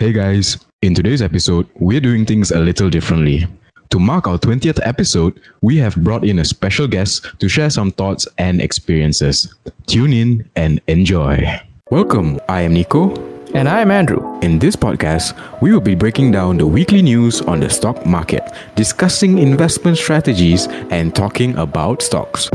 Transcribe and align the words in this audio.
Hey 0.00 0.12
guys, 0.12 0.64
in 0.80 0.94
today's 0.94 1.20
episode, 1.20 1.66
we're 1.74 2.00
doing 2.00 2.24
things 2.24 2.52
a 2.52 2.60
little 2.60 2.88
differently. 2.88 3.48
To 3.90 3.98
mark 3.98 4.28
our 4.28 4.38
20th 4.38 4.78
episode, 4.86 5.40
we 5.60 5.76
have 5.78 5.96
brought 5.96 6.22
in 6.22 6.38
a 6.38 6.44
special 6.44 6.86
guest 6.86 7.26
to 7.40 7.48
share 7.48 7.68
some 7.68 7.90
thoughts 7.90 8.28
and 8.38 8.62
experiences. 8.62 9.52
Tune 9.88 10.12
in 10.12 10.48
and 10.54 10.80
enjoy. 10.86 11.60
Welcome, 11.90 12.38
I 12.48 12.60
am 12.60 12.74
Nico. 12.74 13.12
And 13.54 13.68
I'm 13.68 13.90
Andrew. 13.90 14.38
In 14.38 14.60
this 14.60 14.76
podcast, 14.76 15.34
we 15.60 15.72
will 15.72 15.80
be 15.80 15.96
breaking 15.96 16.30
down 16.30 16.58
the 16.58 16.66
weekly 16.68 17.02
news 17.02 17.40
on 17.40 17.58
the 17.58 17.68
stock 17.68 18.06
market, 18.06 18.48
discussing 18.76 19.38
investment 19.38 19.98
strategies, 19.98 20.68
and 20.90 21.12
talking 21.12 21.56
about 21.56 22.02
stocks. 22.02 22.48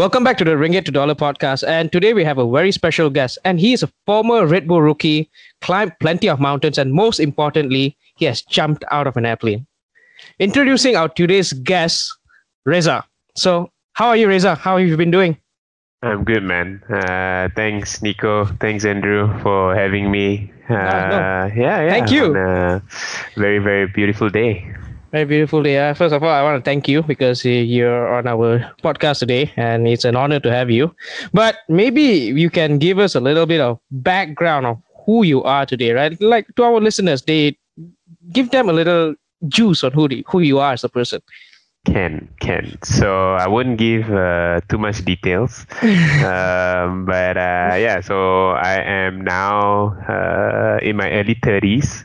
Welcome 0.00 0.24
back 0.24 0.38
to 0.38 0.44
the 0.44 0.52
Ringgit 0.52 0.86
to 0.86 0.90
Dollar 0.90 1.14
podcast. 1.14 1.62
And 1.68 1.92
today 1.92 2.14
we 2.14 2.24
have 2.24 2.38
a 2.38 2.50
very 2.50 2.72
special 2.72 3.10
guest. 3.10 3.36
And 3.44 3.60
he 3.60 3.74
is 3.74 3.82
a 3.82 3.92
former 4.06 4.46
Red 4.46 4.66
Bull 4.66 4.80
rookie, 4.80 5.28
climbed 5.60 5.92
plenty 6.00 6.26
of 6.26 6.40
mountains, 6.40 6.78
and 6.78 6.94
most 6.94 7.20
importantly, 7.20 7.98
he 8.16 8.24
has 8.24 8.40
jumped 8.40 8.82
out 8.90 9.06
of 9.06 9.18
an 9.18 9.26
airplane. 9.26 9.66
Introducing 10.38 10.96
our 10.96 11.10
today's 11.10 11.52
guest, 11.52 12.10
Reza. 12.64 13.04
So, 13.36 13.72
how 13.92 14.08
are 14.08 14.16
you, 14.16 14.26
Reza? 14.26 14.54
How 14.54 14.78
have 14.78 14.88
you 14.88 14.96
been 14.96 15.10
doing? 15.10 15.36
I'm 16.02 16.24
good, 16.24 16.44
man. 16.44 16.82
Uh, 16.88 17.50
thanks, 17.54 18.00
Nico. 18.00 18.46
Thanks, 18.46 18.86
Andrew, 18.86 19.28
for 19.42 19.74
having 19.74 20.10
me. 20.10 20.50
Uh, 20.70 20.72
no. 20.72 21.50
Yeah, 21.54 21.82
yeah. 21.82 21.90
Thank 21.90 22.10
you. 22.10 22.34
On 22.34 22.36
a 22.36 22.82
very, 23.36 23.58
very 23.58 23.86
beautiful 23.86 24.30
day. 24.30 24.74
Very 25.12 25.24
beautiful 25.24 25.60
day. 25.60 25.76
Uh, 25.76 25.92
first 25.92 26.14
of 26.14 26.22
all, 26.22 26.30
I 26.30 26.40
want 26.42 26.64
to 26.64 26.68
thank 26.68 26.86
you 26.86 27.02
because 27.02 27.44
you're 27.44 28.14
on 28.14 28.28
our 28.28 28.60
podcast 28.80 29.18
today, 29.18 29.52
and 29.56 29.88
it's 29.88 30.04
an 30.04 30.14
honor 30.14 30.38
to 30.38 30.52
have 30.52 30.70
you. 30.70 30.94
But 31.32 31.56
maybe 31.68 32.00
you 32.02 32.48
can 32.48 32.78
give 32.78 33.00
us 33.00 33.16
a 33.16 33.20
little 33.20 33.44
bit 33.44 33.60
of 33.60 33.80
background 33.90 34.66
of 34.66 34.80
who 35.04 35.24
you 35.24 35.42
are 35.42 35.66
today, 35.66 35.90
right? 35.90 36.20
Like 36.20 36.46
to 36.54 36.62
our 36.62 36.80
listeners, 36.80 37.22
they 37.22 37.58
give 38.30 38.52
them 38.52 38.68
a 38.68 38.72
little 38.72 39.16
juice 39.48 39.82
on 39.82 39.90
who 39.90 40.06
the, 40.06 40.24
who 40.28 40.40
you 40.40 40.60
are 40.60 40.74
as 40.74 40.84
a 40.84 40.88
person. 40.88 41.20
Can 41.86 42.28
can 42.40 42.76
so 42.84 43.32
I 43.34 43.48
wouldn't 43.48 43.78
give 43.78 44.04
uh, 44.12 44.60
too 44.68 44.76
much 44.76 45.02
details, 45.02 45.64
um, 45.82 47.06
but 47.06 47.38
uh, 47.40 47.72
yeah. 47.80 48.00
So 48.04 48.50
I 48.50 48.84
am 48.84 49.24
now 49.24 49.96
uh, 50.06 50.78
in 50.82 50.96
my 50.96 51.10
early 51.10 51.38
thirties. 51.42 52.04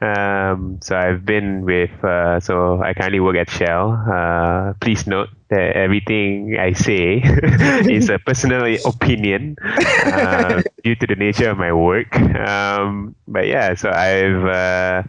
Um, 0.00 0.80
so 0.82 0.98
I've 0.98 1.24
been 1.24 1.64
with. 1.64 1.94
Uh, 2.02 2.40
so 2.40 2.82
I 2.82 2.94
currently 2.94 3.20
work 3.20 3.36
at 3.36 3.48
Shell. 3.48 3.94
Uh, 4.10 4.72
please 4.80 5.06
note 5.06 5.28
that 5.52 5.76
everything 5.76 6.56
I 6.58 6.72
say 6.72 7.20
is 7.92 8.08
a 8.08 8.18
personal 8.18 8.64
opinion 8.84 9.56
uh, 10.08 10.62
due 10.82 10.96
to 10.96 11.06
the 11.06 11.16
nature 11.16 11.50
of 11.50 11.58
my 11.58 11.72
work. 11.72 12.16
Um, 12.16 13.14
but 13.28 13.46
yeah, 13.46 13.74
so 13.76 13.90
I've 13.92 15.06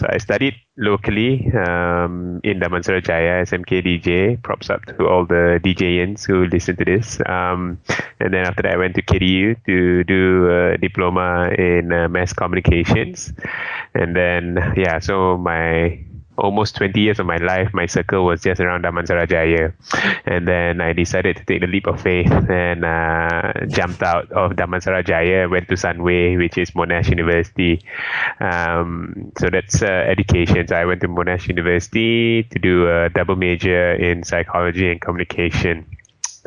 so 0.00 0.06
I 0.08 0.16
studied 0.16 0.54
locally 0.78 1.52
um, 1.52 2.40
in 2.42 2.58
Damansara 2.58 3.04
Jaya, 3.04 3.44
SMK 3.44 3.84
DJ. 3.84 4.42
Props 4.42 4.70
up 4.70 4.86
to 4.86 5.06
all 5.06 5.26
the 5.26 5.60
DJians 5.62 6.24
who 6.26 6.46
listen 6.46 6.76
to 6.76 6.84
this. 6.84 7.20
Um, 7.26 7.78
and 8.18 8.32
then 8.32 8.46
after 8.46 8.62
that, 8.62 8.72
I 8.72 8.76
went 8.78 8.94
to 8.94 9.02
KDU 9.02 9.62
to 9.66 10.04
do 10.04 10.48
a 10.50 10.78
diploma 10.78 11.50
in 11.58 11.92
uh, 11.92 12.08
mass 12.08 12.32
communications. 12.32 13.32
And 13.94 14.16
then, 14.16 14.56
yeah, 14.74 15.00
so 15.00 15.36
my 15.36 16.00
almost 16.40 16.76
20 16.76 17.00
years 17.00 17.18
of 17.18 17.26
my 17.26 17.36
life, 17.36 17.72
my 17.72 17.86
circle 17.86 18.24
was 18.24 18.42
just 18.42 18.60
around 18.60 18.84
Damansara 18.84 19.28
Jaya. 19.28 19.72
And 20.26 20.48
then 20.48 20.80
I 20.80 20.92
decided 20.92 21.36
to 21.36 21.44
take 21.44 21.60
the 21.60 21.66
leap 21.66 21.86
of 21.86 22.00
faith 22.00 22.30
and 22.30 22.84
uh, 22.84 23.52
jumped 23.68 24.02
out 24.02 24.30
of 24.32 24.52
Damansara 24.52 25.04
Jaya, 25.04 25.48
went 25.48 25.68
to 25.68 25.74
Sunway, 25.74 26.38
which 26.38 26.58
is 26.58 26.70
Monash 26.72 27.08
University. 27.08 27.82
Um, 28.40 29.32
so 29.38 29.50
that's 29.50 29.82
uh, 29.82 29.86
education. 29.86 30.66
So 30.66 30.76
I 30.76 30.84
went 30.84 31.00
to 31.02 31.08
Monash 31.08 31.48
University 31.48 32.44
to 32.44 32.58
do 32.58 32.88
a 32.88 33.08
double 33.10 33.36
major 33.36 33.94
in 33.94 34.24
psychology 34.24 34.90
and 34.90 35.00
communication. 35.00 35.86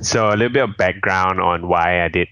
So 0.01 0.29
a 0.29 0.35
little 0.35 0.49
bit 0.49 0.63
of 0.63 0.75
background 0.77 1.39
on 1.39 1.67
why 1.67 2.03
I 2.03 2.07
did 2.07 2.27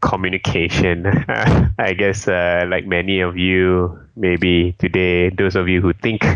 communication. 0.00 1.06
I 1.78 1.94
guess, 1.94 2.28
uh, 2.28 2.64
like 2.68 2.86
many 2.86 3.20
of 3.20 3.36
you, 3.36 3.98
maybe 4.16 4.74
today, 4.78 5.30
those 5.30 5.54
of 5.54 5.68
you 5.68 5.80
who 5.80 5.92
think 5.92 6.26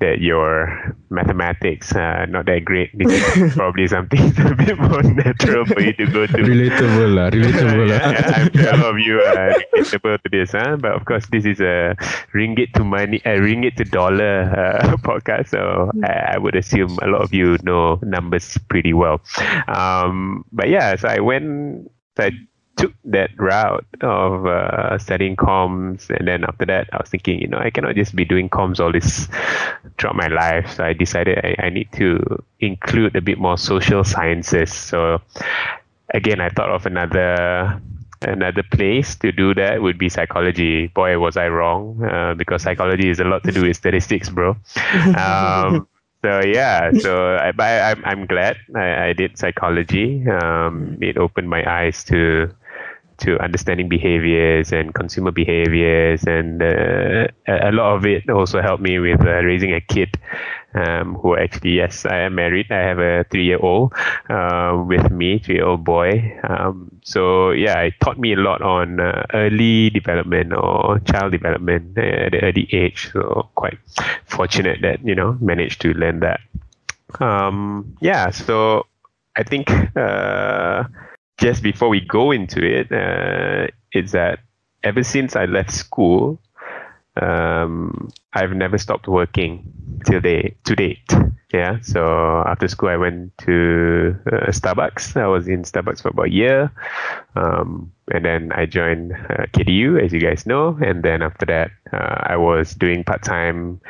that 0.00 0.20
your 0.20 0.94
mathematics 1.10 1.92
are 1.94 2.26
not 2.26 2.46
that 2.46 2.64
great, 2.64 2.90
this 2.96 3.10
is 3.36 3.54
probably 3.56 3.88
something 3.88 4.20
a 4.38 4.54
bit 4.54 4.78
more 4.78 5.02
natural 5.02 5.64
for 5.64 5.80
you 5.80 5.92
to 5.94 6.06
go 6.06 6.26
to. 6.26 6.38
Relatable, 6.38 7.14
lah. 7.14 7.30
Relatable. 7.30 7.88
yeah, 7.88 8.10
yeah, 8.12 8.36
I'm 8.36 8.52
sure 8.52 8.74
a 8.74 8.76
lot 8.76 8.90
of 8.94 8.98
you 8.98 9.20
are 9.20 9.52
relatable 9.76 10.22
to 10.22 10.28
this, 10.30 10.52
huh? 10.52 10.76
but 10.76 10.92
of 10.92 11.04
course, 11.04 11.26
this 11.32 11.44
is 11.44 11.60
a 11.60 11.96
ringgit 12.34 12.72
to 12.74 12.84
money, 12.84 13.20
a 13.24 13.40
ringgit 13.40 13.76
to 13.76 13.84
dollar 13.84 14.48
uh, 14.52 14.96
podcast, 14.98 15.48
so 15.48 15.90
I, 16.04 16.34
I, 16.34 16.38
would 16.38 16.54
assume 16.54 16.98
a 17.02 17.06
lot 17.06 17.22
of 17.22 17.32
you 17.32 17.56
know 17.62 17.98
numbers 18.02 18.58
pretty 18.68 18.92
well. 18.92 19.20
Um, 19.68 20.44
but 20.52 20.68
yeah, 20.68 20.96
so 20.96 21.08
I 21.08 21.20
went. 21.20 21.90
So 22.16 22.24
I 22.24 22.30
took 22.82 22.92
that 23.04 23.30
route 23.38 23.86
of 24.00 24.44
uh, 24.46 24.98
studying 24.98 25.36
comms, 25.36 26.10
and 26.10 26.26
then 26.26 26.42
after 26.42 26.66
that, 26.66 26.88
I 26.92 26.96
was 26.98 27.10
thinking, 27.10 27.40
you 27.40 27.46
know, 27.46 27.58
I 27.58 27.70
cannot 27.70 27.94
just 27.94 28.16
be 28.16 28.24
doing 28.24 28.50
comms 28.50 28.80
all 28.80 28.90
this 28.90 29.28
throughout 29.98 30.16
my 30.16 30.26
life. 30.26 30.74
So 30.74 30.84
I 30.84 30.92
decided 30.92 31.38
I, 31.38 31.54
I 31.66 31.68
need 31.70 31.92
to 31.92 32.18
include 32.58 33.14
a 33.14 33.20
bit 33.20 33.38
more 33.38 33.56
social 33.56 34.02
sciences. 34.02 34.74
So 34.74 35.20
again, 36.12 36.40
I 36.40 36.48
thought 36.48 36.70
of 36.70 36.86
another 36.86 37.80
another 38.22 38.62
place 38.62 39.14
to 39.16 39.32
do 39.32 39.54
that 39.54 39.82
would 39.82 39.98
be 39.98 40.08
psychology. 40.08 40.88
Boy, 40.88 41.18
was 41.18 41.36
I 41.36 41.48
wrong 41.48 42.02
uh, 42.04 42.34
because 42.34 42.62
psychology 42.62 43.10
is 43.10 43.20
a 43.20 43.24
lot 43.24 43.44
to 43.44 43.52
do 43.52 43.62
with 43.62 43.76
statistics, 43.76 44.28
bro. 44.28 44.56
Um, 45.16 45.86
so 46.24 46.40
yeah, 46.44 46.90
so 46.98 47.34
I, 47.34 47.52
I, 47.58 47.90
I'm 47.90 48.04
I'm 48.04 48.26
glad 48.26 48.56
I, 48.74 49.08
I 49.08 49.12
did 49.12 49.38
psychology. 49.38 50.26
Um, 50.28 50.98
it 51.00 51.16
opened 51.16 51.48
my 51.48 51.62
eyes 51.70 52.02
to 52.04 52.50
to 53.22 53.38
understanding 53.38 53.88
behaviors 53.88 54.72
and 54.72 54.94
consumer 54.94 55.30
behaviors, 55.30 56.24
and 56.24 56.62
uh, 56.62 57.26
a 57.46 57.72
lot 57.72 57.96
of 57.96 58.04
it 58.04 58.28
also 58.28 58.60
helped 58.60 58.82
me 58.82 58.98
with 58.98 59.20
uh, 59.20 59.42
raising 59.42 59.72
a 59.72 59.80
kid. 59.80 60.10
Um, 60.74 61.16
who 61.16 61.36
actually, 61.36 61.72
yes, 61.72 62.06
I 62.06 62.20
am 62.20 62.34
married. 62.34 62.72
I 62.72 62.78
have 62.78 62.98
a 62.98 63.24
three-year-old 63.30 63.92
uh, 64.30 64.82
with 64.86 65.10
me, 65.10 65.38
three-year-old 65.38 65.84
boy. 65.84 66.40
Um, 66.48 66.90
so 67.02 67.50
yeah, 67.50 67.78
it 67.80 67.94
taught 68.00 68.18
me 68.18 68.32
a 68.32 68.36
lot 68.36 68.62
on 68.62 68.98
uh, 68.98 69.26
early 69.34 69.90
development 69.90 70.54
or 70.54 70.98
child 71.00 71.32
development 71.32 71.98
at 71.98 72.32
the 72.32 72.40
early 72.42 72.68
age. 72.72 73.10
So 73.12 73.50
quite 73.54 73.78
fortunate 74.24 74.80
that 74.80 75.04
you 75.04 75.14
know 75.14 75.36
managed 75.42 75.82
to 75.82 75.92
learn 75.92 76.20
that. 76.20 76.40
Um, 77.20 77.94
yeah, 78.00 78.30
so 78.30 78.86
I 79.36 79.42
think 79.42 79.70
uh, 79.94 80.84
just 81.42 81.62
before 81.62 81.88
we 81.88 82.00
go 82.00 82.30
into 82.30 82.64
it, 82.64 82.92
uh, 82.92 83.66
is 83.92 84.12
that 84.12 84.38
ever 84.84 85.02
since 85.02 85.34
I 85.34 85.46
left 85.46 85.72
school, 85.72 86.40
um, 87.20 88.10
I've 88.32 88.52
never 88.52 88.78
stopped 88.78 89.08
working 89.08 89.72
till 90.06 90.20
day 90.20 90.54
to 90.64 90.76
date. 90.76 91.12
Yeah. 91.52 91.80
So 91.82 92.44
after 92.46 92.68
school, 92.68 92.88
I 92.88 92.96
went 92.96 93.36
to 93.38 94.16
uh, 94.26 94.46
Starbucks. 94.52 95.20
I 95.20 95.26
was 95.26 95.48
in 95.48 95.64
Starbucks 95.64 96.00
for 96.02 96.08
about 96.08 96.26
a 96.26 96.32
year, 96.32 96.72
um, 97.34 97.92
and 98.10 98.24
then 98.24 98.52
I 98.52 98.64
joined 98.64 99.12
uh, 99.12 99.46
KDU, 99.52 100.02
as 100.02 100.12
you 100.12 100.20
guys 100.20 100.46
know. 100.46 100.78
And 100.80 101.02
then 101.02 101.22
after 101.22 101.44
that, 101.46 101.70
uh, 101.92 102.22
I 102.32 102.36
was 102.36 102.74
doing 102.74 103.04
part 103.04 103.22
time 103.22 103.80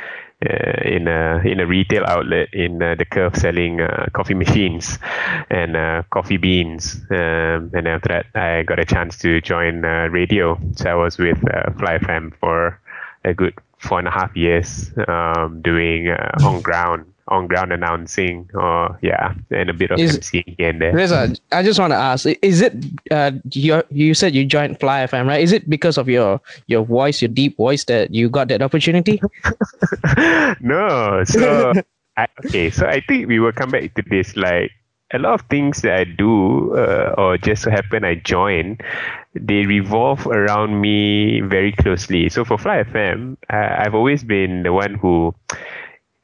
uh, 0.43 0.83
in 0.85 1.07
a 1.09 1.41
in 1.45 1.61
a 1.61 1.67
retail 1.67 2.05
outlet 2.07 2.53
in 2.53 2.83
uh, 2.83 2.95
the 2.97 3.05
curve 3.05 3.37
selling 3.37 3.81
uh, 3.81 4.07
coffee 4.13 4.35
machines 4.35 4.99
and 5.51 5.77
uh, 5.77 6.03
coffee 6.11 6.37
beans. 6.37 6.97
Um, 7.11 7.71
and 7.75 7.87
after 7.87 8.09
that, 8.09 8.27
I 8.35 8.63
got 8.63 8.79
a 8.79 8.85
chance 8.85 9.19
to 9.19 9.41
join 9.41 9.85
uh, 9.85 10.09
radio. 10.11 10.59
So 10.77 10.91
I 10.91 10.95
was 10.95 11.19
with 11.19 11.39
uh, 11.49 11.71
Fly 11.79 11.99
FM 11.99 12.35
for 12.41 12.81
a 13.25 13.35
good 13.35 13.55
four 13.79 13.99
and 13.99 14.09
a 14.09 14.13
half 14.13 14.37
years, 14.37 14.91
um, 15.09 15.61
doing 15.63 16.09
on 16.11 16.63
ground 16.63 17.12
on 17.33 17.49
ground 17.49 17.73
announcing 17.73 18.49
or 18.53 18.99
yeah 19.01 19.33
and 19.51 19.71
a 19.71 19.73
bit 19.73 19.91
of 19.91 19.99
is, 19.99 20.19
MCing 20.19 20.55
here 20.59 20.69
and 20.69 20.81
there. 20.81 20.93
Reza, 20.95 21.35
I 21.51 21.63
just 21.63 21.81
want 21.81 21.93
to 21.93 21.97
ask: 21.97 22.27
Is 22.43 22.61
it 22.61 22.77
uh, 23.11 23.33
you? 23.51 23.83
You 23.91 24.13
said 24.13 24.35
you 24.35 24.45
joined 24.45 24.79
Fly 24.79 25.07
FM, 25.07 25.27
right? 25.27 25.41
Is 25.41 25.53
it 25.53 25.69
because 25.69 25.97
of 25.97 26.09
your 26.09 26.41
your 26.67 26.85
voice, 26.85 27.23
your 27.23 27.33
deep 27.33 27.57
voice, 27.57 27.85
that 27.85 28.13
you 28.13 28.29
got 28.29 28.49
that 28.49 28.61
opportunity? 28.61 29.21
no, 30.61 31.25
so 31.25 31.73
I, 32.17 32.29
okay, 32.45 32.69
so 32.69 32.87
I 32.87 33.01
think 33.01 33.27
we 33.27 33.41
will 33.41 33.53
come 33.53 33.71
back 33.71 33.95
to 33.95 34.03
this. 34.07 34.37
Like 34.37 34.71
a 35.13 35.19
lot 35.19 35.41
of 35.41 35.47
things 35.49 35.81
that 35.83 35.97
I 35.97 36.05
do, 36.05 36.77
uh, 36.77 37.15
or 37.17 37.39
just 37.39 37.63
so 37.63 37.71
happen 37.71 38.05
I 38.05 38.17
join, 38.17 38.79
they 39.35 39.65
revolve 39.65 40.27
around 40.27 40.81
me 40.81 41.41
very 41.41 41.73
closely. 41.73 42.29
So 42.29 42.45
for 42.45 42.59
Fly 42.59 42.85
FM, 42.85 43.37
uh, 43.49 43.77
I've 43.81 43.95
always 43.95 44.23
been 44.23 44.63
the 44.63 44.73
one 44.73 44.95
who 44.95 45.35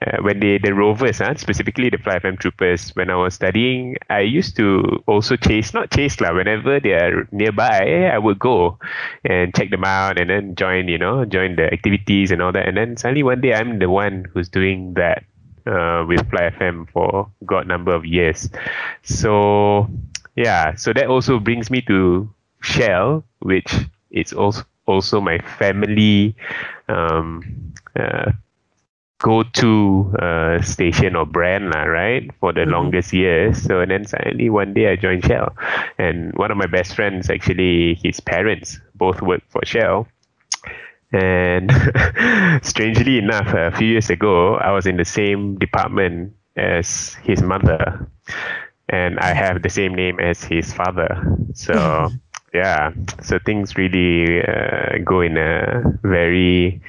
uh, 0.07 0.19
when 0.23 0.39
they 0.41 0.59
the 0.59 0.73
rovers, 0.75 1.19
huh, 1.19 1.35
specifically 1.37 1.91
the 1.91 1.99
Fly 1.99 2.19
FM 2.19 2.39
troopers, 2.39 2.91
when 2.95 3.11
I 3.11 3.17
was 3.17 3.35
studying, 3.35 3.97
I 4.09 4.21
used 4.21 4.57
to 4.57 5.03
also 5.07 5.37
chase, 5.37 5.75
not 5.75 5.91
chase 5.91 6.21
lah. 6.21 6.35
Whenever 6.35 6.79
they 6.81 6.93
are 6.95 7.27
nearby, 7.33 8.07
I 8.13 8.19
would 8.19 8.39
go 8.39 8.79
and 9.25 9.55
check 9.55 9.71
them 9.71 9.85
out, 9.85 10.19
and 10.21 10.31
then 10.31 10.55
join, 10.55 10.89
you 10.89 10.99
know, 10.99 11.25
join 11.25 11.57
the 11.57 11.73
activities 11.73 12.31
and 12.31 12.41
all 12.43 12.53
that. 12.53 12.69
And 12.69 12.77
then 12.77 12.97
suddenly 12.97 13.23
one 13.23 13.41
day, 13.41 13.55
I'm 13.55 13.79
the 13.79 13.91
one 13.91 14.27
who's 14.33 14.49
doing 14.49 14.95
that 14.95 15.25
uh, 15.67 16.05
with 16.07 16.29
Fly 16.31 16.51
FM 16.51 16.89
for 16.91 17.29
god 17.45 17.67
number 17.67 17.93
of 17.95 18.05
years. 18.05 18.49
So 19.03 19.89
yeah, 20.37 20.75
so 20.75 20.93
that 20.93 21.07
also 21.07 21.39
brings 21.39 21.71
me 21.71 21.81
to 21.83 22.29
Shell, 22.63 23.25
which 23.41 23.73
is 24.11 24.33
also 24.33 24.63
also 24.87 25.21
my 25.21 25.39
family 25.59 26.35
um, 26.89 27.43
uh, 27.99 28.33
go-to 29.19 30.15
uh, 30.23 30.63
station 30.63 31.17
or 31.17 31.27
brand 31.27 31.71
lah, 31.71 31.83
right 31.83 32.31
for 32.41 32.53
the 32.53 32.61
mm-hmm. 32.61 32.73
longest 32.73 33.13
years. 33.13 33.63
So 33.63 33.81
and 33.81 33.91
then 33.91 34.07
suddenly 34.07 34.51
one 34.51 34.75
day 34.75 34.91
I 34.93 34.97
joined 34.97 35.25
Shell. 35.25 35.57
And 35.99 36.33
one 36.35 36.51
of 36.51 36.57
my 36.57 36.67
best 36.67 36.95
friends 36.95 37.31
actually 37.31 37.99
his 38.03 38.21
parents 38.21 38.81
both 38.95 39.21
work 39.21 39.43
for 39.49 39.61
Shell. 39.65 40.07
And 41.13 41.73
strangely 42.63 43.19
enough 43.19 43.49
a 43.55 43.73
few 43.77 43.89
years 43.89 44.11
ago 44.11 44.57
I 44.57 44.73
was 44.73 44.87
in 44.87 44.97
the 44.97 45.05
same 45.05 45.59
department 45.59 46.35
as 46.57 47.15
his 47.25 47.43
mother. 47.43 48.09
And 48.89 49.19
I 49.19 49.35
have 49.35 49.63
the 49.63 49.71
same 49.71 49.95
name 49.95 50.21
as 50.21 50.45
his 50.45 50.73
father. 50.73 51.21
So 51.55 52.09
yeah. 52.55 52.93
So 53.23 53.39
things 53.45 53.77
really 53.77 54.43
uh, 54.43 54.99
go 55.05 55.21
in 55.21 55.37
a 55.37 55.83
very 56.03 56.81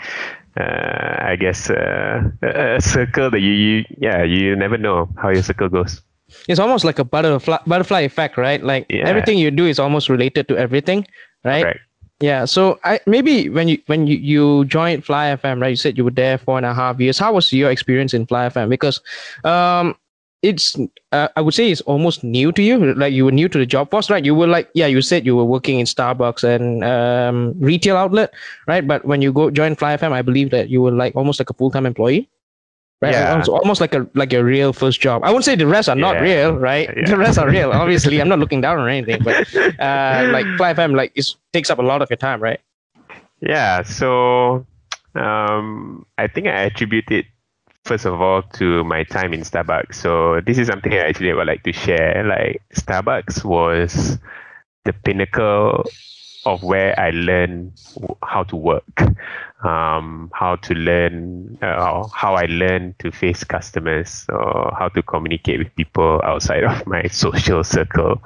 uh, 0.60 1.16
I 1.20 1.36
guess 1.36 1.70
uh, 1.70 2.22
a 2.42 2.82
circle 2.82 3.30
that 3.30 3.40
you, 3.40 3.52
you 3.52 3.86
yeah 3.98 4.24
you 4.24 4.56
never 4.56 4.78
know 4.78 5.10
how 5.22 5.30
your 5.30 5.44
circle 5.44 5.70
goes. 5.70 6.02
It's 6.48 6.60
almost 6.60 6.86
like 6.86 7.00
a 7.00 7.04
butterfly 7.04 7.58
butterfly 7.66 8.02
effect, 8.02 8.38
right? 8.38 8.62
Like 8.62 8.86
yeah. 8.90 9.08
everything 9.08 9.38
you 9.38 9.52
do 9.52 9.66
is 9.66 9.80
almost 9.80 10.10
related 10.10 10.48
to 10.50 10.58
everything, 10.58 11.08
right? 11.44 11.64
Correct. 11.64 11.80
Yeah. 12.20 12.46
So 12.46 12.80
I 12.84 13.00
maybe 13.08 13.50
when 13.50 13.68
you 13.68 13.82
when 13.88 14.06
you, 14.06 14.18
you 14.18 14.66
joined 14.66 15.06
Fly 15.06 15.36
FM, 15.36 15.62
right? 15.62 15.70
You 15.70 15.78
said 15.78 15.98
you 15.98 16.04
were 16.04 16.12
there 16.12 16.38
four 16.38 16.58
and 16.58 16.66
a 16.66 16.74
half 16.74 17.00
years. 17.00 17.18
How 17.18 17.34
was 17.34 17.52
your 17.54 17.72
experience 17.72 18.14
in 18.14 18.26
Fly 18.28 18.50
FM? 18.50 18.70
Because 18.70 19.00
um 19.44 19.96
it's 20.42 20.78
uh, 21.12 21.28
i 21.36 21.42
would 21.42 21.54
say 21.54 21.70
it's 21.70 21.82
almost 21.82 22.24
new 22.24 22.52
to 22.52 22.62
you 22.62 22.94
like 22.94 23.14
you 23.14 23.26
were 23.26 23.32
new 23.32 23.50
to 23.50 23.58
the 23.58 23.66
job 23.66 23.92
force 23.92 24.10
right? 24.10 24.24
You 24.24 24.34
were 24.34 24.48
like 24.48 24.70
yeah 24.74 24.88
you 24.88 25.02
said 25.02 25.26
you 25.26 25.36
were 25.36 25.44
working 25.44 25.80
in 25.80 25.86
starbucks 25.86 26.44
and 26.44 26.84
um, 26.84 27.54
retail 27.60 27.98
outlet 27.98 28.34
right? 28.68 28.88
But 28.88 29.06
when 29.06 29.22
you 29.22 29.34
go 29.34 29.50
join 29.52 29.76
fly 29.76 29.98
fm 29.98 30.12
i 30.12 30.22
believe 30.22 30.52
that 30.52 30.70
you 30.70 30.82
were 30.82 30.92
like 30.92 31.16
almost 31.16 31.40
like 31.40 31.50
a 31.50 31.54
full-time 31.54 31.86
employee 31.86 32.30
right? 33.02 33.14
Yeah. 33.14 33.32
almost, 33.32 33.50
almost 33.50 33.82
like 33.82 33.94
a 33.94 34.08
like 34.14 34.34
a 34.34 34.44
real 34.44 34.74
first 34.74 35.00
job. 35.02 35.24
I 35.24 35.30
wouldn't 35.30 35.46
say 35.46 35.56
the 35.56 35.68
rest 35.68 35.90
are 35.90 35.98
yeah. 35.98 36.02
not 36.02 36.22
real 36.22 36.54
right? 36.56 36.90
Yeah. 36.96 37.06
the 37.06 37.18
rest 37.18 37.38
are 37.38 37.50
real 37.50 37.72
obviously. 37.72 38.22
I'm 38.22 38.30
not 38.30 38.40
looking 38.40 38.62
down 38.62 38.80
on 38.80 38.90
anything 38.90 39.22
but 39.24 39.36
uh, 39.80 40.30
like 40.32 40.46
fly 40.58 40.74
fm 40.74 40.96
like 40.96 41.12
it 41.16 41.28
takes 41.52 41.70
up 41.70 41.80
a 41.80 41.84
lot 41.84 42.02
of 42.02 42.10
your 42.10 42.18
time 42.18 42.42
right? 42.42 42.62
Yeah. 43.42 43.84
So 43.84 44.66
um, 45.16 46.06
i 46.18 46.28
think 46.28 46.48
i 46.48 46.64
attribute 46.64 47.12
it 47.12 47.26
first 47.90 48.06
of 48.06 48.22
all 48.22 48.44
to 48.44 48.84
my 48.84 49.04
time 49.04 49.34
in 49.34 49.42
Starbucks. 49.42 49.96
So 49.96 50.42
this 50.46 50.60
is 50.60 50.68
something 50.68 50.94
I 50.94 51.10
actually 51.10 51.34
would 51.34 51.48
like 51.48 51.64
to 51.64 51.74
share. 51.74 52.24
Like 52.24 52.62
Starbucks 52.76 53.44
was 53.44 54.20
the 54.86 54.94
pinnacle 54.94 55.84
of 56.46 56.62
where 56.62 56.98
I 57.00 57.10
learned 57.10 57.82
how 58.22 58.44
to 58.44 58.56
work, 58.56 59.02
um, 59.66 60.30
how 60.36 60.58
to 60.58 60.74
learn, 60.76 61.58
uh, 61.64 62.08
how 62.14 62.36
I 62.36 62.46
learned 62.46 63.00
to 63.00 63.12
face 63.12 63.44
customers, 63.44 64.28
or 64.30 64.72
how 64.78 64.90
to 64.90 65.02
communicate 65.02 65.58
with 65.58 65.76
people 65.76 66.22
outside 66.24 66.66
of 66.66 66.86
my 66.86 67.08
social 67.12 67.64
circle. 67.64 68.22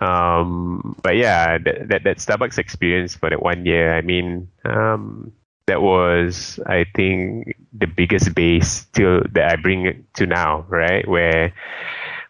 Um, 0.00 0.94
but 1.02 1.16
yeah, 1.16 1.58
that, 1.58 1.88
that, 1.88 2.04
that 2.04 2.18
Starbucks 2.18 2.58
experience 2.58 3.16
for 3.16 3.28
that 3.28 3.42
one 3.42 3.66
year, 3.66 3.92
I 3.92 4.02
mean, 4.02 4.46
um, 4.64 5.32
that 5.66 5.82
was 5.82 6.58
I 6.66 6.84
think 6.94 7.56
the 7.72 7.86
biggest 7.86 8.34
base 8.34 8.86
till 8.92 9.22
that 9.32 9.52
I 9.52 9.56
bring 9.56 10.04
to 10.14 10.26
now, 10.26 10.64
right? 10.68 11.06
Where 11.06 11.52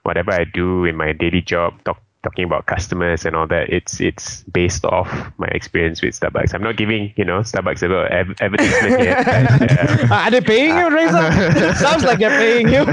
whatever 0.03 0.33
I 0.33 0.45
do 0.45 0.85
in 0.85 0.97
my 0.97 1.13
daily 1.13 1.43
job, 1.43 1.83
talk, 1.85 2.01
talking 2.23 2.45
about 2.45 2.67
customers 2.67 3.25
and 3.25 3.35
all 3.37 3.47
that, 3.49 3.71
it's 3.71 4.01
it's 4.01 4.43
based 4.45 4.85
off 4.85 5.11
my 5.39 5.49
experience 5.49 6.03
with 6.03 6.19
Starbucks. 6.19 6.55
I'm 6.55 6.63
not 6.63 6.77
giving 6.77 7.13
you 7.17 7.25
know 7.25 7.41
Starbucks 7.41 7.83
ever 7.83 8.07
advertisement 8.41 9.03
yet. 9.03 10.11
Are 10.11 10.31
they 10.31 10.41
paying 10.41 10.77
you, 10.77 10.91
Reza? 10.91 11.75
Sounds 11.79 12.05
like 12.05 12.19
they're 12.19 12.39
paying 12.39 12.69
you. 12.69 12.85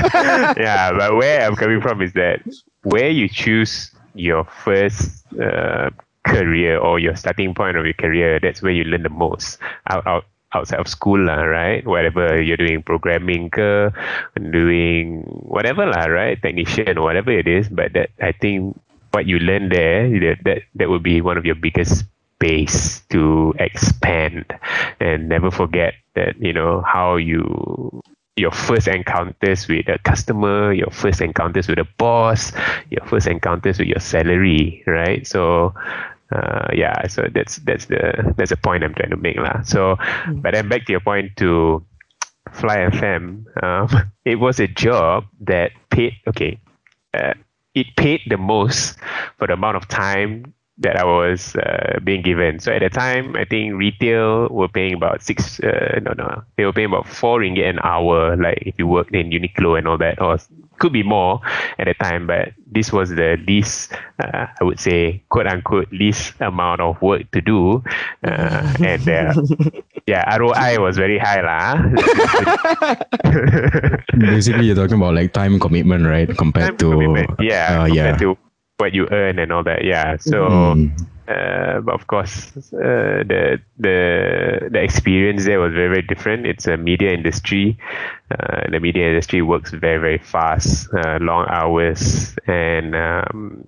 yeah, 0.62 0.92
but 0.98 1.16
where 1.16 1.46
I'm 1.46 1.56
coming 1.56 1.82
from 1.82 2.02
is 2.02 2.14
that 2.14 2.42
where 2.84 3.10
you 3.10 3.28
choose 3.28 3.92
your 4.14 4.46
first 4.46 5.26
uh, 5.40 5.90
career 6.28 6.78
or 6.78 7.00
your 7.00 7.16
starting 7.16 7.56
point 7.56 7.78
of 7.78 7.86
your 7.86 7.96
career, 7.96 8.40
that's 8.40 8.62
where 8.62 8.72
you 8.72 8.84
learn 8.84 9.04
the 9.04 9.10
most. 9.10 9.58
Out, 9.90 10.06
out 10.06 10.26
outside 10.54 10.80
of 10.80 10.88
school 10.88 11.20
lah, 11.20 11.44
right? 11.44 11.86
Whatever 11.86 12.42
you're 12.42 12.58
doing, 12.58 12.84
programming 12.84 13.50
ke, 13.52 13.92
doing 14.40 15.24
whatever 15.44 15.86
lah, 15.86 16.08
right? 16.08 16.40
Technician 16.42 16.98
or 16.98 17.04
whatever 17.04 17.32
it 17.32 17.48
is. 17.48 17.68
But 17.68 17.94
that 17.94 18.10
I 18.22 18.32
think 18.32 18.80
what 19.12 19.26
you 19.26 19.40
learn 19.40 19.70
there, 19.70 20.08
that 20.08 20.44
that, 20.44 20.60
that 20.76 20.90
would 20.90 21.04
be 21.04 21.22
one 21.22 21.38
of 21.38 21.46
your 21.46 21.56
biggest 21.56 22.06
base 22.40 23.02
to 23.10 23.54
expand 23.58 24.46
and 25.00 25.28
never 25.28 25.50
forget 25.50 25.96
that 26.14 26.38
you 26.40 26.54
know 26.54 26.82
how 26.86 27.16
you 27.16 27.42
your 28.38 28.52
first 28.52 28.88
encounters 28.88 29.68
with 29.68 29.90
a 29.90 29.98
customer, 30.06 30.72
your 30.72 30.92
first 30.92 31.22
encounters 31.22 31.68
with 31.68 31.80
a 31.80 31.88
boss, 31.98 32.54
your 32.92 33.04
first 33.08 33.26
encounters 33.26 33.80
with 33.80 33.88
your 33.88 34.00
salary, 34.00 34.84
right? 34.86 35.26
So 35.26 35.74
uh, 36.32 36.68
yeah, 36.74 37.08
so 37.08 37.28
that's 37.34 37.58
that's 37.58 37.86
the 37.86 38.34
that's 38.38 38.50
the 38.50 38.58
point 38.58 38.84
I'm 38.84 38.94
trying 38.94 39.12
to 39.12 39.18
make 39.18 39.38
lah. 39.38 39.62
So, 39.62 39.96
mm. 40.26 40.42
but 40.42 40.54
then 40.54 40.68
back 40.68 40.86
to 40.88 40.92
your 40.92 41.00
point 41.00 41.36
to 41.38 41.86
Fly 42.52 42.78
FM, 42.78 43.46
um, 43.64 44.12
it 44.26 44.36
was 44.36 44.60
a 44.60 44.68
job 44.68 45.26
that 45.42 45.72
paid 45.90 46.14
okay, 46.28 46.60
uh, 47.14 47.34
it 47.76 47.88
paid 47.96 48.22
the 48.28 48.38
most 48.38 48.98
for 49.38 49.48
the 49.48 49.54
amount 49.54 49.78
of 49.78 49.88
time 49.88 50.54
that 50.80 50.96
I 51.00 51.06
was 51.06 51.56
uh, 51.56 52.00
being 52.04 52.22
given. 52.22 52.60
So 52.60 52.72
at 52.72 52.82
the 52.82 52.90
time, 52.90 53.36
I 53.36 53.46
think 53.46 53.74
retail 53.76 54.50
were 54.50 54.68
paying 54.68 54.94
about 54.94 55.24
six. 55.24 55.60
Uh, 55.60 56.00
no, 56.04 56.14
no, 56.18 56.44
they 56.58 56.66
were 56.66 56.74
paying 56.74 56.88
about 56.88 57.08
four 57.08 57.40
ringgit 57.40 57.70
an 57.70 57.80
hour. 57.84 58.36
Like 58.36 58.64
if 58.66 58.76
you 58.78 58.86
worked 58.86 59.16
in 59.16 59.32
Uniqlo 59.32 59.78
and 59.78 59.88
all 59.88 59.98
that, 59.98 60.22
or 60.22 60.38
could 60.80 60.94
be 60.94 61.04
more 61.04 61.42
at 61.80 61.86
the 61.86 61.94
time. 61.96 62.28
But 62.28 62.54
this 62.66 62.92
was 62.92 63.10
the 63.10 63.38
least, 63.48 63.94
uh, 64.20 64.48
I 64.60 64.64
would 64.64 64.80
say, 64.80 65.24
quote 65.30 65.48
unquote, 65.48 65.92
least 65.92 66.34
amount 66.40 66.82
of 66.82 67.02
work 67.02 67.30
to 67.32 67.42
do, 67.42 67.84
uh, 68.24 68.74
and 68.84 69.08
uh, 69.10 69.34
yeah, 70.08 70.36
ROI 70.38 70.80
was 70.80 70.98
very 70.98 71.18
high 71.18 71.42
lah. 71.42 71.78
Basically, 74.18 74.66
you're 74.68 74.76
talking 74.76 74.98
about 74.98 75.14
like 75.14 75.34
time 75.34 75.60
commitment, 75.60 76.06
right? 76.06 76.30
Compared 76.38 76.78
time 76.78 76.78
to 76.78 76.92
commitment. 76.92 77.30
yeah, 77.40 77.82
uh, 77.82 77.88
compared 77.88 77.96
yeah. 77.96 78.18
to 78.18 78.38
what 78.78 78.94
you 78.94 79.08
earn 79.12 79.40
and 79.40 79.52
all 79.52 79.64
that. 79.64 79.84
Yeah. 79.84 80.18
So, 80.18 80.48
mm. 80.48 80.92
uh, 81.28 81.82
but 81.82 81.94
of 81.94 82.08
course, 82.08 82.56
uh, 82.74 83.24
the 83.26 83.60
the 83.78 84.70
the 84.72 84.82
experience 84.82 85.46
there 85.46 85.60
was 85.60 85.74
very 85.74 85.90
very 85.90 86.02
different. 86.04 86.46
It's 86.46 86.68
a 86.68 86.78
media 86.78 87.12
industry. 87.14 87.78
Uh, 88.32 88.70
the 88.70 88.80
media 88.80 89.08
industry 89.08 89.42
works 89.42 89.72
very 89.72 90.00
very 90.00 90.18
fast, 90.20 90.88
uh, 90.94 91.18
long 91.20 91.48
hours, 91.50 92.36
and 92.48 92.96
um, 92.96 93.66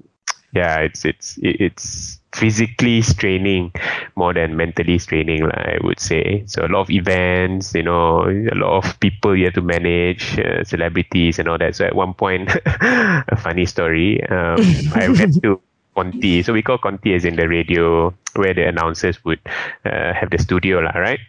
yeah, 0.53 0.79
it's 0.79 1.05
it's 1.05 1.39
it's 1.41 2.18
physically 2.31 3.01
straining 3.01 3.71
more 4.15 4.33
than 4.33 4.55
mentally 4.55 4.97
straining 4.99 5.43
I 5.45 5.77
would 5.83 5.99
say. 5.99 6.43
So 6.45 6.65
a 6.65 6.69
lot 6.69 6.81
of 6.81 6.89
events 6.89 7.73
you 7.73 7.83
know 7.83 8.25
a 8.29 8.55
lot 8.55 8.85
of 8.85 8.99
people 8.99 9.35
you 9.35 9.45
have 9.45 9.55
to 9.55 9.61
manage 9.61 10.37
uh, 10.39 10.63
celebrities 10.63 11.39
and 11.39 11.47
all 11.47 11.57
that. 11.57 11.75
So 11.75 11.85
at 11.85 11.95
one 11.95 12.13
point 12.13 12.49
a 12.65 13.35
funny 13.37 13.65
story 13.65 14.23
um, 14.29 14.59
I 14.95 15.09
went 15.09 15.41
to 15.43 15.61
Conti. 15.95 16.43
So 16.43 16.53
we 16.53 16.61
call 16.61 16.77
Conti 16.77 17.13
as 17.13 17.25
in 17.25 17.35
the 17.35 17.47
radio 17.49 18.13
where 18.35 18.53
the 18.53 18.67
announcers 18.67 19.23
would 19.25 19.39
uh, 19.85 20.13
have 20.13 20.29
the 20.29 20.37
studio 20.37 20.79
lah, 20.79 20.95
right? 20.95 21.19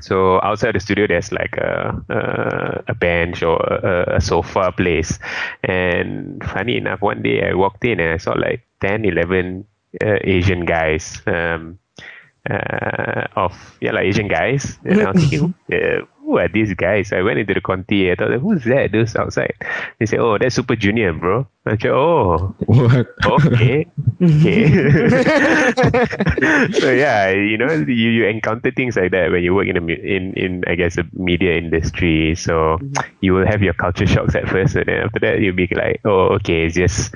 So 0.00 0.40
outside 0.42 0.74
the 0.74 0.80
studio, 0.80 1.06
there's 1.06 1.32
like 1.32 1.56
a 1.56 1.90
a, 2.08 2.84
a 2.88 2.94
bench 2.94 3.42
or 3.42 3.58
a, 3.58 4.16
a, 4.16 4.20
sofa 4.20 4.72
place. 4.72 5.18
And 5.64 6.42
funny 6.44 6.76
enough, 6.76 7.02
one 7.02 7.22
day 7.22 7.48
I 7.48 7.54
walked 7.54 7.84
in 7.84 7.98
and 7.98 8.14
I 8.14 8.18
saw 8.18 8.32
like 8.32 8.62
10, 8.80 9.04
11 9.04 9.64
uh, 9.66 9.77
Asian 10.02 10.64
guys 10.64 11.22
um, 11.26 11.78
uh, 12.48 13.26
of 13.36 13.52
yeah 13.80 13.92
like 13.92 14.04
Asian 14.04 14.28
guys 14.28 14.78
and 14.84 15.02
I 15.02 15.10
was 15.10 15.20
thinking 15.20 15.54
uh, 15.72 16.04
who 16.28 16.36
are 16.36 16.48
these 16.48 16.74
guys? 16.74 17.10
I 17.10 17.22
went 17.22 17.38
into 17.38 17.54
the 17.54 17.62
Conti. 17.62 18.12
I 18.12 18.14
thought, 18.14 18.30
who's 18.32 18.62
that? 18.64 18.92
Those 18.92 19.16
outside. 19.16 19.54
They 19.98 20.04
said, 20.04 20.18
oh, 20.18 20.36
that's 20.36 20.56
Super 20.56 20.76
Junior, 20.76 21.14
bro. 21.14 21.48
I 21.64 21.78
said, 21.78 21.90
oh, 21.90 22.54
What? 22.66 23.06
okay, 23.24 23.86
okay. 24.20 24.68
so 26.72 26.92
yeah, 26.92 27.30
you 27.30 27.56
know, 27.56 27.72
you, 27.72 28.10
you 28.10 28.26
encounter 28.26 28.70
things 28.70 28.96
like 28.96 29.10
that 29.12 29.30
when 29.30 29.42
you 29.42 29.54
work 29.54 29.68
in 29.68 29.78
a 29.78 29.86
in 29.86 30.34
in 30.34 30.64
I 30.66 30.74
guess 30.74 30.96
the 30.96 31.08
media 31.14 31.56
industry. 31.56 32.34
So 32.34 32.78
you 33.22 33.32
will 33.32 33.46
have 33.46 33.62
your 33.62 33.74
culture 33.74 34.06
shocks 34.06 34.34
at 34.34 34.48
first, 34.48 34.76
and 34.76 34.84
then 34.84 35.04
after 35.04 35.20
that 35.20 35.40
you'll 35.40 35.56
be 35.56 35.68
like, 35.72 36.02
oh, 36.04 36.34
okay, 36.36 36.66
it's 36.66 36.76
just 36.76 37.14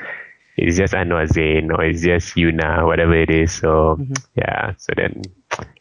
it's 0.56 0.76
just 0.76 0.92
Anuar 0.94 1.26
Zain 1.32 1.70
or 1.70 1.84
it's 1.84 2.02
just 2.02 2.34
Yuna, 2.36 2.84
whatever 2.86 3.14
it 3.14 3.30
is. 3.30 3.52
So 3.52 3.98
yeah, 4.36 4.74
so 4.78 4.92
then 4.96 5.22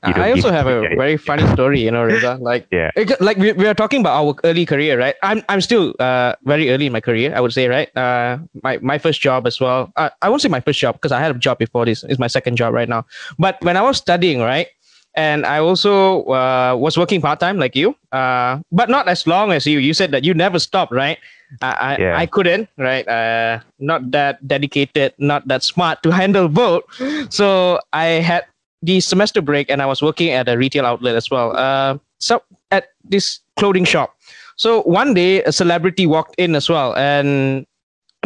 I 0.04 0.32
also 0.32 0.52
have 0.52 0.68
a 0.68 0.82
yeah, 0.84 0.96
very 0.98 1.18
funny 1.18 1.46
story, 1.48 1.82
you 1.82 1.92
know, 1.92 2.04
Reza. 2.04 2.38
Like, 2.42 2.68
Yeah. 2.72 2.92
it- 2.96 3.20
like 3.22 3.38
we, 3.38 3.52
we 3.54 3.68
are 3.68 3.74
talking 3.74 4.02
about 4.02 4.16
our 4.24 4.36
early 4.44 4.66
career, 4.66 4.98
right? 5.00 5.16
I'm 5.24 5.44
I'm 5.50 5.62
still 5.62 5.94
uh 6.00 6.34
very 6.44 6.72
early 6.72 6.88
in 6.88 6.92
my 6.94 7.02
career, 7.02 7.34
I 7.36 7.40
would 7.40 7.54
say, 7.54 7.68
right? 7.68 7.90
Uh, 7.96 8.40
my 8.64 8.78
my 8.82 8.98
first 8.98 9.22
job 9.22 9.46
as 9.48 9.60
well. 9.60 9.92
Uh, 9.96 10.10
I 10.22 10.30
won't 10.30 10.42
say 10.42 10.50
my 10.50 10.62
first 10.62 10.80
job 10.80 10.96
because 10.96 11.12
I 11.12 11.20
had 11.20 11.36
a 11.36 11.40
job 11.40 11.58
before 11.60 11.86
this. 11.86 12.04
It's 12.04 12.20
my 12.20 12.28
second 12.28 12.56
job 12.58 12.74
right 12.74 12.90
now. 12.90 13.06
But 13.38 13.62
when 13.62 13.78
I 13.78 13.82
was 13.82 13.98
studying, 13.98 14.40
right, 14.42 14.68
and 15.16 15.46
I 15.46 15.60
also 15.60 16.24
uh, 16.32 16.76
was 16.78 16.98
working 16.98 17.22
part 17.22 17.40
time 17.40 17.58
like 17.58 17.76
you, 17.76 17.96
uh, 18.12 18.60
but 18.72 18.90
not 18.90 19.08
as 19.08 19.28
long 19.28 19.52
as 19.52 19.66
you. 19.68 19.80
You 19.80 19.94
said 19.94 20.12
that 20.12 20.24
you 20.24 20.34
never 20.34 20.60
stopped, 20.60 20.92
right? 20.92 21.18
I 21.62 21.72
I, 21.72 21.92
Yeah. 22.00 22.16
I 22.18 22.26
couldn't, 22.26 22.70
right? 22.78 23.08
Uh, 23.08 23.60
not 23.80 24.12
that 24.12 24.40
dedicated, 24.48 25.14
not 25.18 25.48
that 25.48 25.64
smart 25.64 26.02
to 26.04 26.12
handle 26.12 26.48
both. 26.48 26.84
So 27.30 27.80
I 27.92 28.24
had 28.24 28.46
the 28.82 29.00
semester 29.00 29.42
break 29.42 29.70
and 29.70 29.82
I 29.82 29.86
was 29.86 30.02
working 30.02 30.30
at 30.32 30.48
a 30.48 30.58
retail 30.58 30.86
outlet 30.86 31.16
as 31.16 31.30
well. 31.30 31.56
Uh, 31.56 31.98
so 32.20 32.42
at 32.72 32.90
this 33.04 33.40
clothing 33.58 33.86
shop. 33.86 34.16
So 34.56 34.82
one 34.84 35.14
day 35.14 35.44
a 35.44 35.52
celebrity 35.52 36.06
walked 36.06 36.36
in 36.38 36.56
as 36.56 36.70
well, 36.70 36.94
and 36.96 37.66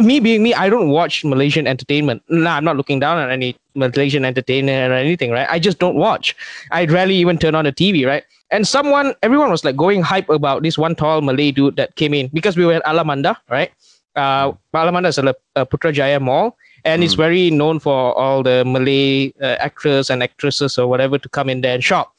me 0.00 0.20
being 0.20 0.42
me, 0.42 0.52
I 0.52 0.68
don't 0.68 0.90
watch 0.90 1.24
Malaysian 1.24 1.66
entertainment. 1.66 2.22
Nah, 2.28 2.56
I'm 2.56 2.64
not 2.64 2.76
looking 2.76 3.00
down 3.00 3.18
on 3.18 3.30
any 3.30 3.56
Malaysian 3.74 4.24
entertainer 4.24 4.90
or 4.90 4.92
anything, 4.92 5.30
right? 5.30 5.46
I 5.50 5.58
just 5.58 5.78
don't 5.78 5.96
watch. 5.96 6.36
I 6.70 6.84
rarely 6.84 7.16
even 7.16 7.38
turn 7.38 7.54
on 7.54 7.64
the 7.64 7.72
TV, 7.72 8.06
right? 8.06 8.24
And 8.50 8.68
someone, 8.68 9.14
everyone 9.22 9.50
was 9.50 9.64
like 9.64 9.76
going 9.76 10.02
hype 10.02 10.28
about 10.28 10.62
this 10.62 10.76
one 10.76 10.94
tall 10.94 11.20
Malay 11.22 11.50
dude 11.50 11.76
that 11.76 11.96
came 11.96 12.14
in 12.14 12.28
because 12.28 12.56
we 12.56 12.66
were 12.66 12.74
at 12.74 12.84
Alamanda, 12.84 13.36
right? 13.50 13.72
Uh, 14.14 14.52
Alamanda 14.74 15.08
is 15.08 15.18
a, 15.18 15.34
a 15.56 15.66
Putrajaya 15.66 16.20
mall, 16.20 16.56
and 16.84 17.02
it's 17.02 17.14
very 17.14 17.50
known 17.50 17.80
for 17.80 18.16
all 18.16 18.42
the 18.42 18.64
Malay 18.64 19.32
uh, 19.42 19.56
actors 19.58 20.10
and 20.10 20.22
actresses 20.22 20.78
or 20.78 20.86
whatever 20.86 21.18
to 21.18 21.28
come 21.28 21.50
in 21.50 21.62
there 21.62 21.74
and 21.74 21.82
shop. 21.82 22.14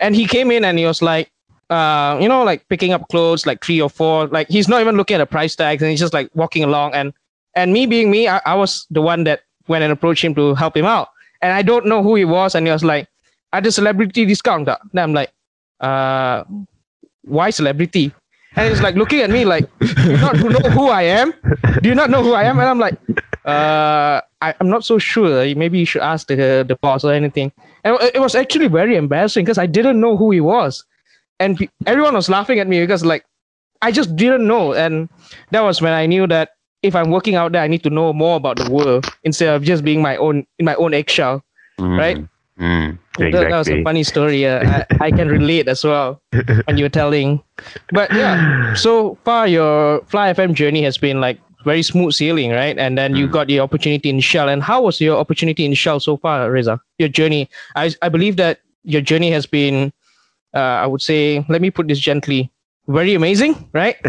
And 0.00 0.14
he 0.14 0.26
came 0.26 0.50
in 0.50 0.64
and 0.64 0.78
he 0.78 0.86
was 0.86 1.02
like, 1.02 1.30
uh, 1.70 2.18
you 2.20 2.28
know, 2.28 2.44
like 2.44 2.68
picking 2.68 2.92
up 2.92 3.08
clothes, 3.08 3.46
like 3.46 3.64
three 3.64 3.80
or 3.80 3.90
four. 3.90 4.26
Like 4.28 4.48
he's 4.48 4.68
not 4.68 4.80
even 4.80 4.96
looking 4.96 5.16
at 5.16 5.18
the 5.18 5.26
price 5.26 5.56
tags, 5.56 5.82
and 5.82 5.90
he's 5.90 6.00
just 6.00 6.14
like 6.14 6.30
walking 6.34 6.64
along. 6.64 6.94
And 6.94 7.12
and 7.54 7.72
me 7.72 7.86
being 7.86 8.10
me, 8.10 8.28
I, 8.28 8.40
I 8.46 8.54
was 8.54 8.86
the 8.90 9.02
one 9.02 9.24
that 9.24 9.42
went 9.68 9.82
and 9.82 9.92
approached 9.92 10.24
him 10.24 10.34
to 10.36 10.54
help 10.54 10.76
him 10.76 10.84
out. 10.84 11.08
And 11.42 11.52
I 11.52 11.62
don't 11.62 11.86
know 11.86 12.02
who 12.02 12.14
he 12.14 12.24
was, 12.24 12.54
and 12.54 12.66
he 12.66 12.72
was 12.72 12.84
like, 12.84 13.08
"Ada 13.54 13.72
celebrity 13.72 14.24
discount?" 14.24 14.66
Then 14.66 15.02
I'm 15.02 15.12
like, 15.12 15.32
"Uh, 15.80 16.44
why 17.22 17.50
celebrity?" 17.50 18.12
And 18.54 18.70
he's 18.70 18.80
like 18.80 18.94
looking 18.94 19.20
at 19.20 19.30
me 19.30 19.44
like, 19.44 19.68
"Do 19.80 20.10
you 20.10 20.16
not 20.16 20.36
know 20.36 20.70
who 20.70 20.88
I 20.88 21.02
am? 21.02 21.34
Do 21.82 21.88
you 21.88 21.94
not 21.94 22.10
know 22.10 22.22
who 22.22 22.32
I 22.32 22.44
am?" 22.44 22.58
And 22.58 22.68
I'm 22.68 22.78
like, 22.78 22.96
"Uh, 23.44 24.20
I, 24.40 24.54
I'm 24.60 24.70
not 24.70 24.84
so 24.84 24.98
sure. 24.98 25.44
Maybe 25.54 25.78
you 25.78 25.84
should 25.84 26.02
ask 26.02 26.28
the 26.28 26.64
the 26.66 26.76
boss 26.76 27.04
or 27.04 27.12
anything." 27.12 27.52
And 27.84 27.98
it 28.14 28.20
was 28.20 28.34
actually 28.34 28.68
very 28.68 28.96
embarrassing 28.96 29.44
because 29.44 29.58
I 29.58 29.66
didn't 29.66 30.00
know 30.00 30.16
who 30.16 30.30
he 30.30 30.40
was 30.40 30.84
and 31.40 31.56
pe- 31.58 31.68
everyone 31.86 32.14
was 32.14 32.28
laughing 32.28 32.58
at 32.60 32.66
me 32.68 32.80
because 32.80 33.04
like 33.04 33.24
I 33.82 33.90
just 33.92 34.16
didn't 34.16 34.46
know, 34.46 34.72
and 34.74 35.08
that 35.50 35.60
was 35.60 35.80
when 35.82 35.92
I 35.92 36.06
knew 36.06 36.26
that 36.28 36.50
if 36.82 36.94
I'm 36.94 37.10
working 37.10 37.34
out 37.34 37.52
there, 37.52 37.62
I 37.62 37.66
need 37.68 37.82
to 37.84 37.90
know 37.90 38.12
more 38.12 38.36
about 38.36 38.56
the 38.56 38.70
world 38.70 39.06
instead 39.24 39.48
of 39.54 39.62
just 39.62 39.84
being 39.84 40.00
my 40.02 40.16
own 40.16 40.46
in 40.58 40.64
my 40.64 40.74
own 40.76 40.94
eggshell. 40.94 41.42
Mm, 41.80 41.98
right? 41.98 42.16
Mm, 42.58 42.98
That, 43.32 43.48
that 43.50 43.58
was 43.58 43.68
a 43.68 43.82
funny 43.84 44.02
story. 44.04 44.46
Uh, 44.46 44.84
I, 45.00 45.06
I 45.06 45.10
can 45.10 45.28
relate 45.28 45.68
as 45.68 45.84
well 45.84 46.20
when 46.66 46.78
you're 46.78 46.88
telling. 46.88 47.42
But 47.92 48.12
yeah, 48.12 48.74
so 48.74 49.18
far 49.24 49.46
your 49.46 50.00
Fly 50.06 50.32
FM 50.32 50.54
journey 50.54 50.82
has 50.82 50.96
been 50.96 51.20
like 51.20 51.38
very 51.64 51.82
smooth 51.82 52.12
sailing, 52.14 52.50
right? 52.52 52.78
And 52.78 52.96
then 52.96 53.14
you 53.16 53.26
got 53.28 53.48
the 53.48 53.60
opportunity 53.60 54.08
in 54.08 54.20
Shell. 54.20 54.48
And 54.48 54.62
how 54.62 54.82
was 54.82 55.00
your 55.00 55.18
opportunity 55.18 55.64
in 55.64 55.74
Shell 55.74 56.00
so 56.00 56.16
far, 56.16 56.50
Reza? 56.50 56.80
Your 56.98 57.08
journey. 57.08 57.48
I 57.74 57.92
I 58.02 58.08
believe 58.08 58.36
that 58.36 58.60
your 58.84 59.02
journey 59.02 59.30
has 59.32 59.46
been, 59.46 59.92
uh, 60.56 60.80
I 60.82 60.86
would 60.86 61.02
say, 61.02 61.44
let 61.48 61.60
me 61.60 61.70
put 61.70 61.86
this 61.86 62.00
gently, 62.00 62.50
very 62.88 63.14
amazing, 63.14 63.68
right? 63.74 63.96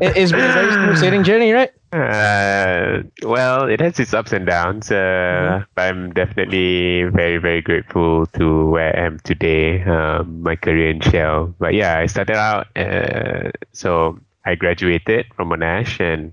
it, 0.00 0.16
it's 0.16 0.30
been 0.30 0.48
a 0.48 0.52
very 0.52 0.72
smooth 0.72 0.98
sailing 0.98 1.24
journey, 1.24 1.50
right? 1.50 1.72
Uh, 1.92 3.02
well, 3.22 3.68
it 3.68 3.80
has 3.80 3.98
its 3.98 4.14
ups 4.14 4.32
and 4.32 4.46
downs. 4.46 4.90
Uh, 4.90 5.64
but 5.74 5.82
I'm 5.82 6.12
definitely 6.12 7.04
very, 7.04 7.38
very 7.38 7.60
grateful 7.60 8.26
to 8.38 8.70
where 8.70 8.96
I 8.96 9.06
am 9.06 9.18
today, 9.24 9.82
um, 9.82 10.42
my 10.42 10.56
career 10.56 10.90
in 10.90 11.00
Shell. 11.00 11.54
But 11.58 11.74
yeah, 11.74 11.98
I 11.98 12.06
started 12.06 12.36
out, 12.36 12.68
uh, 12.76 13.50
so 13.72 14.18
I 14.46 14.54
graduated 14.54 15.26
from 15.34 15.50
Monash, 15.50 16.00
and 16.00 16.32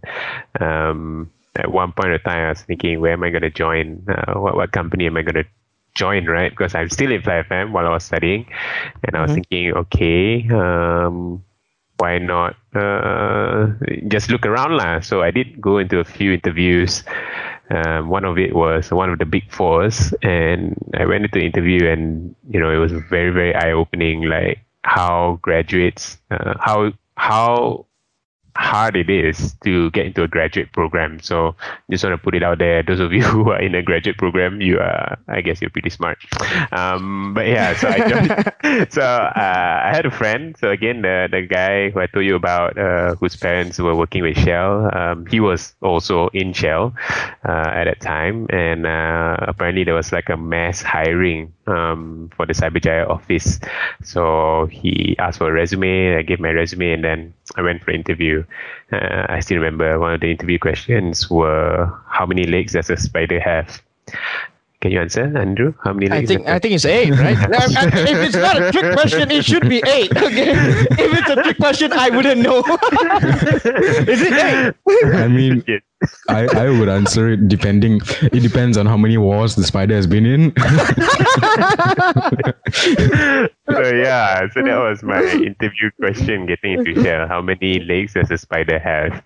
um, 0.62 1.30
at 1.56 1.72
one 1.72 1.92
point 1.92 2.14
of 2.14 2.24
time, 2.24 2.46
I 2.46 2.50
was 2.50 2.62
thinking, 2.62 3.02
where 3.02 3.14
am 3.14 3.24
I 3.24 3.32
going 3.32 3.42
to 3.42 3.50
join? 3.50 4.06
Uh, 4.08 4.40
what, 4.40 4.56
what 4.56 4.72
company 4.72 5.08
am 5.08 5.18
I 5.18 5.24
going 5.24 5.44
to 5.44 5.46
join, 6.00 6.26
right? 6.26 6.52
Because 6.52 6.76
I'm 6.76 6.90
still 6.90 7.12
in 7.12 7.22
Fly 7.22 7.44
FM 7.44 7.72
while 7.76 7.88
I 7.88 7.94
was 7.94 8.04
studying, 8.08 8.48
and 9.04 9.16
I 9.16 9.22
was 9.22 9.32
Mhm. 9.32 9.36
thinking, 9.36 9.74
okay, 9.84 10.48
um, 10.50 11.44
why 12.00 12.18
not 12.20 12.56
uh, 12.76 13.68
just 14.08 14.30
look 14.32 14.46
around 14.48 14.78
lah? 14.80 15.00
So 15.04 15.22
I 15.22 15.32
did 15.32 15.60
go 15.60 15.78
into 15.84 16.00
a 16.00 16.08
few 16.08 16.34
interviews. 16.34 17.04
Um, 17.70 18.10
one 18.10 18.26
of 18.26 18.38
it 18.38 18.56
was 18.56 18.92
one 18.92 19.10
of 19.10 19.20
the 19.20 19.26
big 19.26 19.52
fours, 19.52 20.14
and 20.24 20.76
I 20.98 21.06
went 21.06 21.26
into 21.26 21.40
interview, 21.40 21.88
and 21.90 22.36
you 22.50 22.60
know 22.60 22.72
it 22.72 22.78
was 22.80 22.94
very 23.10 23.32
very 23.32 23.54
eye 23.56 23.72
opening, 23.72 24.24
like 24.24 24.60
how 24.84 25.40
graduates, 25.42 26.18
uh, 26.32 26.56
how 26.60 26.92
how 27.18 27.86
hard 28.60 28.98
it 28.98 29.10
is 29.10 29.56
to 29.64 29.90
get 29.92 30.06
into 30.06 30.22
a 30.22 30.28
graduate 30.28 30.72
program. 30.74 31.20
So 31.22 31.56
just 31.90 32.04
want 32.04 32.14
to 32.14 32.18
put 32.22 32.36
it 32.36 32.44
out 32.44 32.60
there. 32.60 32.84
Those 32.84 33.00
of 33.00 33.14
you 33.14 33.24
who 33.32 33.50
are 33.52 33.62
in 33.62 33.74
a 33.74 33.82
graduate 33.82 34.18
program, 34.18 34.60
you 34.60 34.80
are, 34.80 35.18
I 35.28 35.42
guess, 35.42 35.62
you're 35.62 35.70
pretty 35.70 35.90
smart. 35.90 36.18
Um, 36.72 37.34
but 37.34 37.48
yeah, 37.48 37.76
so 37.76 37.88
I 37.88 37.98
joined. 38.10 38.92
so 38.92 39.02
uh, 39.02 39.82
I 39.86 39.92
had 39.96 40.06
a 40.06 40.12
friend. 40.12 40.56
So 40.60 40.70
again, 40.70 41.02
the 41.02 41.28
the 41.32 41.42
guy 41.44 41.90
who 41.90 42.00
I 42.02 42.08
told 42.08 42.26
you 42.26 42.36
about, 42.36 42.78
uh, 42.78 43.16
whose 43.16 43.36
parents 43.36 43.80
were 43.80 43.96
working 43.96 44.24
with 44.24 44.38
Shell, 44.38 44.90
um, 44.94 45.26
he 45.26 45.40
was 45.40 45.74
also 45.82 46.28
in 46.34 46.52
Shell 46.54 46.94
uh, 47.48 47.72
at 47.80 47.86
that 47.86 48.02
time, 48.02 48.48
and 48.50 48.86
uh, 48.86 49.38
apparently 49.40 49.86
there 49.86 49.96
was 49.96 50.12
like 50.12 50.30
a 50.30 50.38
mass 50.38 50.82
hiring 50.82 51.54
um, 51.70 52.30
for 52.36 52.46
the 52.46 52.54
Cyberjaya 52.54 53.08
office. 53.10 53.60
So 54.04 54.68
he 54.72 55.16
asked 55.20 55.38
for 55.38 55.50
a 55.50 55.54
resume. 55.54 56.18
I 56.18 56.22
gave 56.22 56.40
my 56.40 56.52
resume, 56.52 56.92
and 56.94 57.04
then 57.04 57.34
I 57.56 57.62
went 57.62 57.84
for 57.84 57.92
interview. 57.92 58.44
Uh, 58.92 59.26
I 59.30 59.40
still 59.40 59.58
remember 59.58 60.00
one 60.00 60.14
of 60.14 60.22
the 60.22 60.32
interview 60.32 60.60
questions 60.60 61.30
were, 61.30 61.92
"How 62.08 62.26
many 62.26 62.46
legs 62.46 62.74
does 62.74 62.90
a 62.90 62.98
spider 62.98 63.40
have?" 63.40 63.82
Can 64.82 64.92
you 64.92 65.02
answer, 65.02 65.38
Andrew? 65.38 65.74
How 65.84 65.92
many 65.92 66.10
I 66.10 66.16
legs? 66.20 66.30
think 66.30 66.46
does 66.46 66.52
a- 66.52 66.56
I 66.56 66.60
think 66.60 66.74
it's 66.76 66.86
eight, 66.86 67.12
right? 67.12 67.38
I- 67.38 67.44
I- 67.82 67.88
if 68.00 68.18
it's 68.28 68.36
not 68.36 68.62
a 68.62 68.72
trick 68.72 68.94
question, 68.94 69.30
it 69.30 69.44
should 69.44 69.68
be 69.68 69.84
eight. 69.86 70.10
Okay. 70.16 70.52
If 70.52 71.20
it's 71.20 71.30
a 71.30 71.36
trick 71.44 71.58
question, 71.58 71.92
I 71.92 72.10
wouldn't 72.10 72.40
know. 72.42 72.60
Is 74.08 74.22
it 74.22 74.32
eight? 74.34 74.74
I 75.16 75.28
mean, 75.28 75.64
I, 76.30 76.48
I 76.56 76.70
would 76.70 76.88
answer 76.88 77.28
it 77.28 77.50
depending. 77.50 78.00
It 78.22 78.40
depends 78.42 78.78
on 78.78 78.86
how 78.86 78.96
many 78.96 79.18
wars 79.18 79.56
the 79.56 79.66
spider 79.66 79.96
has 79.96 80.08
been 80.08 80.26
in. 80.26 80.54
so 83.70 83.94
yeah, 83.94 84.48
so 84.54 84.62
that 84.64 84.80
was 84.80 85.04
my 85.04 85.22
interview 85.24 85.92
question 86.00 86.46
getting 86.46 86.74
into 86.80 87.04
Shell. 87.04 87.28
How 87.28 87.42
many 87.42 87.80
legs 87.82 88.14
does 88.14 88.32
a 88.32 88.38
spider 88.38 88.80
have? 88.80 89.22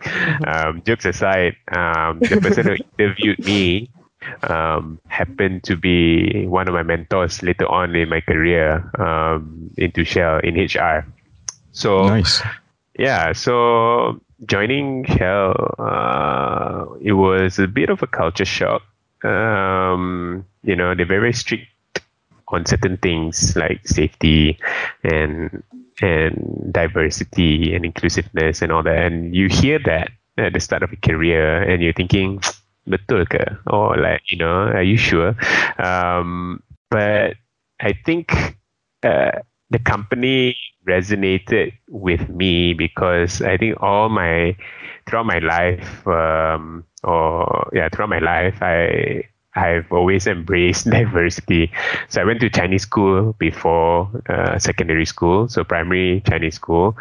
Um, 0.47 0.81
jokes 0.83 1.05
aside, 1.05 1.55
um, 1.75 2.19
the 2.19 2.39
person 2.41 2.65
who 2.67 2.75
interviewed 2.97 3.37
me 3.45 3.91
um, 4.43 4.99
happened 5.07 5.63
to 5.63 5.75
be 5.75 6.45
one 6.47 6.67
of 6.67 6.73
my 6.73 6.83
mentors 6.83 7.43
later 7.43 7.67
on 7.67 7.95
in 7.95 8.09
my 8.09 8.21
career 8.21 8.89
um, 8.99 9.71
into 9.77 10.03
Shell 10.03 10.39
in 10.39 10.55
HR. 10.55 11.05
So 11.71 12.07
nice. 12.07 12.41
yeah, 12.97 13.33
so 13.33 14.21
joining 14.45 15.05
Shell, 15.05 15.75
uh, 15.79 16.85
it 17.01 17.13
was 17.13 17.59
a 17.59 17.67
bit 17.67 17.89
of 17.89 18.03
a 18.03 18.07
culture 18.07 18.45
shock. 18.45 18.83
Um, 19.23 20.45
you 20.63 20.75
know, 20.75 20.93
they're 20.95 21.05
very 21.05 21.33
strict 21.33 21.67
on 22.49 22.65
certain 22.65 22.97
things 22.97 23.55
like 23.55 23.87
safety 23.87 24.59
and 25.03 25.63
and 26.01 26.69
diversity 26.71 27.73
and 27.73 27.85
inclusiveness 27.85 28.61
and 28.61 28.71
all 28.71 28.83
that. 28.83 28.97
And 28.97 29.35
you 29.35 29.47
hear 29.47 29.79
that 29.85 30.11
at 30.37 30.53
the 30.53 30.59
start 30.59 30.83
of 30.83 30.91
a 30.91 30.95
career, 30.95 31.61
and 31.61 31.81
you're 31.81 31.93
thinking, 31.93 32.41
betul 32.87 33.25
ke? 33.25 33.43
Or 33.67 33.95
like, 33.97 34.21
you 34.31 34.37
know, 34.37 34.69
are 34.71 34.83
you 34.83 34.97
sure? 34.97 35.35
Um, 35.79 36.61
but 36.89 37.35
I 37.81 37.93
think 38.05 38.31
uh, 39.03 39.31
the 39.69 39.79
company 39.79 40.55
resonated 40.87 41.73
with 41.89 42.29
me 42.29 42.73
because 42.73 43.41
I 43.41 43.57
think 43.57 43.81
all 43.81 44.09
my 44.09 44.55
throughout 45.07 45.25
my 45.25 45.39
life, 45.39 46.05
um, 46.07 46.83
or 47.03 47.69
yeah, 47.73 47.89
throughout 47.89 48.09
my 48.09 48.19
life, 48.19 48.61
I 48.61 49.23
I've 49.55 49.91
always 49.91 50.27
embraced 50.27 50.89
diversity. 50.89 51.71
So 52.09 52.21
I 52.21 52.25
went 52.25 52.41
to 52.41 52.49
Chinese 52.49 52.83
school 52.83 53.33
before 53.39 54.09
uh, 54.29 54.57
secondary 54.59 55.05
school, 55.05 55.47
so 55.47 55.63
primary 55.63 56.21
Chinese 56.27 56.55
school. 56.55 56.95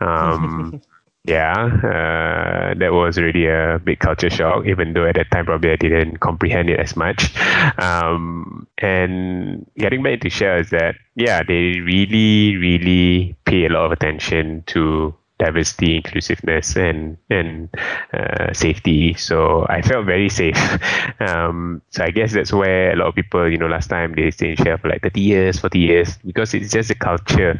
Um, 0.00 0.80
yeah, 1.26 1.64
uh, 1.82 2.74
that 2.78 2.92
was 2.92 3.18
really 3.18 3.46
a 3.46 3.80
big 3.82 3.98
culture 3.98 4.30
shock, 4.30 4.64
even 4.66 4.92
though 4.92 5.06
at 5.06 5.16
that 5.16 5.30
time 5.32 5.46
probably 5.46 5.72
I 5.72 5.76
didn't 5.76 6.18
comprehend 6.20 6.70
it 6.70 6.78
as 6.78 6.94
much. 6.96 7.36
Um, 7.78 8.66
and 8.78 9.66
getting 9.76 10.02
back 10.02 10.14
into 10.14 10.30
Shell 10.30 10.60
is 10.60 10.70
that, 10.70 10.94
yeah, 11.16 11.42
they 11.42 11.80
really, 11.80 12.56
really 12.56 13.36
pay 13.44 13.66
a 13.66 13.70
lot 13.70 13.86
of 13.86 13.92
attention 13.92 14.62
to 14.68 15.14
diversity, 15.38 15.96
inclusiveness, 15.96 16.76
and 16.76 17.16
and 17.28 17.68
uh, 18.14 18.52
safety. 18.52 19.14
So 19.14 19.66
I 19.68 19.82
felt 19.82 20.06
very 20.06 20.28
safe. 20.28 20.56
Um, 21.18 21.80
so 21.90 22.04
I 22.04 22.10
guess 22.10 22.34
that's 22.34 22.52
where 22.52 22.92
a 22.92 22.96
lot 22.96 23.08
of 23.08 23.14
people, 23.14 23.50
you 23.50 23.56
know, 23.56 23.66
last 23.66 23.88
time 23.88 24.14
they 24.14 24.30
stay 24.30 24.50
in 24.50 24.56
Shell 24.56 24.76
for 24.78 24.88
like 24.88 25.02
30 25.02 25.20
years, 25.20 25.58
40 25.58 25.78
years, 25.78 26.18
because 26.18 26.52
it's 26.52 26.70
just 26.70 26.90
a 26.90 26.94
culture 26.94 27.58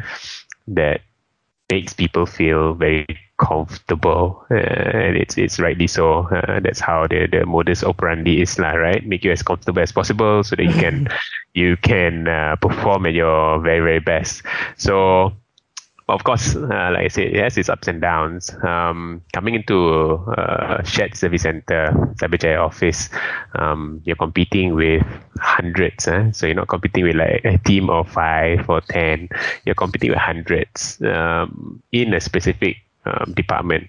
that 0.68 1.00
makes 1.70 1.92
people 1.92 2.26
feel 2.26 2.74
very 2.74 3.06
comfortable 3.38 4.46
uh, 4.50 4.54
and 4.54 5.16
it's 5.16 5.36
it's 5.36 5.58
rightly 5.60 5.86
so. 5.86 6.26
Uh, 6.28 6.60
that's 6.60 6.80
how 6.80 7.06
the 7.06 7.26
the 7.26 7.44
modus 7.44 7.84
operandi 7.84 8.40
is 8.40 8.58
lah 8.58 8.72
right? 8.72 9.04
Make 9.06 9.24
you 9.24 9.32
as 9.32 9.42
comfortable 9.42 9.82
as 9.82 9.92
possible 9.92 10.42
so 10.42 10.56
that 10.56 10.64
you 10.64 10.72
can 10.72 11.08
you 11.54 11.76
can 11.76 12.28
uh, 12.28 12.56
perform 12.56 13.06
at 13.06 13.14
your 13.14 13.60
very 13.60 13.80
very 13.80 14.00
best. 14.00 14.42
So 14.76 15.32
of 16.08 16.24
course, 16.24 16.54
uh, 16.56 16.90
like 16.92 17.04
I 17.04 17.08
said, 17.08 17.28
it 17.34 17.42
has 17.42 17.58
its 17.58 17.68
ups 17.68 17.88
and 17.88 18.00
downs. 18.00 18.54
Um, 18.62 19.22
coming 19.32 19.54
into 19.54 20.14
a 20.36 20.82
shared 20.84 21.16
service 21.16 21.42
center, 21.42 21.90
Cyberjaya 22.16 22.60
office, 22.60 23.08
um, 23.56 24.00
you're 24.04 24.16
competing 24.16 24.74
with 24.74 25.02
hundreds. 25.40 26.06
Eh? 26.06 26.30
So 26.32 26.46
you're 26.46 26.54
not 26.54 26.68
competing 26.68 27.04
with 27.04 27.16
like 27.16 27.44
a 27.44 27.58
team 27.58 27.90
of 27.90 28.08
five 28.10 28.68
or 28.68 28.80
ten. 28.82 29.28
You're 29.64 29.74
competing 29.74 30.10
with 30.10 30.18
hundreds 30.18 31.00
um, 31.02 31.82
in 31.92 32.14
a 32.14 32.20
specific 32.20 32.76
um, 33.04 33.32
department. 33.34 33.88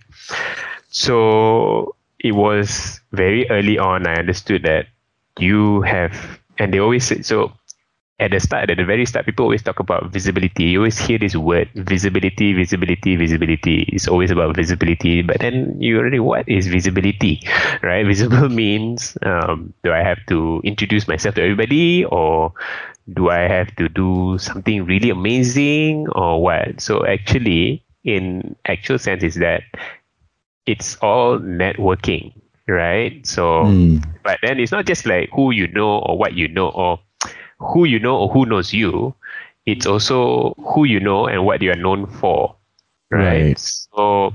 So 0.90 1.96
it 2.20 2.32
was 2.32 3.00
very 3.12 3.50
early 3.50 3.78
on. 3.78 4.08
I 4.08 4.16
understood 4.16 4.64
that 4.64 4.88
you 5.38 5.82
have, 5.82 6.40
and 6.58 6.74
they 6.74 6.80
always 6.80 7.06
said 7.06 7.26
so 7.26 7.54
at 8.20 8.32
the 8.32 8.40
start, 8.40 8.70
at 8.72 8.78
the 8.78 8.86
very 8.86 9.06
start, 9.06 9.26
people 9.26 9.44
always 9.46 9.62
talk 9.62 9.80
about 9.80 10.12
visibility. 10.12 10.66
You 10.66 10.80
always 10.80 10.98
hear 10.98 11.20
this 11.20 11.36
word 11.36 11.70
visibility, 11.76 12.54
visibility, 12.54 13.16
visibility. 13.16 13.84
It's 13.94 14.08
always 14.08 14.32
about 14.32 14.56
visibility. 14.56 15.22
But 15.22 15.40
then 15.40 15.80
you 15.80 16.00
already, 16.00 16.20
what 16.20 16.48
is 16.50 16.68
visibility, 16.68 17.42
right? 17.84 18.06
Visible 18.06 18.50
means 18.64 19.18
um, 19.22 19.74
do 19.84 19.92
I 19.92 20.02
have 20.02 20.26
to 20.28 20.62
introduce 20.64 21.08
myself 21.08 21.36
to 21.36 21.44
everybody 21.44 22.06
or 22.06 22.54
do 23.14 23.30
I 23.30 23.48
have 23.48 23.76
to 23.76 23.88
do 23.88 24.38
something 24.40 24.86
really 24.86 25.12
amazing 25.12 26.08
or 26.10 26.42
what? 26.42 26.82
So 26.82 27.06
actually, 27.06 27.84
in 28.04 28.56
actual 28.66 28.98
sense, 28.98 29.24
is 29.24 29.36
that 29.36 29.62
it's 30.66 30.96
all 31.02 31.38
networking, 31.38 32.34
right? 32.68 33.26
So, 33.28 33.66
mm. 33.66 34.04
but 34.24 34.40
then 34.42 34.60
it's 34.60 34.72
not 34.72 34.86
just 34.86 35.06
like 35.06 35.30
who 35.34 35.52
you 35.52 35.68
know 35.68 36.00
or 36.00 36.18
what 36.18 36.34
you 36.34 36.48
know 36.48 36.70
or 36.70 37.00
who 37.60 37.86
you 37.86 38.00
know 38.00 38.18
or 38.18 38.30
who 38.30 38.46
knows 38.46 38.74
you, 38.74 39.14
it's 39.66 39.86
also 39.86 40.54
who 40.58 40.86
you 40.86 41.00
know 41.00 41.28
and 41.28 41.46
what 41.46 41.62
you 41.62 41.72
are 41.72 41.76
known 41.76 42.08
for. 42.08 42.56
Right. 43.10 43.48
right. 43.48 43.60
So 43.60 44.34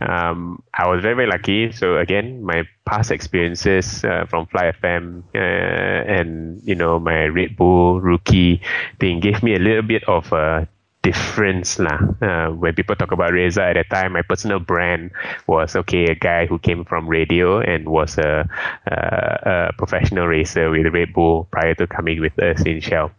um, 0.00 0.62
I 0.74 0.88
was 0.88 1.02
very, 1.02 1.14
very 1.14 1.28
lucky. 1.28 1.72
So 1.72 1.98
again, 1.98 2.42
my 2.42 2.64
past 2.86 3.10
experiences 3.10 4.04
uh, 4.04 4.26
from 4.28 4.46
Fly 4.46 4.72
FM 4.72 5.22
uh, 5.34 5.38
and 5.38 6.60
you 6.64 6.74
know 6.74 6.98
my 6.98 7.26
Red 7.26 7.56
Bull 7.56 8.00
rookie 8.00 8.60
thing 8.98 9.20
gave 9.20 9.42
me 9.42 9.54
a 9.54 9.58
little 9.58 9.82
bit 9.82 10.04
of 10.04 10.32
a 10.32 10.66
difference 11.02 11.78
lah. 11.78 11.98
Uh, 12.22 12.50
when 12.54 12.74
people 12.74 12.94
talk 12.94 13.10
about 13.10 13.32
Reza 13.32 13.62
at 13.62 13.74
that 13.74 13.90
time, 13.90 14.12
my 14.14 14.22
personal 14.22 14.58
brand 14.58 15.10
was 15.46 15.74
okay, 15.74 16.06
a 16.06 16.14
guy 16.14 16.46
who 16.46 16.58
came 16.58 16.84
from 16.84 17.08
radio 17.08 17.60
and 17.60 17.88
was 17.88 18.18
a, 18.18 18.48
a, 18.86 19.72
professional 19.76 20.26
racer 20.26 20.70
with 20.70 20.86
Red 20.94 21.12
Bull 21.12 21.48
prior 21.50 21.74
to 21.74 21.86
coming 21.86 22.20
with 22.20 22.38
us 22.38 22.62
in 22.62 22.80
Shell. 22.80 23.10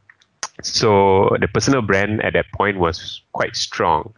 So 0.61 1.35
the 1.39 1.47
personal 1.47 1.81
brand 1.81 2.23
at 2.23 2.33
that 2.33 2.45
point 2.53 2.77
was 2.77 3.21
quite 3.33 3.55
strong. 3.55 4.13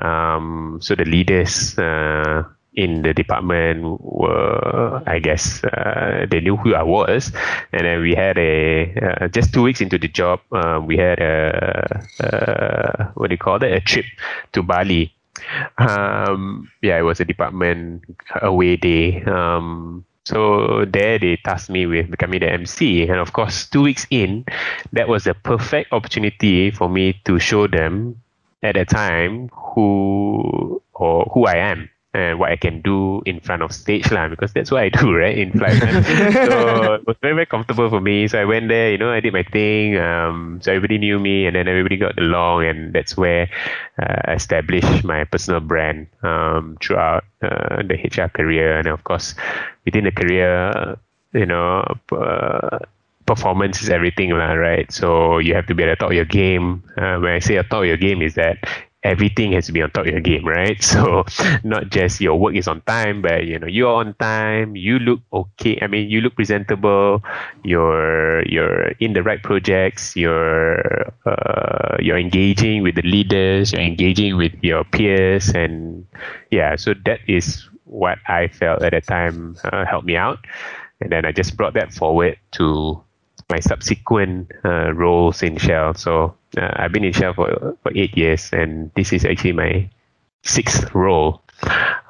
Um, 0.00 0.78
so 0.82 0.94
the 0.94 1.04
leaders 1.04 1.78
uh, 1.78 2.44
in 2.76 3.02
the 3.02 3.14
department 3.14 4.00
were, 4.02 5.02
I 5.06 5.18
guess, 5.18 5.62
uh, 5.64 6.26
they 6.30 6.40
knew 6.40 6.56
who 6.56 6.74
I 6.74 6.82
was. 6.82 7.32
And 7.72 7.86
then 7.86 8.00
we 8.00 8.14
had 8.14 8.38
a, 8.38 8.94
uh, 8.94 9.28
just 9.28 9.52
two 9.52 9.62
weeks 9.62 9.80
into 9.80 9.98
the 9.98 10.08
job, 10.08 10.40
uh, 10.52 10.80
we 10.84 10.96
had 10.96 11.20
a, 11.20 12.06
a, 12.20 13.12
what 13.14 13.28
do 13.28 13.34
you 13.34 13.38
call 13.38 13.62
it, 13.62 13.72
a 13.72 13.80
trip 13.80 14.06
to 14.52 14.62
Bali. 14.62 15.12
Um, 15.78 16.70
yeah, 16.82 16.98
it 16.98 17.02
was 17.02 17.20
a 17.20 17.24
department 17.24 18.04
away 18.42 18.76
day. 18.76 19.22
Um, 19.24 20.04
so 20.24 20.86
there 20.86 21.18
they 21.18 21.36
tasked 21.44 21.70
me 21.70 21.86
with 21.86 22.10
becoming 22.10 22.40
the 22.40 22.50
MC. 22.50 23.02
And 23.02 23.20
of 23.20 23.32
course, 23.32 23.66
two 23.66 23.82
weeks 23.82 24.06
in, 24.10 24.44
that 24.92 25.08
was 25.08 25.26
a 25.26 25.34
perfect 25.34 25.92
opportunity 25.92 26.70
for 26.70 26.88
me 26.88 27.20
to 27.24 27.38
show 27.38 27.66
them 27.66 28.20
at 28.62 28.74
that 28.74 28.88
time 28.88 29.48
who 29.48 30.80
or 30.94 31.30
who 31.34 31.46
I 31.46 31.56
am 31.56 31.90
and 32.14 32.38
what 32.38 32.50
I 32.50 32.56
can 32.56 32.80
do 32.80 33.22
in 33.26 33.40
front 33.40 33.62
of 33.62 33.74
stage 33.74 34.10
lah 34.10 34.28
because 34.28 34.52
that's 34.52 34.70
what 34.70 34.82
I 34.82 34.88
do 34.88 35.12
right 35.22 35.36
in 35.36 35.52
flight 35.52 35.76
so 36.48 36.94
it 36.94 37.06
was 37.06 37.16
very 37.20 37.34
very 37.34 37.46
comfortable 37.46 37.90
for 37.90 38.00
me 38.00 38.28
so 38.28 38.40
I 38.40 38.44
went 38.44 38.68
there 38.68 38.92
you 38.92 38.98
know 38.98 39.10
I 39.10 39.20
did 39.20 39.32
my 39.32 39.42
thing 39.42 39.98
um, 39.98 40.60
so 40.62 40.72
everybody 40.72 40.98
knew 40.98 41.18
me 41.18 41.46
and 41.46 41.56
then 41.56 41.66
everybody 41.68 41.96
got 41.96 42.16
along 42.18 42.64
and 42.64 42.94
that's 42.94 43.16
where 43.16 43.50
uh, 43.98 44.30
I 44.30 44.34
established 44.34 45.04
my 45.04 45.24
personal 45.24 45.60
brand 45.60 46.06
um, 46.22 46.78
throughout 46.80 47.24
uh, 47.42 47.82
the 47.82 47.98
HR 47.98 48.28
career 48.28 48.78
and 48.78 48.86
of 48.86 49.02
course 49.04 49.34
within 49.84 50.04
the 50.04 50.12
career 50.12 50.96
you 51.34 51.46
know 51.46 51.82
uh, 52.12 52.78
performance 53.26 53.82
is 53.82 53.88
everything 53.88 54.30
lah, 54.30 54.52
right? 54.52 54.90
So 54.92 55.38
you 55.38 55.54
have 55.54 55.66
to 55.66 55.74
be 55.74 55.82
at 55.82 55.86
the 55.86 55.96
top 55.96 56.10
of 56.10 56.16
your 56.16 56.28
game. 56.28 56.82
Uh, 56.96 57.18
when 57.18 57.32
I 57.32 57.38
say 57.38 57.56
at 57.56 57.66
the 57.66 57.68
top 57.70 57.80
of 57.82 57.86
your 57.86 57.96
game 57.96 58.22
is 58.22 58.34
that 58.34 58.58
everything 59.04 59.52
has 59.52 59.66
to 59.66 59.72
be 59.72 59.82
on 59.82 59.90
top 59.90 60.06
of 60.06 60.12
your 60.12 60.20
game, 60.20 60.44
right? 60.46 60.80
So 60.94 61.24
not 61.62 61.90
just 61.90 62.20
your 62.20 62.38
work 62.38 62.56
is 62.56 62.66
on 62.68 62.80
time, 62.82 63.20
but 63.22 63.44
you 63.46 63.58
know 63.58 63.66
you're 63.66 63.92
on 63.92 64.14
time. 64.14 64.76
You 64.76 64.98
look 64.98 65.20
okay. 65.32 65.78
I 65.82 65.86
mean, 65.86 66.08
you 66.10 66.20
look 66.20 66.34
presentable. 66.36 67.22
You're 67.62 68.42
you're 68.48 68.94
in 69.00 69.12
the 69.12 69.22
right 69.22 69.42
projects. 69.42 70.16
You're 70.16 71.12
uh, 71.26 71.96
you're 72.00 72.18
engaging 72.18 72.82
with 72.82 72.96
the 72.96 73.02
leaders. 73.06 73.72
You're 73.72 73.82
engaging 73.82 74.36
with 74.36 74.54
your 74.62 74.84
peers, 74.84 75.50
and 75.50 76.06
yeah. 76.50 76.76
So 76.76 76.94
that 77.04 77.20
is 77.28 77.68
what 77.84 78.18
I 78.28 78.48
felt 78.48 78.82
at 78.82 78.92
that 78.92 79.06
time 79.06 79.56
uh, 79.64 79.84
helped 79.84 80.06
me 80.06 80.16
out, 80.16 80.38
and 81.00 81.12
then 81.12 81.24
I 81.24 81.32
just 81.32 81.56
brought 81.56 81.74
that 81.74 81.92
forward 81.92 82.38
to 82.58 83.02
my 83.48 83.60
subsequent 83.60 84.50
uh, 84.64 84.92
roles 84.92 85.42
in 85.42 85.56
Shell. 85.56 85.94
So 85.94 86.34
uh, 86.56 86.70
I've 86.76 86.92
been 86.92 87.04
in 87.04 87.12
Shell 87.12 87.34
for 87.34 87.76
for 87.82 87.92
eight 87.94 88.16
years, 88.16 88.50
and 88.52 88.90
this 88.94 89.12
is 89.12 89.24
actually 89.24 89.52
my 89.52 89.88
sixth 90.42 90.94
role. 90.94 91.42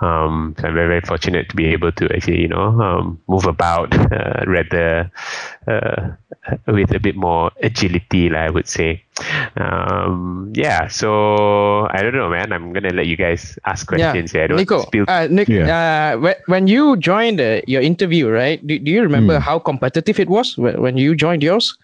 Um, 0.05 0.55
so 0.59 0.69
I'm 0.69 0.75
very 0.75 0.89
very 0.89 1.01
fortunate 1.01 1.49
to 1.49 1.57
be 1.57 1.67
able 1.73 1.93
to 1.93 2.05
actually 2.15 2.41
you 2.43 2.49
know 2.49 2.77
um, 2.81 3.21
move 3.27 3.47
about 3.47 3.89
uh, 4.13 4.45
rather 4.47 5.11
uh, 5.67 6.13
with 6.67 6.93
a 6.93 7.01
bit 7.01 7.17
more 7.17 7.51
agility, 7.63 8.29
like 8.29 8.49
I 8.49 8.51
would 8.51 8.69
say. 8.69 9.03
Um, 9.57 10.53
yeah, 10.55 10.89
so 10.89 11.89
I 11.89 12.03
don't 12.03 12.13
know, 12.13 12.29
man. 12.29 12.53
I'm 12.53 12.73
gonna 12.73 12.93
let 12.93 13.07
you 13.07 13.17
guys 13.17 13.59
ask 13.65 13.87
questions. 13.87 14.35
Yeah, 14.35 14.47
yeah 14.51 14.57
Nico. 14.57 14.83
Spill- 14.83 15.09
uh, 15.09 15.27
Nick, 15.31 15.49
yeah. 15.49 16.19
uh, 16.21 16.35
when 16.47 16.67
you 16.67 16.97
joined 16.99 17.41
uh, 17.41 17.63
your 17.67 17.81
interview, 17.81 18.29
right? 18.29 18.61
Do, 18.67 18.79
do 18.79 18.91
you 18.91 19.03
remember 19.03 19.39
mm. 19.39 19.41
how 19.41 19.59
competitive 19.59 20.21
it 20.21 20.29
was 20.29 20.59
when 20.59 20.99
you 20.99 21.15
joined 21.15 21.43
yours? 21.43 21.79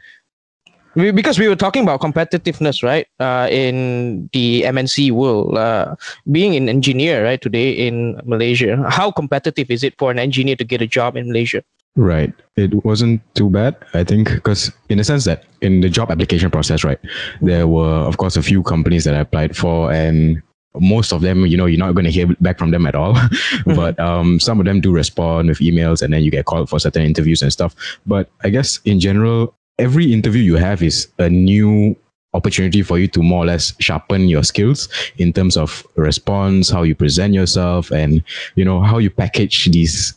We, 0.95 1.11
because 1.13 1.39
we 1.39 1.49
were 1.49 1.57
talking 1.57 1.83
about 1.83 2.01
competitiveness, 2.01 2.83
right? 2.83 3.07
Uh, 3.21 3.49
in 3.51 4.29
the 4.33 4.63
MNC 4.63 5.13
world, 5.13 5.57
uh, 5.57 5.95
being 6.31 6.57
an 6.57 6.69
engineer, 6.69 7.25
right, 7.25 7.41
today 7.41 7.71
in 7.71 8.21
Malaysia, 8.25 8.85
how 8.89 9.11
competitive 9.11 9.71
is 9.71 9.85
it 9.85 9.95
for 9.99 10.11
an 10.11 10.19
engineer 10.19 10.57
to 10.57 10.65
get 10.65 10.83
a 10.83 10.87
job 10.87 11.17
in 11.17 11.29
Malaysia? 11.29 11.63
Right. 11.97 12.33
It 12.57 12.85
wasn't 12.85 13.21
too 13.35 13.51
bad, 13.51 13.77
I 13.95 14.05
think, 14.05 14.31
because 14.31 14.73
in 14.89 14.99
the 14.99 15.05
sense 15.05 15.25
that 15.25 15.45
in 15.61 15.81
the 15.81 15.89
job 15.89 16.11
application 16.11 16.51
process, 16.51 16.85
right, 16.85 16.99
there 17.41 17.67
were, 17.67 18.07
of 18.07 18.17
course, 18.17 18.37
a 18.37 18.43
few 18.43 18.63
companies 18.63 19.05
that 19.05 19.15
I 19.15 19.21
applied 19.21 19.57
for, 19.57 19.93
and 19.93 20.43
most 20.79 21.13
of 21.13 21.21
them, 21.21 21.47
you 21.47 21.57
know, 21.57 21.67
you're 21.67 21.79
not 21.79 21.95
going 21.95 22.05
to 22.05 22.11
hear 22.11 22.29
back 22.41 22.59
from 22.59 22.71
them 22.71 22.87
at 22.87 22.95
all. 22.95 23.17
but 23.67 23.99
um, 23.99 24.39
some 24.39 24.61
of 24.61 24.67
them 24.67 24.81
do 24.81 24.93
respond 24.93 25.49
with 25.49 25.59
emails, 25.59 26.01
and 26.01 26.13
then 26.13 26.23
you 26.23 26.31
get 26.31 26.45
called 26.47 26.71
for 26.71 26.79
certain 26.79 27.03
interviews 27.03 27.43
and 27.43 27.53
stuff. 27.53 27.75
But 28.07 28.31
I 28.45 28.51
guess 28.51 28.79
in 28.85 29.01
general, 29.01 29.55
every 29.81 30.13
interview 30.13 30.43
you 30.43 30.57
have 30.57 30.83
is 30.83 31.09
a 31.19 31.29
new 31.31 31.97
opportunity 32.35 32.83
for 32.83 32.99
you 32.99 33.09
to 33.09 33.23
more 33.23 33.43
or 33.43 33.47
less 33.47 33.73
sharpen 33.81 34.29
your 34.29 34.45
skills 34.45 34.89
in 35.19 35.33
terms 35.33 35.57
of 35.57 35.85
response, 35.97 36.71
how 36.71 36.83
you 36.83 36.95
present 36.95 37.35
yourself, 37.35 37.91
and 37.91 38.23
you 38.55 38.65
know 38.65 38.81
how 38.81 38.99
you 38.99 39.11
package 39.11 39.67
these 39.73 40.15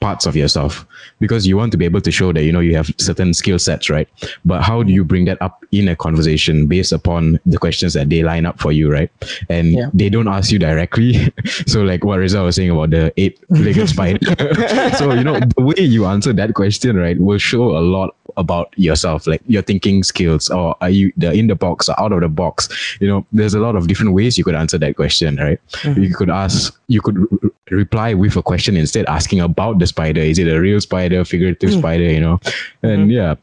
parts 0.00 0.26
of 0.26 0.36
yourself 0.36 0.86
because 1.18 1.46
you 1.46 1.56
want 1.56 1.72
to 1.72 1.78
be 1.78 1.84
able 1.86 2.00
to 2.00 2.10
show 2.10 2.30
that 2.30 2.42
you 2.44 2.52
know 2.52 2.60
you 2.60 2.76
have 2.76 2.90
certain 2.98 3.32
skill 3.32 3.58
sets 3.58 3.88
right? 3.88 4.06
But 4.44 4.62
how 4.62 4.82
do 4.82 4.92
you 4.92 5.02
bring 5.04 5.24
that 5.26 5.40
up 5.40 5.64
in 5.72 5.88
a 5.88 5.96
conversation 5.96 6.66
based 6.66 6.92
upon 6.92 7.40
the 7.46 7.56
questions 7.56 7.94
that 7.94 8.10
they 8.10 8.22
line 8.22 8.44
up 8.44 8.60
for 8.60 8.70
you 8.70 8.92
right? 8.92 9.10
And 9.48 9.72
Yeah. 9.72 9.88
they 9.94 10.10
don't 10.10 10.28
ask 10.28 10.50
you 10.52 10.58
directly. 10.58 11.32
So 11.66 11.82
like 11.82 12.04
what 12.04 12.18
Reza 12.18 12.42
was 12.42 12.56
saying 12.56 12.70
about 12.70 12.90
the 12.90 13.12
eight-legged 13.16 13.88
spider. 13.94 14.18
So 14.98 15.12
you 15.14 15.24
know 15.24 15.40
the 15.40 15.62
way 15.62 15.74
you 15.82 16.04
answer 16.06 16.32
that 16.34 16.52
question 16.54 16.96
right 16.96 17.18
will 17.18 17.38
show 17.38 17.76
a 17.76 17.80
lot 17.80 18.14
about 18.36 18.74
yourself 18.76 19.26
like 19.28 19.40
your 19.46 19.62
thinking 19.62 20.02
skills 20.02 20.50
or 20.50 20.74
are 20.80 20.90
you 20.90 21.12
the 21.16 21.32
in 21.32 21.46
the 21.46 21.54
box 21.54 21.88
or 21.88 21.98
out 22.00 22.12
of 22.12 22.20
the 22.20 22.28
box. 22.28 22.68
You 23.00 23.08
know 23.08 23.26
there's 23.32 23.54
a 23.54 23.60
lot 23.60 23.74
of 23.76 23.86
different 23.86 24.12
ways 24.12 24.36
you 24.36 24.44
could 24.44 24.54
answer 24.56 24.76
that 24.78 24.96
question 24.96 25.36
right? 25.36 25.60
Mm-hmm. 25.72 26.02
You 26.02 26.14
could 26.14 26.30
ask 26.30 26.78
you 26.88 27.00
could 27.00 27.16
r- 27.42 27.50
reply 27.70 28.12
with 28.12 28.36
a 28.36 28.42
question 28.42 28.76
instead 28.76 29.06
asking 29.06 29.40
about 29.40 29.78
the 29.78 29.86
spider? 29.94 30.22
Is 30.32 30.38
it 30.42 30.48
a 30.50 30.58
real 30.66 30.80
spider 30.88 31.24
figurative 31.24 31.70
spider 31.80 32.08
you 32.16 32.22
know? 32.26 32.36
And 32.82 33.10
yeah 33.20 33.34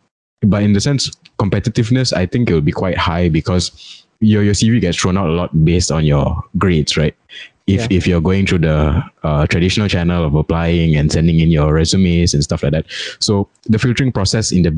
but 0.54 0.64
in 0.66 0.74
the 0.74 0.82
sense 0.82 1.12
competitiveness 1.38 2.10
i 2.18 2.26
think 2.26 2.50
it 2.50 2.54
will 2.58 2.66
be 2.66 2.78
quite 2.84 2.98
high 2.98 3.30
because 3.30 3.66
your 4.22 4.42
your 4.48 4.56
cv 4.58 4.82
gets 4.82 4.98
thrown 5.02 5.18
out 5.18 5.30
a 5.30 5.36
lot 5.42 5.50
based 5.66 5.92
on 5.92 6.04
your 6.06 6.26
grades 6.58 6.98
right? 6.98 7.16
If 7.68 7.82
Yeah. 7.82 7.98
if 7.98 8.04
you're 8.10 8.26
going 8.30 8.46
through 8.48 8.64
the 8.66 8.80
uh, 9.24 9.46
traditional 9.54 9.88
channel 9.88 10.26
of 10.26 10.34
applying 10.34 10.98
and 10.98 11.12
sending 11.12 11.38
in 11.46 11.50
your 11.54 11.70
resumes 11.74 12.34
and 12.34 12.42
stuff 12.44 12.64
like 12.64 12.74
that. 12.74 12.86
So 13.28 13.48
the 13.70 13.78
filtering 13.78 14.12
process 14.12 14.52
in 14.52 14.62
the 14.66 14.74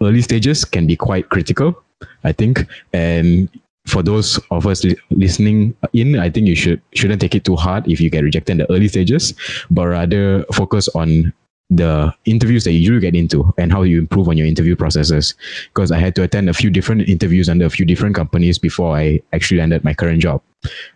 early 0.00 0.22
stages 0.22 0.64
can 0.64 0.86
be 0.86 0.96
quite 0.96 1.28
critical 1.34 1.74
i 2.22 2.32
think. 2.32 2.62
And 2.94 3.50
for 3.86 4.02
those 4.02 4.38
of 4.50 4.66
us 4.66 4.84
li- 4.84 4.96
listening 5.10 5.74
in 5.92 6.18
i 6.18 6.28
think 6.28 6.46
you 6.46 6.56
should 6.56 6.80
shouldn't 6.94 7.20
take 7.20 7.34
it 7.34 7.44
too 7.44 7.56
hard 7.56 7.88
if 7.88 8.00
you 8.00 8.10
get 8.10 8.24
rejected 8.24 8.52
in 8.52 8.58
the 8.58 8.70
early 8.70 8.88
stages 8.88 9.34
but 9.70 9.86
rather 9.86 10.44
focus 10.52 10.88
on 10.94 11.32
the 11.70 12.12
interviews 12.26 12.64
that 12.64 12.72
you 12.72 12.90
do 12.90 13.00
get 13.00 13.16
into 13.16 13.52
and 13.58 13.72
how 13.72 13.82
you 13.82 13.98
improve 13.98 14.28
on 14.28 14.36
your 14.36 14.46
interview 14.46 14.76
processes. 14.76 15.34
Because 15.74 15.90
i 15.90 15.98
had 15.98 16.14
to 16.14 16.22
attend 16.22 16.48
a 16.48 16.54
few 16.54 16.70
different 16.70 17.08
interviews 17.08 17.48
under 17.48 17.66
a 17.66 17.70
few 17.70 17.84
different 17.84 18.14
companies 18.14 18.58
before 18.58 18.96
i 18.96 19.20
actually 19.32 19.58
landed 19.58 19.82
my 19.82 19.94
current 19.94 20.22
job. 20.22 20.42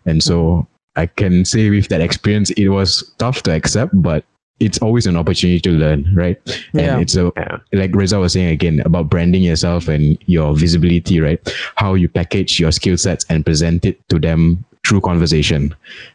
And 0.06 0.22
so 0.22 0.66
i 0.96 1.06
can 1.06 1.44
say 1.44 1.70
with 1.70 1.88
that 1.88 2.00
experience 2.00 2.50
it 2.50 2.68
was 2.68 3.14
tough 3.18 3.42
to 3.44 3.52
accept 3.52 3.90
but 4.02 4.24
it's 4.60 4.78
always 4.78 5.06
an 5.06 5.16
opportunity 5.16 5.58
to 5.60 5.70
learn 5.70 6.06
right 6.14 6.36
Yeah. 6.72 6.92
and 6.94 7.02
it's 7.02 7.16
a 7.16 7.32
like 7.72 7.94
Reza 7.94 8.18
was 8.20 8.32
saying 8.34 8.48
again 8.50 8.80
about 8.84 9.08
branding 9.08 9.42
yourself 9.42 9.88
and 9.88 10.18
your 10.26 10.54
visibility, 10.54 11.20
right? 11.20 11.40
How 11.76 11.94
you 11.94 12.08
package 12.08 12.60
your 12.60 12.70
skill 12.72 12.96
sets 12.96 13.24
and 13.30 13.44
present 13.44 13.84
it 13.84 13.96
to 14.10 14.18
them 14.18 14.64
through 14.86 15.00
conversation. 15.00 15.74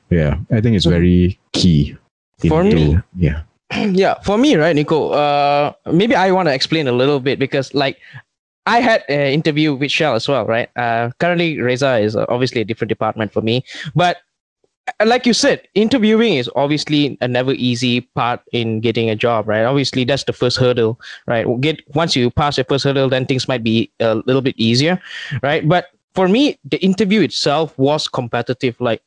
Yeah, 0.10 0.38
I 0.52 0.62
think 0.62 0.76
it's 0.76 0.86
very 0.86 1.40
key. 1.54 1.98
For 2.48 2.64
me- 2.64 3.00
yeah, 3.18 3.42
yeah 3.94 4.14
for 4.22 4.38
me 4.38 4.56
right 4.56 4.76
nico 4.76 5.10
uh 5.10 5.74
maybe 5.92 6.14
i 6.14 6.30
want 6.32 6.48
to 6.48 6.54
explain 6.54 6.88
a 6.88 6.92
little 6.92 7.20
bit 7.20 7.40
because 7.40 7.74
like 7.74 7.98
i 8.68 8.80
had 8.80 9.04
an 9.10 9.34
interview 9.34 9.74
with 9.74 9.90
shell 9.90 10.14
as 10.14 10.28
well 10.28 10.46
right 10.46 10.70
uh 10.78 11.10
currently 11.20 11.60
reza 11.60 11.98
is 11.98 12.16
uh, 12.16 12.26
obviously 12.30 12.62
a 12.62 12.66
different 12.66 12.90
department 12.90 13.34
for 13.34 13.42
me 13.42 13.64
but 13.96 14.18
Uh, 14.88 15.06
like 15.06 15.26
you 15.26 15.34
said 15.34 15.68
interviewing 15.74 16.36
is 16.36 16.50
obviously 16.56 17.18
a 17.22 17.28
never 17.28 17.54
easy 17.54 18.02
part 18.02 18.40
in 18.52 18.80
getting 18.82 19.10
a 19.10 19.16
job 19.16 19.48
right? 19.48 19.64
Obviously 19.64 20.04
that's 20.04 20.24
the 20.26 20.34
first 20.34 20.58
hurdle 20.58 21.00
right? 21.28 21.46
Get 21.62 21.82
once 21.96 22.16
you 22.16 22.30
pass 22.30 22.58
your 22.58 22.66
first 22.66 22.84
hurdle 22.84 23.10
then 23.10 23.26
things 23.26 23.48
might 23.48 23.64
be 23.64 23.92
a 24.00 24.16
little 24.16 24.42
bit 24.42 24.56
easier 24.58 25.02
right? 25.42 25.68
But 25.68 25.88
for 26.14 26.28
me 26.28 26.60
the 26.66 26.78
interview 26.84 27.22
itself 27.22 27.78
was 27.80 28.08
competitive. 28.08 28.80
Like 28.80 29.02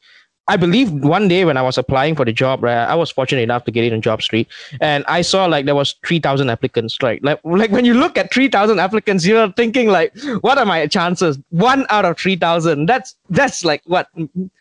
I 0.49 0.57
believe 0.57 0.91
one 0.91 1.29
day 1.29 1.45
when 1.45 1.59
I 1.59 1.63
was 1.63 1.77
applying 1.77 2.17
for 2.17 2.25
the 2.25 2.33
job, 2.33 2.63
right, 2.63 2.75
I 2.75 2.95
was 2.95 3.11
fortunate 3.11 3.43
enough 3.43 3.65
to 3.65 3.71
get 3.71 3.85
in 3.85 3.93
on 3.93 4.01
Job 4.01 4.23
Street, 4.23 4.49
and 4.81 5.05
I 5.07 5.21
saw 5.21 5.45
like 5.45 5.67
there 5.67 5.75
was 5.75 5.95
three 6.07 6.19
thousand 6.19 6.49
applicants. 6.49 6.97
Right, 7.03 7.23
like 7.23 7.39
like 7.45 7.71
when 7.71 7.85
you 7.85 7.95
look 7.95 8.17
at 8.17 8.33
three 8.33 8.49
thousand 8.49 8.81
applicants, 8.81 9.27
you're 9.27 9.53
thinking 9.53 9.89
like, 9.89 10.17
what 10.41 10.57
are 10.57 10.65
my 10.65 10.87
chances? 10.87 11.39
One 11.51 11.85
out 11.91 12.07
of 12.07 12.19
three 12.19 12.37
thousand. 12.37 12.87
That's 12.87 13.15
that's 13.29 13.63
like 13.63 13.83
what 13.85 14.09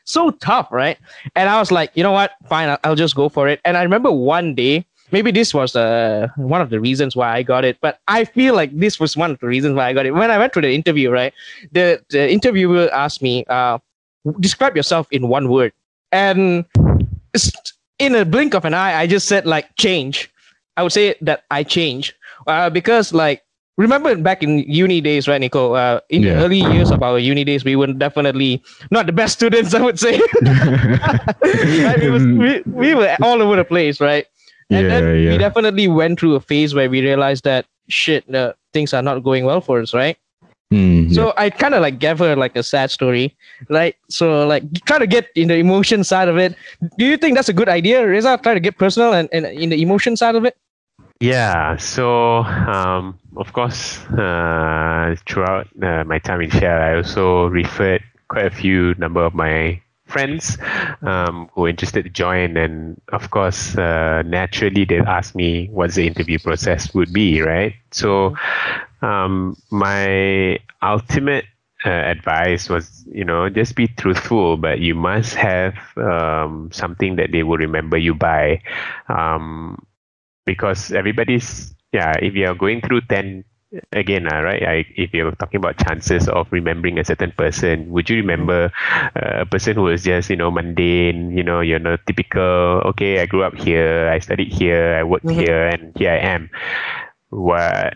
so 0.04 0.32
tough, 0.32 0.68
right? 0.72 0.98
And 1.36 1.50
I 1.50 1.58
was 1.58 1.72
like, 1.72 1.92
you 1.96 2.04
know 2.04 2.12
what? 2.12 2.32
Fine, 2.50 2.70
I'll, 2.70 2.80
I'll 2.84 2.96
just 2.96 3.16
go 3.16 3.30
for 3.30 3.48
it. 3.48 3.62
And 3.64 3.78
I 3.78 3.84
remember 3.84 4.12
one 4.12 4.54
day. 4.54 4.86
Maybe 5.10 5.32
this 5.32 5.54
was 5.54 5.74
uh, 5.74 6.28
one 6.36 6.60
of 6.60 6.70
the 6.70 6.82
reasons 6.82 7.16
why 7.16 7.34
I 7.34 7.42
got 7.42 7.64
it, 7.64 7.78
but 7.80 8.02
I 8.10 8.26
feel 8.26 8.56
like 8.56 8.78
this 8.78 9.00
was 9.00 9.16
one 9.16 9.32
of 9.32 9.40
the 9.40 9.48
reasons 9.48 9.74
why 9.74 9.88
I 9.88 9.94
got 9.94 10.06
it. 10.06 10.12
When 10.12 10.30
I 10.30 10.38
went 10.38 10.52
to 10.52 10.60
the 10.60 10.76
interview, 10.76 11.10
right, 11.10 11.34
the, 11.72 12.04
the 12.10 12.30
interviewer 12.30 12.90
asked 12.92 13.22
me, 13.22 13.46
uh, 13.48 13.80
describe 14.42 14.76
yourself 14.76 15.08
in 15.12 15.30
one 15.30 15.48
word 15.48 15.72
and 16.12 16.66
in 18.00 18.16
a 18.16 18.26
blink 18.26 18.54
of 18.54 18.66
an 18.66 18.74
eye 18.74 18.96
i 19.00 19.08
just 19.08 19.28
said 19.28 19.46
like 19.46 19.76
change. 19.76 20.32
I 20.78 20.84
would 20.84 20.92
say 20.92 21.16
that 21.22 21.44
i 21.50 21.64
change 21.64 22.16
uh, 22.46 22.70
because 22.70 23.14
like 23.14 23.44
remember 23.78 24.16
back 24.16 24.44
in 24.44 24.60
uni 24.60 25.02
days 25.02 25.28
right 25.28 25.42
nico? 25.42 25.74
Uh, 25.74 26.00
in 26.10 26.22
the 26.22 26.32
early 26.32 26.60
years 26.60 26.92
of 26.92 27.02
our 27.02 27.18
uni 27.20 27.44
days 27.44 27.66
we 27.66 27.76
were 27.76 27.88
definitely 27.88 28.62
not 28.92 29.06
the 29.06 29.12
best 29.12 29.34
students 29.38 29.74
i 29.74 29.82
would 29.82 30.00
say. 30.00 30.22
Right? 31.84 32.00
we, 32.00 32.10
was, 32.10 32.26
we, 32.26 32.62
we 32.66 32.96
were 32.96 33.16
all 33.22 33.42
over 33.42 33.56
the 33.56 33.66
place 33.66 34.00
right? 34.00 34.26
And 34.70 34.90
then 34.90 35.04
Yeah, 35.24 35.32
we 35.32 35.38
definitely 35.38 35.88
went 35.88 36.20
through 36.20 36.36
a 36.36 36.42
phase 36.42 36.76
where 36.76 36.90
we 36.90 37.02
realized 37.02 37.44
that 37.46 37.66
shit 37.88 38.24
uh, 38.36 38.54
things 38.74 38.94
are 38.94 39.02
not 39.02 39.24
going 39.24 39.46
well 39.46 39.62
for 39.62 39.82
us 39.82 39.94
right 39.94 40.18
Mm, 40.74 41.14
so 41.16 41.34
I 41.38 41.50
kind 41.50 41.74
of 41.74 41.82
like 41.82 41.98
gave 42.00 42.20
her 42.20 42.36
like 42.36 42.56
a 42.58 42.64
sad 42.64 42.92
story, 42.92 43.36
right? 43.70 43.96
So 44.10 44.46
like 44.46 44.64
try 44.84 45.00
to 45.00 45.08
get 45.08 45.30
in 45.36 45.48
the 45.48 45.56
emotion 45.56 46.04
side 46.04 46.28
of 46.28 46.38
it. 46.38 46.56
Do 46.98 47.06
you 47.06 47.16
think 47.16 47.36
that's 47.36 47.48
a 47.48 47.54
good 47.54 47.70
idea, 47.70 48.06
Reza? 48.06 48.38
Try 48.44 48.54
to 48.54 48.60
get 48.60 48.78
personal 48.78 49.14
and, 49.14 49.30
and 49.32 49.46
in 49.46 49.70
the 49.70 49.82
emotion 49.82 50.18
side 50.18 50.36
of 50.36 50.44
it. 50.44 50.58
Yeah, 51.20 51.78
so 51.78 52.44
um, 52.44 53.18
of 53.38 53.54
course, 53.54 54.06
uh, 54.10 55.16
throughout 55.26 55.68
uh, 55.82 56.04
my 56.04 56.20
time 56.20 56.42
in 56.42 56.52
Shell, 56.52 56.82
I 56.82 56.96
also 56.96 57.48
referred 57.48 58.04
quite 58.28 58.46
a 58.46 58.52
few 58.52 58.94
number 59.00 59.24
of 59.24 59.34
my 59.34 59.82
friends 60.06 60.58
um, 61.02 61.50
who 61.54 61.62
were 61.62 61.70
interested 61.70 62.04
to 62.04 62.10
join, 62.10 62.56
and 62.56 63.02
of 63.14 63.32
course, 63.32 63.76
uh, 63.78 64.22
naturally, 64.26 64.86
they 64.86 65.00
asked 65.00 65.36
me 65.36 65.70
what 65.72 65.94
the 65.94 66.06
interview 66.06 66.38
process 66.40 66.94
would 66.94 67.12
be, 67.12 67.42
right? 67.42 67.74
So, 67.92 68.36
um, 69.02 69.56
my 69.72 70.58
ultimate 70.82 71.46
uh, 71.86 71.90
advice 71.90 72.70
was, 72.70 73.08
you 73.12 73.24
know, 73.26 73.50
just 73.50 73.76
be 73.76 73.88
truthful, 73.88 74.58
but 74.58 74.80
you 74.80 74.96
must 74.96 75.36
have 75.36 75.76
um, 75.98 76.70
something 76.72 77.16
that 77.18 77.32
they 77.32 77.44
will 77.44 77.58
remember 77.58 77.98
you 77.98 78.14
by. 78.14 78.62
Um, 79.10 79.78
because 80.46 80.92
everybody's 80.92 81.74
yeah 81.94 82.14
if 82.22 82.34
you're 82.34 82.56
going 82.56 82.82
through 82.82 83.02
10 83.02 83.44
again 83.92 84.28
uh, 84.32 84.42
right 84.42 84.64
I, 84.64 84.86
if 84.96 85.14
you're 85.14 85.32
talking 85.36 85.58
about 85.60 85.78
chances 85.78 86.28
of 86.30 86.48
remembering 86.52 87.00
a 87.00 87.04
certain 87.04 87.32
person 87.32 87.90
would 87.92 88.10
you 88.10 88.18
remember 88.18 88.72
uh, 89.16 89.42
a 89.44 89.46
person 89.46 89.76
who 89.76 89.88
is 89.90 90.04
just 90.04 90.30
you 90.30 90.36
know 90.36 90.52
mundane 90.52 91.32
you 91.36 91.44
know 91.44 91.62
you're 91.62 91.80
not 91.80 92.00
typical 92.08 92.82
okay 92.94 93.20
i 93.22 93.26
grew 93.26 93.44
up 93.44 93.56
here 93.56 94.10
i 94.10 94.20
studied 94.20 94.52
here 94.52 94.96
i 95.00 95.04
worked 95.04 95.30
Mhm. 95.30 95.46
here 95.46 95.68
and 95.68 95.94
here 95.98 96.12
i 96.12 96.18
am 96.18 96.50
what 97.30 97.94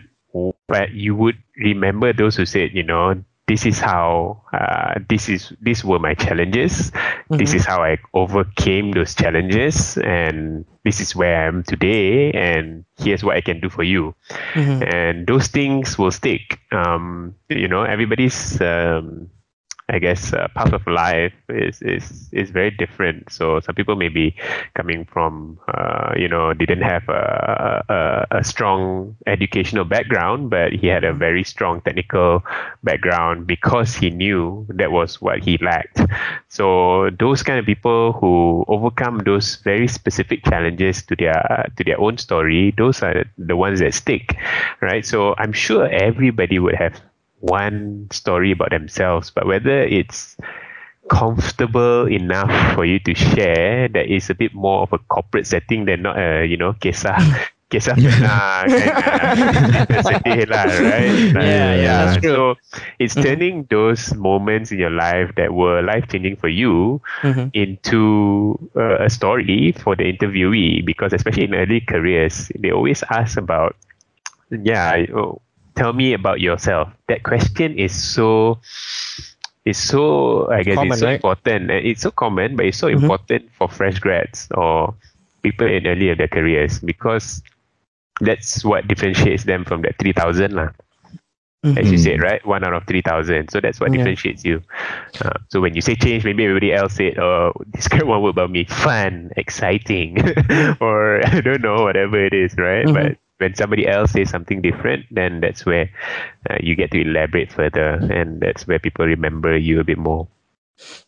but 0.68 0.92
you 0.92 1.14
would 1.14 1.36
remember 1.56 2.12
those 2.12 2.36
who 2.36 2.44
said 2.46 2.70
you 2.72 2.82
know 2.82 3.14
this 3.48 3.66
is 3.66 3.78
how 3.80 4.42
uh, 4.52 4.94
this 5.08 5.28
is 5.28 5.52
these 5.60 5.84
were 5.84 5.98
my 5.98 6.14
challenges 6.14 6.90
this 7.36 7.54
Mhm. 7.54 7.54
is 7.54 7.64
how 7.64 7.82
I 7.82 7.98
overcame 8.14 8.92
those 8.92 9.14
challenges 9.14 9.96
and 9.98 10.64
this 10.84 11.00
is 11.00 11.14
where 11.14 11.42
I 11.42 11.46
am 11.46 11.62
today 11.62 12.30
and 12.32 12.84
here's 12.98 13.24
what 13.24 13.36
I 13.36 13.40
can 13.40 13.60
do 13.60 13.68
for 13.68 13.82
you 13.82 14.14
Mhm. 14.54 14.86
and 14.92 15.26
those 15.26 15.48
things 15.48 15.98
will 15.98 16.10
stick 16.10 16.58
um, 16.72 17.34
you 17.48 17.68
know 17.68 17.82
everybody's 17.82 18.60
um, 18.60 19.28
I 19.88 19.98
guess 19.98 20.32
uh, 20.32 20.48
path 20.54 20.72
of 20.72 20.86
life 20.86 21.34
is, 21.48 21.82
is 21.82 22.28
is 22.32 22.50
very 22.50 22.70
different. 22.70 23.30
So 23.30 23.60
some 23.60 23.74
people 23.74 23.96
may 23.96 24.08
be 24.08 24.34
coming 24.74 25.04
from 25.04 25.58
uh, 25.68 26.12
you 26.16 26.28
know 26.28 26.54
didn't 26.54 26.82
have 26.82 27.08
a, 27.08 27.84
a, 27.88 28.38
a 28.38 28.44
strong 28.44 29.16
educational 29.26 29.84
background 29.84 30.50
but 30.50 30.72
he 30.72 30.86
had 30.86 31.04
a 31.04 31.12
very 31.12 31.44
strong 31.44 31.80
technical 31.82 32.42
background 32.82 33.46
because 33.46 33.94
he 33.94 34.10
knew 34.10 34.66
that 34.70 34.90
was 34.92 35.20
what 35.20 35.40
he 35.40 35.58
lacked. 35.58 36.00
So 36.48 37.10
those 37.18 37.42
kind 37.42 37.58
of 37.58 37.66
people 37.66 38.12
who 38.12 38.64
overcome 38.68 39.18
those 39.24 39.56
very 39.56 39.88
specific 39.88 40.44
challenges 40.44 41.02
to 41.04 41.16
their 41.16 41.68
to 41.76 41.84
their 41.84 42.00
own 42.00 42.18
story, 42.18 42.72
those 42.76 43.02
are 43.02 43.24
the 43.38 43.56
ones 43.56 43.80
that 43.80 43.94
stick, 43.94 44.36
right? 44.80 45.04
So 45.04 45.34
I'm 45.38 45.52
sure 45.52 45.86
everybody 45.88 46.58
would 46.58 46.76
have 46.76 47.00
one 47.42 48.06
story 48.14 48.52
about 48.54 48.70
themselves, 48.70 49.30
but 49.30 49.46
whether 49.46 49.82
it's 49.82 50.38
comfortable 51.10 52.06
enough 52.08 52.52
for 52.74 52.84
you 52.84 52.98
to 53.00 53.14
share 53.14 53.88
that 53.88 54.06
is 54.06 54.30
a 54.30 54.34
bit 54.34 54.54
more 54.54 54.82
of 54.82 54.92
a 54.92 54.98
corporate 55.10 55.46
setting 55.46 55.84
than 55.84 56.02
not 56.02 56.16
a 56.18 56.46
you 56.46 56.56
know 56.56 56.72
kisah 56.78 57.18
kisah 57.70 57.98
pernah 58.00 58.70
kan 58.70 58.92
sedih 60.02 60.46
lah 60.48 60.72
right 60.78 61.24
yeah 61.38 61.72
yeah 61.74 61.92
that's 61.96 62.16
true 62.16 62.40
so 62.40 62.54
it's 62.98 63.16
Mhm. 63.16 63.20
turning 63.20 63.66
those 63.70 64.14
moments 64.14 64.70
in 64.72 64.78
your 64.78 64.92
life 64.92 65.30
that 65.36 65.52
were 65.52 65.82
life 65.82 66.06
changing 66.08 66.36
for 66.36 66.48
you 66.48 67.00
Mhm. 67.22 67.52
into 67.52 68.56
uh, 68.76 69.02
a 69.04 69.10
story 69.10 69.72
for 69.76 69.94
the 69.96 70.04
interviewee 70.04 70.84
because 70.84 71.12
especially 71.12 71.44
in 71.44 71.54
early 71.54 71.80
careers 71.80 72.50
they 72.58 72.70
always 72.70 73.02
ask 73.10 73.36
about 73.38 73.76
yeah 74.50 75.04
oh, 75.14 75.40
tell 75.74 75.92
me 75.92 76.12
about 76.12 76.40
yourself 76.40 76.88
that 77.08 77.22
question 77.22 77.78
is 77.78 77.92
so 77.92 78.58
is 79.64 79.78
so 79.78 80.50
i 80.50 80.62
guess 80.62 80.80
Common, 80.80 80.82
it's 80.82 80.98
so 80.98 81.06
right? 81.06 81.16
important 81.16 81.70
and 81.70 81.86
it's 81.86 82.02
so 82.02 82.10
common 82.10 82.56
but 82.56 82.66
it's 82.66 82.78
so 82.78 82.88
Mhm. 82.92 83.10
important 83.10 83.42
for 83.52 83.68
fresh 83.68 83.98
grads 83.98 84.48
or 84.56 84.94
people 85.42 85.66
in 85.66 85.86
early 85.86 86.10
of 86.10 86.18
their 86.18 86.28
careers 86.28 86.80
because 86.80 87.42
that's 88.20 88.64
what 88.64 88.86
differentiates 88.88 89.44
them 89.44 89.64
from 89.64 89.82
that 89.82 89.94
3000 89.98 90.52
lah 90.54 90.68
as 91.76 91.90
you 91.90 91.96
Mhm. 91.96 91.98
said, 91.98 92.20
right? 92.22 92.44
One 92.46 92.64
out 92.64 92.74
of 92.74 92.86
3,000. 92.86 93.48
So 93.50 93.60
that's 93.60 93.80
what 93.80 93.92
Yeah. 93.92 93.92
differentiates 93.92 94.44
you. 94.44 94.62
Uh, 95.24 95.30
so 95.48 95.60
when 95.60 95.74
you 95.74 95.80
say 95.80 95.94
change, 95.94 96.24
maybe 96.24 96.44
everybody 96.44 96.72
else 96.72 96.94
said, 96.94 97.18
oh, 97.18 97.52
describe 97.72 98.04
one 98.04 98.22
word 98.22 98.30
about 98.30 98.50
me 98.50 98.64
fun, 98.64 99.30
exciting, 99.36 100.18
or 100.80 101.24
I 101.26 101.40
don't 101.40 101.62
know, 101.62 101.82
whatever 101.84 102.24
it 102.24 102.34
is, 102.34 102.56
right? 102.58 102.86
Mhm. 102.86 102.92
But 102.92 103.16
when 103.42 103.54
somebody 103.54 103.86
else 103.86 104.12
says 104.12 104.30
something 104.30 104.62
different, 104.62 105.04
then 105.10 105.40
that's 105.40 105.66
where 105.66 105.90
uh, 106.48 106.56
you 106.60 106.74
get 106.74 106.90
to 106.92 107.00
elaborate 107.02 107.52
further. 107.52 107.98
And 108.10 108.40
that's 108.40 108.66
where 108.66 108.78
people 108.78 109.04
remember 109.04 109.58
you 109.58 109.80
a 109.80 109.84
bit 109.84 109.98
more. 109.98 110.28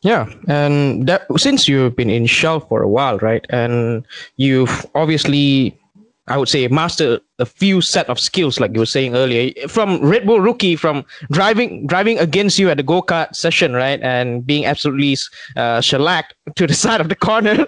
Yeah, 0.02 0.30
and 0.46 1.06
that 1.08 1.26
since 1.36 1.66
you've 1.66 1.96
been 1.96 2.10
in 2.10 2.26
Shell 2.26 2.60
for 2.60 2.82
a 2.82 2.88
while, 2.88 3.18
right? 3.18 3.44
And 3.50 4.06
you've 4.36 4.86
obviously, 4.94 5.78
I 6.26 6.38
would 6.38 6.48
say, 6.48 6.66
master 6.68 7.20
a 7.38 7.44
few 7.44 7.82
set 7.82 8.08
of 8.08 8.18
skills, 8.18 8.58
like 8.58 8.72
you 8.72 8.80
were 8.80 8.86
saying 8.86 9.14
earlier, 9.14 9.52
from 9.68 10.00
Red 10.00 10.26
Bull 10.26 10.40
rookie, 10.40 10.74
from 10.74 11.04
driving 11.30 11.86
driving 11.86 12.18
against 12.18 12.58
you 12.58 12.70
at 12.70 12.78
the 12.78 12.82
go 12.82 13.02
kart 13.02 13.34
session, 13.36 13.74
right, 13.74 14.00
and 14.00 14.46
being 14.46 14.64
absolutely 14.64 15.18
uh, 15.56 15.82
shellacked 15.82 16.34
to 16.56 16.66
the 16.66 16.72
side 16.72 17.02
of 17.02 17.10
the 17.10 17.14
corner, 17.14 17.66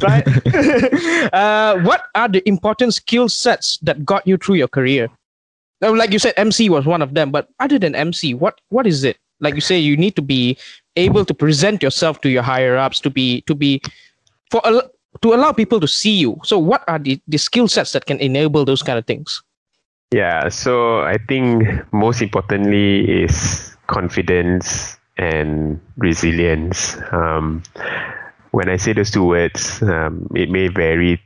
right? 0.02 0.24
uh, 1.34 1.80
what 1.80 2.02
are 2.14 2.28
the 2.28 2.46
important 2.48 2.94
skill 2.94 3.28
sets 3.28 3.78
that 3.78 4.04
got 4.04 4.24
you 4.24 4.36
through 4.36 4.56
your 4.56 4.68
career? 4.68 5.08
Like 5.80 6.12
you 6.12 6.20
said, 6.20 6.34
MC 6.36 6.70
was 6.70 6.86
one 6.86 7.02
of 7.02 7.14
them, 7.14 7.32
but 7.32 7.48
other 7.58 7.78
than 7.78 7.96
MC, 7.96 8.34
what 8.34 8.60
what 8.68 8.86
is 8.86 9.02
it? 9.02 9.18
Like 9.40 9.56
you 9.56 9.60
say, 9.60 9.78
you 9.78 9.96
need 9.96 10.14
to 10.14 10.22
be 10.22 10.56
able 10.94 11.24
to 11.24 11.34
present 11.34 11.82
yourself 11.82 12.20
to 12.20 12.30
your 12.30 12.42
higher 12.42 12.76
ups 12.76 13.00
to 13.00 13.10
be 13.10 13.40
to 13.42 13.54
be 13.54 13.82
for 14.50 14.60
a, 14.64 14.82
to 15.22 15.32
allow 15.32 15.52
people 15.52 15.80
to 15.80 15.88
see 15.88 16.14
you 16.14 16.38
so 16.44 16.58
what 16.58 16.82
are 16.88 16.98
the, 16.98 17.20
the 17.28 17.38
skill 17.38 17.68
sets 17.68 17.92
that 17.92 18.06
can 18.06 18.18
enable 18.18 18.64
those 18.64 18.82
kind 18.82 18.98
of 18.98 19.06
things 19.06 19.42
Yeah, 20.14 20.48
so 20.48 21.00
I 21.00 21.18
think 21.18 21.66
most 21.92 22.22
importantly 22.22 23.02
is 23.02 23.76
confidence 23.88 24.96
and 25.16 25.80
resilience. 25.96 26.96
Um, 27.10 27.64
when 28.52 28.68
I 28.68 28.76
say 28.76 28.92
those 28.92 29.10
two 29.10 29.24
words, 29.26 29.82
um, 29.82 30.28
it 30.34 30.50
may 30.50 30.68
vary 30.68 31.20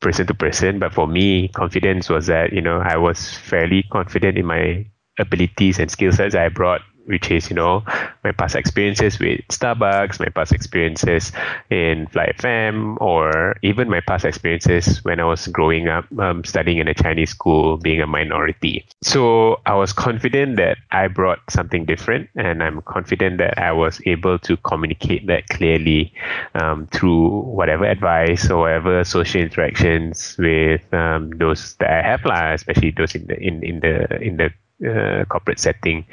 person 0.00 0.26
to 0.26 0.34
person, 0.34 0.80
but 0.80 0.92
for 0.92 1.06
me, 1.06 1.46
confidence 1.48 2.08
was 2.10 2.26
that 2.26 2.52
you 2.52 2.60
know 2.60 2.80
I 2.80 2.96
was 2.96 3.34
fairly 3.34 3.84
confident 3.92 4.36
in 4.36 4.46
my 4.46 4.84
abilities 5.18 5.78
and 5.78 5.88
skill 5.88 6.10
sets 6.10 6.34
I 6.34 6.48
brought, 6.48 6.82
which 7.06 7.30
is 7.30 7.50
you 7.50 7.56
know 7.56 7.82
my 8.22 8.32
past 8.32 8.54
experiences 8.54 9.18
with 9.18 9.40
Starbucks, 9.48 10.18
my 10.18 10.28
past 10.28 10.52
experiences 10.52 11.32
in 11.70 12.06
Fly 12.08 12.32
FM, 12.38 13.00
or 13.00 13.56
even 13.62 13.88
my 13.88 14.00
past 14.00 14.24
experiences 14.24 15.04
when 15.04 15.20
I 15.20 15.24
was 15.24 15.46
growing 15.48 15.88
up, 15.88 16.06
um, 16.18 16.44
studying 16.44 16.78
in 16.78 16.88
a 16.88 16.94
Chinese 16.94 17.30
school, 17.30 17.76
being 17.76 18.00
a 18.00 18.06
minority. 18.06 18.86
So 19.02 19.60
I 19.66 19.74
was 19.74 19.92
confident 19.92 20.56
that 20.56 20.78
I 20.90 21.08
brought 21.08 21.40
something 21.50 21.84
different, 21.84 22.30
and 22.36 22.62
I'm 22.62 22.80
confident 22.82 23.38
that 23.38 23.58
I 23.58 23.72
was 23.72 24.00
able 24.06 24.38
to 24.40 24.56
communicate 24.58 25.26
that 25.26 25.48
clearly 25.48 26.12
um, 26.54 26.86
through 26.88 27.28
whatever 27.42 27.84
advice 27.84 28.50
or 28.50 28.62
whatever 28.62 29.04
social 29.04 29.40
interactions 29.40 30.36
with 30.38 30.82
um, 30.94 31.30
those 31.30 31.74
that 31.76 31.90
I 31.90 32.08
have, 32.08 32.24
lah, 32.24 32.52
especially 32.52 32.90
those 32.90 33.14
in 33.14 33.26
the 33.26 33.38
in, 33.38 33.62
in 33.62 33.80
the 33.80 34.20
in 34.20 34.36
the 34.36 34.50
uh, 34.84 35.24
corporate 35.26 35.58
setting. 35.58 36.04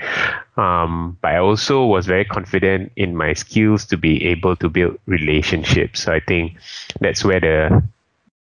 Um, 0.57 1.17
but 1.21 1.33
I 1.33 1.37
also 1.37 1.85
was 1.85 2.05
very 2.05 2.25
confident 2.25 2.91
in 2.95 3.15
my 3.15 3.33
skills 3.33 3.85
to 3.87 3.97
be 3.97 4.25
able 4.25 4.55
to 4.57 4.69
build 4.69 4.97
relationships. 5.05 6.03
So 6.03 6.13
I 6.13 6.19
think 6.19 6.57
that's 6.99 7.23
where 7.23 7.39
the 7.39 7.83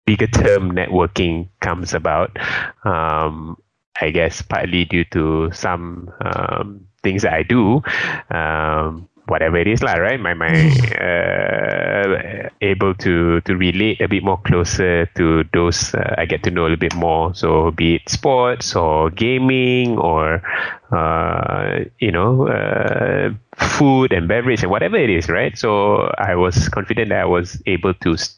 bigger 0.05 0.27
term 0.27 0.71
networking 0.71 1.47
comes 1.59 1.93
about. 1.93 2.37
Um, 2.83 3.57
I 4.01 4.11
guess 4.11 4.41
partly 4.41 4.85
due 4.85 5.03
to 5.05 5.51
some 5.51 6.11
um, 6.21 6.87
things 7.03 7.21
that 7.23 7.33
I 7.33 7.43
do, 7.43 7.83
um, 8.31 9.07
whatever 9.29 9.57
it 9.57 9.67
is, 9.67 9.81
lah, 9.83 9.93
right? 10.01 10.19
My 10.19 10.33
my 10.33 10.49
uh, 10.99 12.49
able 12.61 12.93
to 13.05 13.41
to 13.41 13.55
relate 13.55 14.01
a 14.01 14.07
bit 14.07 14.23
more 14.23 14.37
closer 14.41 15.05
to 15.15 15.43
those 15.53 15.93
uh, 15.95 16.15
I 16.17 16.25
get 16.25 16.43
to 16.43 16.51
know 16.51 16.63
a 16.63 16.73
little 16.73 16.81
bit 16.81 16.95
more. 16.95 17.33
So 17.35 17.71
be 17.71 17.95
it 17.95 18.09
sports 18.09 18.75
or 18.75 19.09
gaming 19.11 19.97
or 19.97 20.41
uh, 20.91 21.85
you 21.99 22.11
know 22.11 22.47
uh, 22.47 23.31
food 23.57 24.11
and 24.13 24.27
beverage 24.27 24.63
and 24.63 24.71
whatever 24.71 24.97
it 24.97 25.09
is, 25.09 25.29
right? 25.29 25.57
So 25.57 26.11
I 26.17 26.35
was 26.35 26.69
confident 26.69 27.09
that 27.09 27.21
I 27.21 27.29
was 27.29 27.61
able 27.65 27.93
to. 28.05 28.13
s 28.13 28.35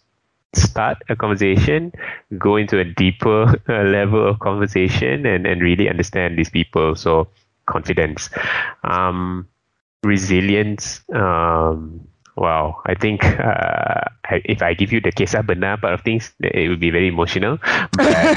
start 0.54 0.98
a 1.10 1.16
conversation, 1.16 1.92
go 2.38 2.58
into 2.58 2.80
a 2.80 2.84
deeper 2.84 3.56
uh, 3.70 3.84
level 3.84 4.28
of 4.28 4.40
conversation, 4.40 5.26
and, 5.26 5.46
and 5.48 5.62
really 5.62 5.90
understand 5.90 6.38
these 6.38 6.50
people. 6.50 6.96
So, 6.96 7.28
confidence, 7.68 8.30
um, 8.84 9.48
resilience. 10.04 11.02
Um, 11.14 12.08
wow, 12.36 12.82
I 12.86 12.96
think 12.96 13.24
uh, 13.26 14.06
if 14.46 14.62
I 14.62 14.74
give 14.74 14.92
you 14.92 15.02
the 15.02 15.12
kisah 15.12 15.46
benar 15.46 15.78
part 15.78 15.94
of 15.94 16.02
things, 16.02 16.32
it 16.40 16.70
would 16.70 16.80
be 16.80 16.90
very 16.92 17.08
emotional. 17.08 17.58
But 17.94 18.30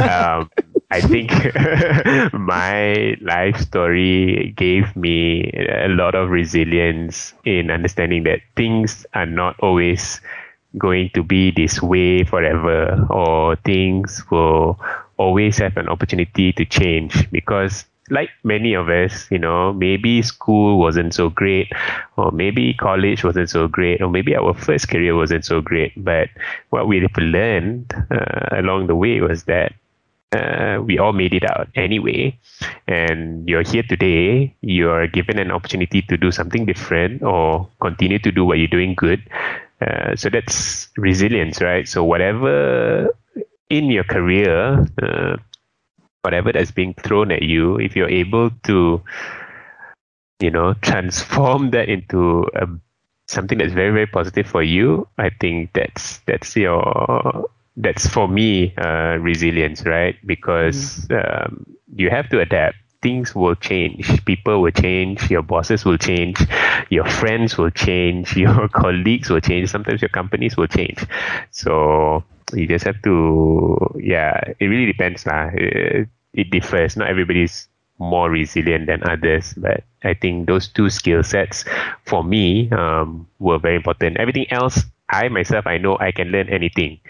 um, 0.00 0.50
I 0.90 1.00
think 1.02 1.30
my 2.32 3.16
life 3.20 3.56
story 3.58 4.52
gave 4.56 4.94
me 4.96 5.50
a 5.54 5.88
lot 5.88 6.14
of 6.14 6.30
resilience 6.30 7.34
in 7.44 7.70
understanding 7.70 8.24
that 8.24 8.40
things 8.56 9.06
are 9.14 9.26
not 9.26 9.58
always 9.60 10.20
going 10.78 11.10
to 11.14 11.22
be 11.22 11.50
this 11.50 11.80
way 11.82 12.24
forever 12.24 13.06
or 13.10 13.56
things 13.56 14.22
will 14.30 14.78
always 15.16 15.58
have 15.58 15.76
an 15.76 15.88
opportunity 15.88 16.52
to 16.52 16.64
change 16.64 17.30
because 17.30 17.84
like 18.10 18.30
many 18.44 18.74
of 18.74 18.88
us 18.88 19.26
you 19.30 19.38
know 19.38 19.72
maybe 19.72 20.22
school 20.22 20.78
wasn't 20.78 21.12
so 21.14 21.28
great 21.28 21.70
or 22.16 22.30
maybe 22.32 22.74
college 22.74 23.24
wasn't 23.24 23.48
so 23.48 23.68
great 23.68 24.02
or 24.02 24.08
maybe 24.10 24.34
our 24.34 24.54
first 24.54 24.88
career 24.88 25.14
wasn't 25.16 25.44
so 25.44 25.60
great. 25.60 25.92
But 25.96 26.28
what 26.70 26.88
we 26.88 27.06
learned 27.18 27.92
uh, 28.10 28.48
along 28.52 28.86
the 28.86 28.96
way 28.96 29.20
was 29.20 29.44
that 29.44 29.72
uh, 30.32 30.82
we 30.84 30.98
all 30.98 31.12
made 31.12 31.32
it 31.32 31.44
out 31.50 31.68
anyway. 31.74 32.38
And 32.86 33.48
you're 33.48 33.62
here 33.62 33.82
today 33.82 34.54
you're 34.60 35.06
given 35.06 35.38
an 35.38 35.50
opportunity 35.50 36.02
to 36.02 36.16
do 36.16 36.30
something 36.30 36.66
different 36.66 37.22
or 37.22 37.68
continue 37.80 38.18
to 38.20 38.30
do 38.32 38.44
what 38.44 38.58
you're 38.58 38.68
doing 38.68 38.94
good. 38.94 39.22
Uh, 39.80 40.16
so 40.16 40.28
that's 40.28 40.88
resilience, 40.96 41.60
right? 41.62 41.86
So 41.86 42.02
whatever 42.04 43.14
in 43.70 43.90
your 43.90 44.04
career, 44.04 44.86
uh, 45.02 45.36
whatever 46.22 46.52
that's 46.52 46.70
being 46.70 46.94
thrown 46.94 47.30
at 47.32 47.42
you, 47.42 47.76
if 47.78 47.96
you're 47.96 48.08
able 48.08 48.50
to, 48.64 49.02
you 50.40 50.50
know, 50.50 50.74
transform 50.74 51.70
that 51.70 51.88
into 51.88 52.46
a, 52.54 52.66
something 53.26 53.58
that's 53.58 53.72
very 53.72 53.90
very 53.92 54.06
positive 54.06 54.46
for 54.46 54.62
you, 54.62 55.06
I 55.18 55.30
think 55.30 55.72
that's 55.74 56.18
that's 56.26 56.56
your 56.56 57.48
that's 57.76 58.06
for 58.08 58.28
me 58.28 58.74
uh, 58.76 59.16
resilience, 59.20 59.84
right? 59.86 60.16
Because 60.26 61.06
um, 61.10 61.64
you 61.94 62.10
have 62.10 62.28
to 62.30 62.40
adapt 62.40 62.76
things 63.02 63.34
will 63.34 63.54
change. 63.54 64.24
People 64.24 64.60
will 64.62 64.72
change. 64.72 65.30
Your 65.30 65.42
bosses 65.42 65.84
will 65.84 65.98
change. 65.98 66.38
Your 66.90 67.08
friends 67.08 67.56
will 67.56 67.70
change. 67.70 68.36
Your 68.44 68.68
colleagues 68.68 69.30
will 69.30 69.40
change. 69.40 69.70
Sometimes 69.70 70.02
your 70.02 70.08
companies 70.08 70.56
will 70.56 70.66
change. 70.66 71.04
So 71.50 72.24
you 72.52 72.66
just 72.66 72.84
have 72.84 73.00
to, 73.02 73.76
yeah, 73.98 74.40
it 74.58 74.66
really 74.66 74.86
depends. 74.86 75.26
Lah. 75.26 75.50
It, 75.54 76.08
it 76.34 76.50
differs. 76.50 76.96
Not 76.96 77.08
everybody's 77.08 77.68
more 77.98 78.30
resilient 78.30 78.86
than 78.86 79.02
others, 79.02 79.54
but 79.56 79.82
I 80.04 80.14
think 80.14 80.46
those 80.46 80.68
two 80.68 80.88
skill 80.88 81.22
sets 81.22 81.64
for 82.06 82.22
me 82.22 82.70
um, 82.70 83.26
were 83.38 83.58
very 83.58 83.76
important. 83.76 84.16
Everything 84.18 84.46
else 84.52 84.84
I 85.10 85.28
myself, 85.28 85.66
I 85.66 85.78
know 85.78 85.96
I 85.98 86.12
can 86.12 86.28
learn 86.28 86.48
anything. 86.48 87.00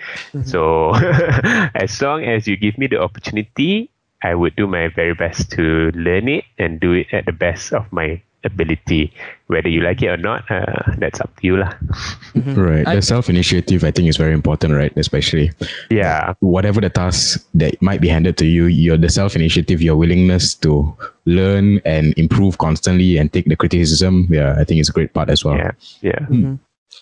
So 0.44 0.94
as 1.74 2.01
long 2.01 2.24
as 2.24 2.46
you 2.46 2.57
give 2.57 2.79
me 2.79 2.87
the 2.87 3.01
opportunity, 3.01 3.90
I 4.22 4.35
would 4.35 4.57
do 4.57 4.66
my 4.66 4.88
very 4.88 5.14
best 5.14 5.51
to 5.53 5.90
learn 5.94 6.29
it 6.29 6.44
and 6.59 6.81
do 6.81 6.92
it 6.92 7.07
at 7.12 7.27
the 7.27 7.33
best 7.33 7.72
of 7.72 7.90
my 7.92 8.22
ability. 8.44 9.12
Whether 9.48 9.68
you 9.68 9.81
like 9.81 10.03
it 10.03 10.09
or 10.09 10.16
not, 10.16 10.44
uh, 10.51 10.94
that's 10.98 11.20
up 11.20 11.35
to 11.40 11.46
you 11.46 11.57
lah. 11.57 11.72
Right. 12.55 12.85
The 12.85 13.01
self 13.03 13.29
initiative, 13.29 13.83
I 13.83 13.90
think, 13.90 14.09
is 14.09 14.16
very 14.16 14.33
important, 14.33 14.74
right? 14.74 14.92
Especially 14.96 15.51
Yeah, 15.90 16.35
whatever 16.40 16.81
the 16.81 16.90
task 16.90 17.46
that 17.55 17.81
might 17.81 18.01
be 18.01 18.09
handed 18.09 18.37
to 18.38 18.46
you, 18.46 18.66
your 18.66 18.96
the 18.96 19.09
self 19.09 19.35
initiative, 19.35 19.81
your 19.81 19.96
willingness 19.96 20.55
to 20.62 20.94
learn 21.24 21.81
and 21.85 22.12
improve 22.18 22.59
constantly 22.59 23.16
and 23.16 23.33
take 23.33 23.46
the 23.46 23.57
criticism. 23.57 24.29
Yeah, 24.31 24.57
I 24.59 24.64
think 24.64 24.81
it's 24.81 24.90
a 24.90 24.92
great 24.92 25.14
part 25.14 25.31
as 25.31 25.44
well. 25.44 25.57
yeah, 25.57 25.72
yeah. 26.03 26.57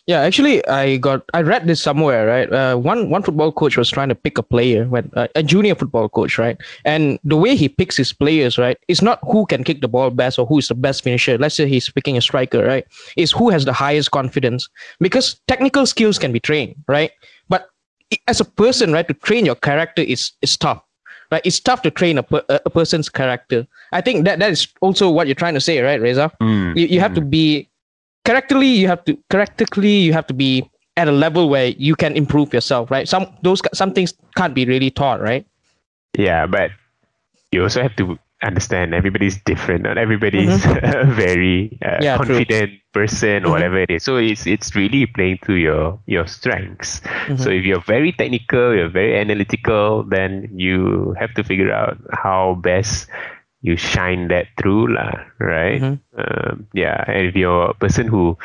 Yeah, 0.06 0.20
actually, 0.20 0.66
I 0.68 0.98
got 0.98 1.22
I 1.34 1.42
read 1.42 1.66
this 1.66 1.82
somewhere, 1.82 2.26
right? 2.26 2.52
Uh, 2.52 2.76
one 2.76 3.10
one 3.10 3.22
football 3.22 3.50
coach 3.50 3.76
was 3.76 3.90
trying 3.90 4.08
to 4.08 4.14
pick 4.14 4.38
a 4.38 4.42
player 4.42 4.84
when 4.86 5.10
uh, 5.14 5.26
a 5.34 5.42
junior 5.42 5.74
football 5.74 6.08
coach, 6.08 6.38
right? 6.38 6.56
And 6.84 7.18
the 7.24 7.36
way 7.36 7.56
he 7.56 7.68
picks 7.68 7.96
his 7.96 8.12
players, 8.12 8.56
right, 8.58 8.78
is 8.88 9.02
not 9.02 9.18
who 9.22 9.46
can 9.46 9.64
kick 9.64 9.80
the 9.80 9.88
ball 9.88 10.10
best 10.10 10.38
or 10.38 10.46
who 10.46 10.58
is 10.58 10.68
the 10.68 10.74
best 10.74 11.02
finisher. 11.02 11.38
Let's 11.38 11.56
say 11.56 11.68
he's 11.68 11.90
picking 11.90 12.16
a 12.16 12.20
striker, 12.20 12.64
right? 12.64 12.86
Is 13.16 13.32
who 13.32 13.50
has 13.50 13.64
the 13.64 13.72
highest 13.72 14.10
confidence 14.12 14.68
because 15.00 15.40
technical 15.48 15.86
skills 15.86 16.18
can 16.18 16.32
be 16.32 16.40
trained, 16.40 16.76
right? 16.86 17.10
But 17.48 17.68
as 18.28 18.40
a 18.40 18.44
person, 18.44 18.92
right, 18.92 19.06
to 19.08 19.14
train 19.14 19.44
your 19.44 19.56
character 19.56 20.02
is 20.02 20.32
is 20.42 20.56
tough. 20.56 20.82
Right, 21.32 21.42
it's 21.44 21.58
tough 21.58 21.82
to 21.82 21.90
train 21.90 22.18
a, 22.18 22.22
per, 22.22 22.42
a 22.48 22.70
person's 22.70 23.08
character. 23.08 23.66
I 23.90 24.00
think 24.00 24.24
that 24.26 24.38
that 24.38 24.50
is 24.52 24.68
also 24.80 25.10
what 25.10 25.26
you're 25.26 25.34
trying 25.34 25.54
to 25.54 25.60
say, 25.60 25.80
right, 25.80 26.00
Reza? 26.00 26.30
Mm, 26.40 26.76
you, 26.78 26.86
you 26.86 27.00
have 27.00 27.14
to 27.14 27.20
be 27.20 27.68
characterly 28.26 28.68
you 28.68 28.88
have 28.88 29.02
to 29.04 29.16
characterly 29.30 29.96
you 30.06 30.12
have 30.12 30.26
to 30.26 30.34
be 30.34 30.68
at 30.96 31.08
a 31.08 31.12
level 31.12 31.48
where 31.48 31.68
you 31.88 31.94
can 31.94 32.16
improve 32.16 32.52
yourself 32.54 32.90
right 32.90 33.08
some 33.08 33.26
those 33.42 33.60
some 33.74 33.92
things 33.92 34.14
can't 34.36 34.54
be 34.54 34.64
really 34.64 34.90
taught 34.90 35.20
right 35.20 35.46
Yeah, 36.16 36.46
but 36.48 36.70
you 37.52 37.62
also 37.62 37.82
have 37.84 37.92
to 38.00 38.16
understand 38.42 38.94
everybody's 38.94 39.36
different. 39.44 39.84
Not 39.84 39.98
everybody's 39.98 40.64
a 40.82 41.04
very 41.04 41.76
uh, 41.84 42.00
Mm-hmm. 42.00 42.02
Yeah, 42.02 42.16
true. 42.16 42.40
confident 42.40 42.70
person 42.96 43.44
or 43.44 43.48
Mhm. 43.48 43.52
whatever 43.52 43.78
it 43.84 43.90
is. 43.90 44.02
So 44.08 44.16
it's 44.16 44.46
it's 44.48 44.72
really 44.74 45.04
playing 45.06 45.44
to 45.44 45.54
your 45.60 46.00
your 46.08 46.24
strengths. 46.26 47.00
Mm-hmm. 47.04 47.36
So 47.36 47.52
if 47.52 47.68
you're 47.68 47.84
very 47.84 48.12
technical, 48.16 48.72
you're 48.76 48.88
very 48.88 49.20
analytical, 49.20 50.08
then 50.08 50.48
you 50.56 51.12
have 51.20 51.36
to 51.36 51.44
figure 51.44 51.68
out 51.72 52.00
how 52.24 52.56
best 52.64 53.12
you 53.62 53.76
shine 53.76 54.28
that 54.28 54.48
through, 54.60 54.92
lah. 54.94 55.12
Right? 55.40 55.80
Mhm. 55.80 55.96
Um, 56.16 56.66
yeah. 56.74 57.02
And 57.06 57.26
if 57.30 57.34
you're 57.36 57.70
a 57.72 57.78
person 57.78 58.06
who 58.06 58.36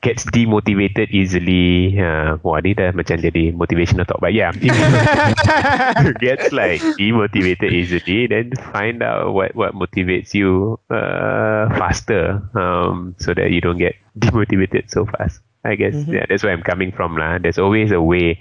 gets 0.00 0.24
demotivated 0.32 1.12
easily, 1.12 1.92
uh, 2.00 2.40
wah, 2.40 2.56
ni 2.64 2.72
dah 2.72 2.88
macam 2.96 3.20
jadi 3.20 3.52
motivational 3.52 4.08
talk. 4.08 4.20
But 4.20 4.32
yeah, 4.32 4.48
if 4.56 4.64
you 6.04 6.12
gets 6.24 6.52
like 6.52 6.80
demotivated 6.96 7.72
easily, 7.72 8.26
then 8.26 8.52
find 8.72 9.02
out 9.04 9.32
what 9.36 9.52
what 9.54 9.76
motivates 9.76 10.32
you 10.32 10.80
uh, 10.88 11.68
faster, 11.76 12.40
um, 12.56 13.14
so 13.20 13.32
that 13.36 13.52
you 13.52 13.60
don't 13.60 13.78
get 13.78 13.96
demotivated 14.18 14.88
so 14.90 15.04
fast. 15.04 15.40
I 15.64 15.76
guess 15.76 15.92
Mhm. 15.92 16.16
yeah, 16.16 16.24
that's 16.24 16.40
where 16.42 16.56
I'm 16.56 16.64
coming 16.64 16.88
from, 16.92 17.20
lah. 17.20 17.36
There's 17.36 17.60
always 17.60 17.92
a 17.92 18.00
way 18.00 18.40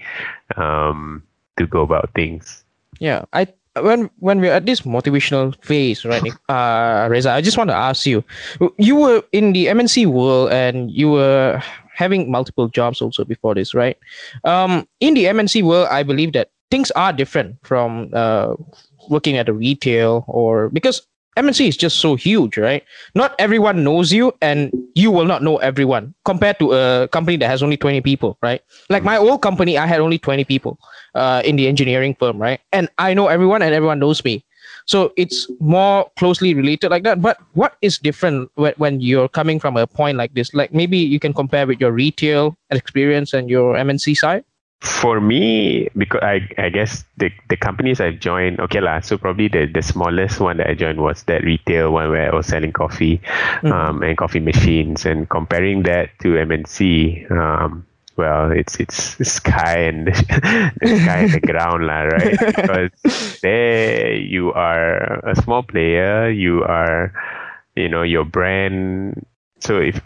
um, 0.56 1.24
to 1.60 1.67
go 1.67 1.84
about 1.84 2.12
things. 2.15 2.63
yeah 3.00 3.24
i 3.32 3.48
when 3.82 4.10
when 4.20 4.39
we're 4.42 4.52
at 4.54 4.65
this 4.65 4.82
motivational 4.82 5.56
phase 5.63 6.06
right 6.06 6.24
uh 6.50 7.08
reza 7.10 7.32
i 7.32 7.42
just 7.42 7.58
want 7.58 7.70
to 7.70 7.76
ask 7.76 8.06
you. 8.06 8.24
You 8.78 8.96
were 8.96 9.24
in 9.32 9.54
the 9.54 9.68
mnc 9.68 10.06
world 10.08 10.52
and 10.52 10.92
you 10.92 11.12
were 11.12 11.62
having 11.94 12.32
multiple 12.32 12.68
jobs 12.70 13.02
also 13.02 13.26
before 13.26 13.56
this 13.56 13.74
right? 13.74 13.98
Um 14.44 14.88
in 15.00 15.13
the 15.13 15.26
mnc 15.26 15.63
world 15.63 15.88
i 15.92 16.04
believe 16.04 16.34
that 16.34 16.52
things 16.72 16.92
are 16.92 17.12
different 17.12 17.58
from 17.63 18.10
uh 18.13 18.56
working 19.10 19.38
at 19.38 19.50
a 19.50 19.54
retail 19.54 20.24
or 20.28 20.70
because 20.70 21.02
MNC 21.38 21.68
is 21.68 21.78
just 21.78 22.00
so 22.00 22.15
huge, 22.15 22.58
right? 22.58 22.84
Not 23.15 23.34
everyone 23.39 23.84
knows 23.84 24.12
you, 24.12 24.34
and 24.42 24.72
you 24.96 25.12
will 25.12 25.26
not 25.26 25.42
know 25.42 25.58
everyone 25.58 26.13
compared 26.26 26.60
to 26.60 26.74
a 26.74 27.08
company 27.10 27.38
that 27.38 27.48
has 27.48 27.63
only 27.63 27.78
20 27.78 28.02
people, 28.02 28.38
right? 28.42 28.62
Like 28.89 29.04
my 29.04 29.18
old 29.18 29.42
company, 29.42 29.78
I 29.78 29.86
had 29.86 30.02
only 30.02 30.18
20 30.18 30.44
people 30.44 30.80
uh, 31.15 31.42
in 31.46 31.56
the 31.56 31.68
engineering 31.68 32.15
firm, 32.20 32.38
right? 32.39 32.60
And 32.74 32.89
I 32.98 33.13
know 33.13 33.28
everyone, 33.28 33.62
and 33.62 33.74
everyone 33.74 34.00
knows 34.00 34.24
me. 34.24 34.44
So 34.86 35.13
it's 35.18 35.48
more 35.60 36.10
closely 36.18 36.56
related 36.56 36.89
like 36.89 37.04
that. 37.04 37.22
But 37.22 37.38
what 37.54 37.78
is 37.82 38.00
different 38.00 38.50
when, 38.56 38.74
when 38.78 39.02
you're 39.02 39.30
coming 39.30 39.60
from 39.60 39.78
a 39.78 39.86
point 39.86 40.18
like 40.18 40.34
this? 40.34 40.52
Like 40.54 40.74
maybe 40.74 40.98
you 40.98 41.20
can 41.20 41.34
compare 41.34 41.68
with 41.68 41.80
your 41.80 41.92
retail 41.92 42.58
experience 42.72 43.34
and 43.34 43.50
your 43.50 43.76
MNC 43.76 44.18
side. 44.18 44.44
For 44.82 45.20
me, 45.20 45.89
because 45.98 46.22
I, 46.24 46.48
I 46.58 46.70
guess 46.70 47.04
the, 47.18 47.30
the 47.50 47.58
companies 47.58 48.00
I've 48.00 48.20
joined, 48.20 48.62
okay 48.62 48.80
lah. 48.80 49.02
So 49.02 49.18
probably 49.18 49.50
the, 49.50 49.65
the 49.65 49.82
smallest 49.82 50.39
one 50.39 50.56
that 50.58 50.68
I 50.68 50.74
joined 50.74 51.02
was 51.02 51.24
that 51.24 51.44
retail 51.44 51.92
one 51.92 52.10
where 52.10 52.32
I 52.32 52.36
was 52.36 52.48
selling 52.48 52.72
coffee, 52.72 53.20
Mhm. 53.62 53.72
um, 53.72 54.04
and 54.04 54.18
coffee 54.18 54.39
machines, 54.39 55.06
and 55.06 55.28
comparing 55.30 55.84
that 55.84 56.12
to 56.24 56.38
MNC, 56.38 57.26
um, 57.30 57.86
well, 58.15 58.52
it's 58.52 58.80
it's 58.80 59.20
sky 59.28 59.80
and 59.92 60.08
the, 60.08 60.12
the 60.82 60.88
sky 60.88 61.20
and 61.28 61.34
the 61.34 61.42
ground 61.42 61.86
lah, 61.86 62.04
right? 62.15 62.39
Because 62.56 62.92
there 63.42 64.15
you 64.15 64.54
are 64.54 65.20
a 65.28 65.36
small 65.36 65.63
player, 65.63 66.30
you 66.30 66.63
are, 66.63 67.12
you 67.76 67.89
know, 67.89 68.04
your 68.04 68.24
brand. 68.26 69.26
So 69.60 69.78
if 69.80 70.00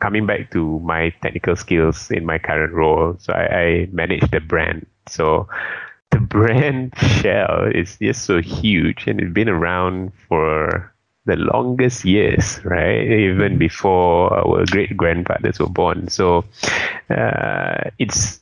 coming 0.00 0.26
back 0.26 0.50
to 0.52 0.80
my 0.80 1.10
technical 1.22 1.56
skills 1.56 2.10
in 2.10 2.24
my 2.26 2.38
current 2.38 2.72
role, 2.72 3.16
so 3.18 3.32
I, 3.32 3.44
I 3.60 3.88
manage 3.92 4.28
the 4.30 4.40
brand. 4.40 4.86
So 5.08 5.48
the 6.10 6.20
brand 6.34 6.92
Shell 6.98 7.70
is 7.74 7.98
just 7.98 8.24
so 8.24 8.40
huge 8.40 9.06
and 9.06 9.20
it's 9.20 9.32
been 9.32 9.48
around 9.48 10.12
for 10.28 10.92
the 11.26 11.36
longest 11.36 12.04
years, 12.04 12.60
right? 12.64 13.02
Even 13.06 13.58
before 13.58 14.32
our 14.32 14.64
great 14.66 14.96
grandfathers 14.96 15.60
were 15.60 15.68
born. 15.68 16.08
So 16.08 16.44
uh, 17.10 17.90
it's 17.98 18.40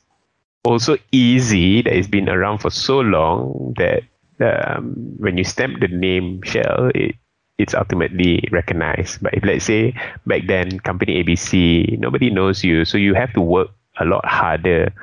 also 0.63 0.97
easy 1.11 1.81
that 1.81 1.93
it's 1.93 2.07
been 2.07 2.29
around 2.29 2.59
for 2.59 2.69
so 2.69 2.99
long 2.99 3.73
that 3.77 4.03
um, 4.39 4.93
when 5.17 5.37
you 5.37 5.43
stamp 5.43 5.79
the 5.79 5.87
name 5.87 6.41
Shell, 6.43 6.91
it 6.95 7.15
it's 7.59 7.75
ultimately 7.75 8.47
recognized. 8.51 9.21
But 9.21 9.35
if 9.35 9.43
let's 9.45 9.65
say 9.65 9.93
back 10.25 10.47
then 10.47 10.79
company 10.81 11.19
ABC, 11.23 11.97
nobody 11.99 12.31
knows 12.31 12.63
you, 12.63 12.85
so 12.85 12.97
you 12.97 13.13
have 13.15 13.33
to 13.33 13.41
work 13.41 13.69
a 13.99 14.05
lot 14.05 14.25
harder 14.25 14.93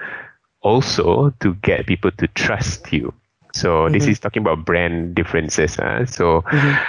also 0.62 1.30
to 1.40 1.54
get 1.62 1.86
people 1.86 2.10
to 2.18 2.26
trust 2.28 2.92
you. 2.92 3.12
So 3.54 3.88
this 3.90 4.06
Mhm. 4.06 4.10
is 4.10 4.20
talking 4.20 4.42
about 4.42 4.64
brand 4.64 5.14
differences. 5.14 5.78
Uh. 5.78 6.06
So 6.06 6.42
Mhm. 6.52 6.80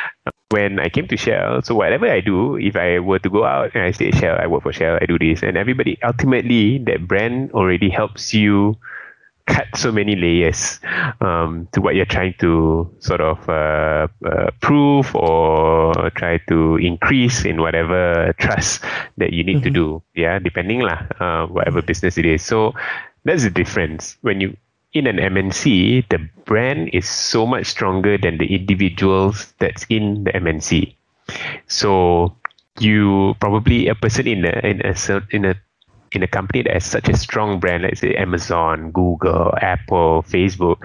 when 0.49 0.79
I 0.79 0.89
came 0.89 1.07
to 1.07 1.17
Shell, 1.17 1.61
so 1.63 1.75
whatever 1.75 2.07
I 2.09 2.19
do, 2.21 2.57
if 2.57 2.75
I 2.75 2.99
were 2.99 3.19
to 3.19 3.29
go 3.29 3.43
out 3.45 3.71
and 3.75 3.83
I 3.83 3.91
stay 3.91 4.09
at 4.09 4.15
Shell, 4.15 4.37
I 4.39 4.47
work 4.47 4.63
for 4.63 4.73
Shell, 4.73 4.99
I 5.01 5.05
do 5.05 5.19
this, 5.19 5.43
and 5.43 5.57
everybody 5.57 5.97
ultimately 6.03 6.79
that 6.87 7.07
brand 7.07 7.51
already 7.51 7.89
helps 7.89 8.33
you 8.33 8.77
cut 9.47 9.67
so 9.75 9.91
many 9.91 10.15
layers 10.15 10.79
um, 11.21 11.67
to 11.71 11.81
what 11.81 11.95
you're 11.95 12.05
trying 12.05 12.35
to 12.39 12.85
sort 12.99 13.21
of 13.21 13.49
uh, 13.49 14.07
uh, 14.25 14.51
prove 14.61 15.15
or 15.15 16.11
try 16.11 16.37
to 16.47 16.75
increase 16.77 17.45
in 17.45 17.61
whatever 17.61 18.33
trust 18.39 18.83
that 19.17 19.33
you 19.33 19.43
need 19.43 19.63
to 19.63 19.71
do. 19.71 20.03
Yeah, 20.15 20.39
depending 20.39 20.81
lah, 20.81 21.01
uh, 21.19 21.47
whatever 21.47 21.81
business 21.81 22.17
it 22.17 22.25
is. 22.25 22.43
So 22.43 22.75
that's 23.23 23.43
the 23.43 23.49
difference 23.49 24.17
when 24.21 24.41
you 24.41 24.55
in 24.93 25.05
an 25.05 25.17
MNC, 25.17 26.07
the 26.09 26.17
brand 26.45 26.89
is 26.93 27.07
so 27.07 27.45
much 27.45 27.67
stronger 27.67 28.17
than 28.17 28.37
the 28.37 28.47
individuals 28.47 29.53
that's 29.59 29.85
in 29.89 30.23
the 30.23 30.31
MNC. 30.31 30.95
So 31.67 32.35
you 32.79 33.35
probably 33.39 33.87
a 33.87 33.95
person 33.95 34.27
in 34.27 34.45
a 34.45 34.53
in 34.63 34.81
a 34.81 34.93
in 35.31 35.45
a 35.45 35.55
in 36.11 36.23
a 36.23 36.27
company 36.27 36.63
that 36.63 36.73
has 36.73 36.85
such 36.85 37.09
a 37.09 37.17
strong 37.17 37.59
brand, 37.59 37.83
let's 37.83 38.01
say 38.01 38.15
Amazon, 38.15 38.91
Google, 38.91 39.53
Apple, 39.61 40.23
Facebook. 40.23 40.77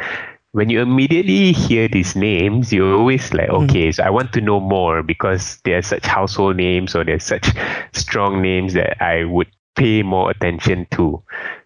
When 0.53 0.69
you 0.69 0.81
immediately 0.81 1.53
hear 1.53 1.89
these 1.89 2.15
names, 2.15 2.73
you're 2.73 2.95
always 2.95 3.33
like, 3.33 3.49
mm-hmm. 3.49 3.65
okay, 3.65 3.93
so 3.93 4.03
I 4.05 4.11
want 4.11 4.33
to 4.35 4.41
know 4.41 4.61
more 4.61 5.03
because 5.03 5.59
they're 5.65 5.83
such 5.83 6.05
household 6.05 6.57
names 6.57 6.95
or 6.95 7.05
they're 7.05 7.19
such 7.19 7.49
strong 7.93 8.43
names 8.43 8.75
that 8.75 9.03
I 9.03 9.25
would 9.25 9.49
pay 9.77 10.03
more 10.03 10.31
attention 10.31 10.87
to. 10.93 11.23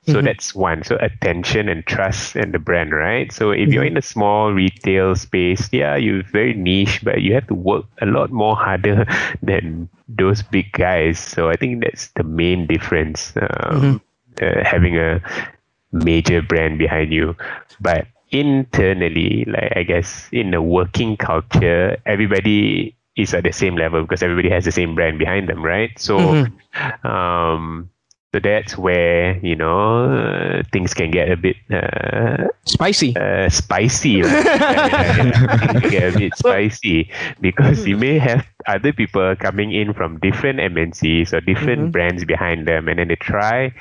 So 0.06 0.20
Mhm. 0.20 0.22
that's 0.22 0.54
one. 0.54 0.82
So 0.84 0.96
attention 1.00 1.68
and 1.68 1.86
trust 1.86 2.36
and 2.36 2.54
the 2.54 2.58
brand, 2.58 2.92
right? 2.92 3.32
So 3.32 3.50
if 3.50 3.72
you're 3.72 3.84
in 3.84 3.96
a 3.96 4.02
small 4.02 4.52
retail 4.52 5.14
space, 5.16 5.68
yeah, 5.72 5.96
you're 5.96 6.22
very 6.24 6.54
niche, 6.54 7.02
but 7.04 7.22
you 7.22 7.34
have 7.34 7.46
to 7.48 7.54
work 7.54 7.84
a 8.00 8.06
lot 8.06 8.30
more 8.32 8.56
harder 8.56 9.06
than 9.42 9.88
those 10.08 10.42
big 10.42 10.72
guys. 10.72 11.18
So 11.18 11.50
I 11.50 11.56
think 11.56 11.82
that's 11.84 12.08
the 12.16 12.24
main 12.24 12.66
difference. 12.66 13.32
Um, 13.36 14.00
uh, 14.40 14.62
having 14.64 14.98
a 14.98 15.20
major 15.92 16.42
brand 16.42 16.78
behind 16.78 17.12
you, 17.12 17.36
but 17.80 18.06
internally, 18.30 19.44
like 19.46 19.72
I 19.76 19.82
guess 19.82 20.28
in 20.32 20.50
the 20.50 20.62
working 20.62 21.16
culture, 21.16 21.96
everybody 22.06 22.96
is 23.16 23.34
at 23.34 23.44
the 23.44 23.52
same 23.52 23.76
level 23.76 24.02
because 24.02 24.22
everybody 24.22 24.50
has 24.50 24.64
the 24.64 24.72
same 24.72 24.94
brand 24.94 25.18
behind 25.18 25.48
them, 25.48 25.62
right? 25.64 25.90
So 25.98 26.38
Mhm. 26.38 26.52
um, 27.04 27.90
So 28.36 28.40
that's 28.44 28.76
where 28.76 29.38
you 29.40 29.56
know 29.56 30.12
uh, 30.12 30.62
things 30.70 30.92
can 30.92 31.10
get 31.10 31.32
a 31.32 31.36
bit 31.40 31.56
uh, 31.72 32.52
Spicy. 32.68 33.16
uh, 33.16 33.48
spicy. 33.48 34.20
can 34.20 35.88
get 35.88 36.12
a 36.14 36.18
bit 36.18 36.36
spicy 36.36 37.08
because 37.40 37.86
you 37.86 37.96
may 37.96 38.18
have 38.18 38.44
other 38.66 38.92
people 38.92 39.34
coming 39.36 39.72
in 39.72 39.94
from 39.94 40.18
different 40.20 40.60
MNCs 40.60 41.32
or 41.32 41.40
different 41.40 41.88
Mhm. 41.88 41.92
brands 41.92 42.24
behind 42.28 42.68
them, 42.68 42.88
and 42.88 42.98
then 42.98 43.08
they 43.08 43.16
try 43.16 43.72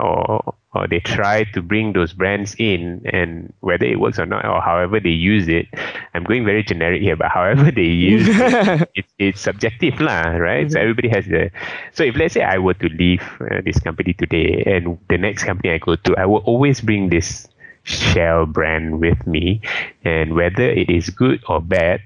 or 0.00 0.54
or 0.74 0.86
they 0.88 1.00
try 1.00 1.44
to 1.52 1.62
bring 1.62 1.92
those 1.92 2.12
brands 2.12 2.54
in, 2.58 3.02
and 3.12 3.52
whether 3.60 3.86
it 3.86 4.00
works 4.00 4.18
or 4.18 4.26
not, 4.26 4.44
or 4.46 4.60
however 4.60 5.00
they 5.00 5.10
use 5.10 5.48
it. 5.48 5.66
I'm 6.14 6.24
going 6.24 6.44
very 6.44 6.62
generic 6.62 7.02
here, 7.02 7.16
but 7.16 7.28
however 7.30 7.70
they 7.70 7.82
use 7.90 8.30
it, 8.34 8.58
it's 8.94 9.12
it's 9.18 9.40
subjective 9.40 10.00
lah, 10.00 10.36
right? 10.38 10.70
So 10.70 10.78
Mhm. 10.78 10.82
everybody 10.82 11.08
has 11.08 11.26
the. 11.26 11.50
So 11.92 12.04
if 12.04 12.16
let's 12.16 12.34
say 12.34 12.42
I 12.42 12.58
were 12.58 12.74
to 12.74 12.88
leave 12.88 13.22
uh, 13.40 13.60
this 13.64 13.78
company 13.80 14.14
today, 14.14 14.62
and 14.66 14.98
the 15.08 15.18
next 15.18 15.44
company 15.44 15.70
I 15.74 15.78
go 15.78 15.96
to, 15.96 16.16
I 16.16 16.26
will 16.26 16.42
always 16.44 16.80
bring 16.80 17.10
this 17.10 17.48
Shell 17.84 18.46
brand 18.46 19.00
with 19.00 19.26
me, 19.26 19.60
and 20.04 20.34
whether 20.34 20.68
it 20.68 20.90
is 20.90 21.08
good 21.10 21.42
or 21.48 21.60
bad, 21.62 22.00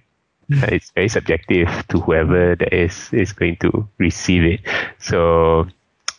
uh, 0.62 0.68
it's 0.70 0.90
very 0.92 1.08
subjective 1.08 1.68
to 1.88 2.00
whoever 2.00 2.54
that 2.56 2.72
is 2.72 3.12
is 3.12 3.32
going 3.32 3.56
to 3.60 3.88
receive 3.98 4.44
it. 4.44 4.60
So. 4.98 5.66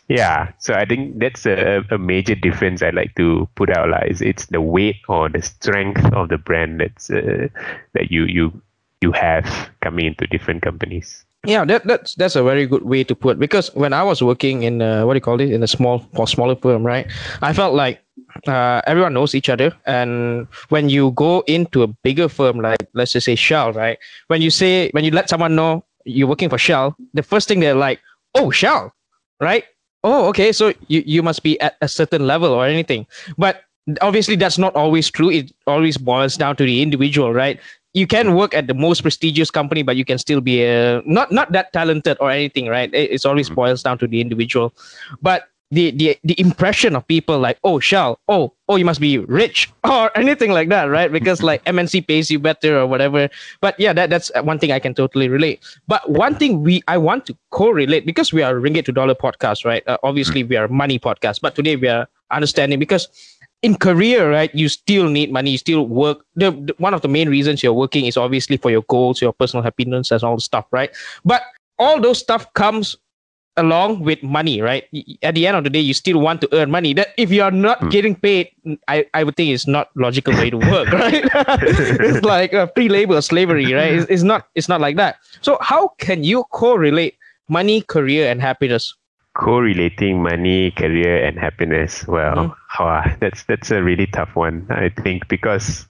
Yeah, 0.08 0.52
so 0.58 0.74
I 0.74 0.84
think 0.84 1.18
that's 1.18 1.46
a, 1.46 1.84
a 1.90 1.98
major 1.98 2.36
difference 2.36 2.80
I 2.80 2.90
like 2.90 3.14
to 3.16 3.48
put 3.56 3.70
out. 3.70 3.90
Like, 3.90 4.10
is 4.10 4.22
it's 4.22 4.46
the 4.46 4.60
weight 4.60 4.96
or 5.08 5.28
the 5.28 5.42
strength 5.42 6.04
of 6.12 6.28
the 6.28 6.38
brand 6.38 6.80
that's 6.80 7.10
uh, 7.10 7.48
that 7.94 8.10
you 8.10 8.24
you 8.24 8.62
you 9.00 9.10
have 9.12 9.46
coming 9.82 10.06
into 10.06 10.26
different 10.28 10.62
companies. 10.62 11.24
Yeah, 11.44 11.64
that, 11.64 11.86
that's 11.86 12.14
that's 12.14 12.36
a 12.36 12.42
very 12.42 12.66
good 12.66 12.82
way 12.82 13.04
to 13.04 13.14
put 13.14 13.38
because 13.38 13.74
when 13.74 13.92
I 13.92 14.02
was 14.02 14.22
working 14.22 14.62
in 14.62 14.80
uh, 14.80 15.04
what 15.06 15.14
do 15.14 15.16
you 15.18 15.20
call 15.20 15.40
it 15.40 15.50
in 15.50 15.62
a 15.62 15.66
small 15.66 16.06
or 16.14 16.26
smaller 16.26 16.56
firm, 16.56 16.86
right? 16.86 17.06
I 17.42 17.52
felt 17.52 17.74
like 17.74 18.00
uh, 18.46 18.82
everyone 18.86 19.14
knows 19.14 19.34
each 19.34 19.48
other, 19.48 19.74
and 19.86 20.46
when 20.68 20.88
you 20.88 21.10
go 21.12 21.42
into 21.46 21.82
a 21.82 21.88
bigger 21.88 22.28
firm 22.28 22.60
like 22.60 22.78
let's 22.94 23.12
just 23.12 23.26
say 23.26 23.34
Shell, 23.34 23.72
right? 23.72 23.98
When 24.28 24.42
you 24.42 24.50
say 24.50 24.90
when 24.90 25.04
you 25.04 25.10
let 25.10 25.28
someone 25.28 25.54
know 25.54 25.84
you're 26.04 26.28
working 26.28 26.48
for 26.48 26.58
Shell, 26.58 26.96
the 27.14 27.22
first 27.22 27.48
thing 27.48 27.60
they're 27.60 27.74
like, 27.74 28.00
"Oh, 28.34 28.50
Shell," 28.50 28.94
right? 29.40 29.64
Oh, 30.06 30.30
okay, 30.30 30.54
so 30.54 30.70
you 30.86 31.02
you 31.02 31.22
must 31.22 31.42
be 31.42 31.58
at 31.58 31.74
a 31.82 31.88
certain 31.90 32.30
level 32.30 32.54
or 32.54 32.62
anything, 32.62 33.10
but 33.34 33.66
obviously 34.00 34.38
that's 34.38 34.58
not 34.58 34.70
always 34.78 35.10
true. 35.10 35.30
It 35.34 35.50
always 35.66 35.98
boils 35.98 36.38
down 36.38 36.54
to 36.56 36.64
the 36.64 36.78
individual, 36.82 37.34
right? 37.34 37.58
you 37.96 38.06
can 38.06 38.34
work 38.34 38.52
at 38.52 38.66
the 38.66 38.74
most 38.74 39.00
prestigious 39.00 39.50
company, 39.50 39.82
but 39.82 39.96
you 39.96 40.04
can 40.04 40.18
still 40.18 40.42
be 40.42 40.60
uh, 40.68 41.00
not 41.06 41.32
not 41.32 41.50
that 41.52 41.72
talented 41.72 42.20
or 42.20 42.30
anything, 42.30 42.68
right? 42.68 42.92
It, 42.92 43.08
it's 43.10 43.24
always 43.24 43.48
boils 43.48 43.82
down 43.82 43.96
to 43.98 44.06
the 44.06 44.20
individual. 44.20 44.76
But 45.22 45.48
the 45.70 45.90
the 45.92 46.16
the 46.24 46.38
impression 46.40 46.94
of 46.94 47.06
people 47.08 47.38
like, 47.38 47.58
oh, 47.64 47.80
Shell, 47.80 48.18
oh, 48.28 48.52
oh, 48.68 48.76
you 48.76 48.84
must 48.84 49.00
be 49.00 49.18
rich 49.18 49.70
or 49.84 50.16
anything 50.16 50.52
like 50.52 50.68
that, 50.68 50.84
right? 50.84 51.10
Because 51.10 51.42
like 51.42 51.64
MNC 51.66 52.06
pays 52.06 52.30
you 52.30 52.38
better 52.38 52.78
or 52.78 52.86
whatever. 52.86 53.28
But 53.60 53.78
yeah, 53.78 53.92
that 53.92 54.10
that's 54.10 54.30
one 54.42 54.58
thing 54.58 54.70
I 54.72 54.78
can 54.78 54.94
totally 54.94 55.28
relate. 55.28 55.64
But 55.88 56.08
one 56.10 56.34
thing 56.36 56.62
we 56.62 56.82
I 56.88 56.98
want 56.98 57.26
to 57.26 57.36
correlate 57.50 58.06
because 58.06 58.32
we 58.32 58.42
are 58.42 58.54
ringgit 58.54 58.84
to 58.86 58.92
dollar 58.92 59.14
podcast, 59.14 59.64
right? 59.64 59.82
Uh, 59.86 59.98
obviously, 60.02 60.44
we 60.44 60.56
are 60.56 60.68
money 60.68 60.98
podcast, 60.98 61.40
but 61.40 61.54
today 61.54 61.76
we 61.76 61.88
are 61.88 62.06
understanding 62.30 62.78
because 62.78 63.08
in 63.62 63.74
career 63.74 64.30
right 64.30 64.54
you 64.54 64.68
still 64.68 65.08
need 65.08 65.32
money 65.32 65.50
you 65.52 65.58
still 65.58 65.86
work 65.86 66.24
the, 66.34 66.50
the- 66.50 66.74
one 66.78 66.92
of 66.92 67.00
the 67.00 67.08
main 67.08 67.28
reasons 67.28 67.62
you're 67.62 67.72
working 67.72 68.04
is 68.04 68.16
obviously 68.16 68.56
for 68.56 68.70
your 68.70 68.82
goals 68.82 69.22
your 69.22 69.32
personal 69.32 69.62
happiness 69.62 70.10
and 70.10 70.22
all 70.22 70.34
the 70.36 70.42
stuff 70.42 70.66
right 70.72 70.90
but 71.24 71.42
all 71.78 72.00
those 72.00 72.18
stuff 72.18 72.52
comes 72.54 72.96
along 73.56 74.00
with 74.00 74.22
money 74.22 74.60
right? 74.60 74.84
At 75.22 75.34
the 75.34 75.46
end 75.46 75.56
of 75.56 75.64
the 75.64 75.70
day 75.70 75.80
you 75.80 75.94
still 75.94 76.20
want 76.20 76.40
to 76.42 76.48
earn 76.52 76.70
money. 76.70 76.92
That 76.94 77.08
if 77.16 77.30
you 77.30 77.42
are 77.42 77.50
not 77.50 77.88
Hmm. 77.88 77.90
getting 77.90 78.14
paid 78.14 78.50
i 78.88 79.04
i 79.14 79.22
would 79.24 79.36
think 79.36 79.50
it's 79.50 79.66
not 79.66 79.88
logical 79.96 80.34
way 80.34 80.50
to 80.50 80.58
work 80.58 80.92
right? 81.04 81.24
It's 82.08 82.22
like 82.22 82.54
uh, 82.54 82.66
free 82.74 82.88
labor 82.88 83.20
slavery 83.22 83.72
right? 83.72 83.94
It's, 83.94 84.06
it's 84.10 84.22
not 84.22 84.48
it's 84.54 84.68
not 84.68 84.80
like 84.80 84.96
that. 84.96 85.16
So 85.40 85.58
how 85.60 85.88
can 85.98 86.24
you 86.24 86.44
correlate 86.52 87.16
money 87.48 87.80
career 87.82 88.30
and 88.30 88.40
happiness? 88.40 88.94
Correlating 89.34 90.22
money, 90.22 90.70
career, 90.72 91.24
and 91.24 91.38
happiness. 91.38 92.06
Well, 92.06 92.56
ah, 92.78 93.14
that's 93.20 93.44
that's 93.44 93.70
a 93.70 93.82
really 93.82 94.06
tough 94.06 94.34
one, 94.34 94.66
I 94.70 94.88
think, 94.88 95.28
because 95.28 95.86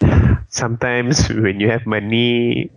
sometimes 0.48 1.28
when 1.44 1.60
you 1.60 1.68
have 1.70 1.86
money, 1.86 2.70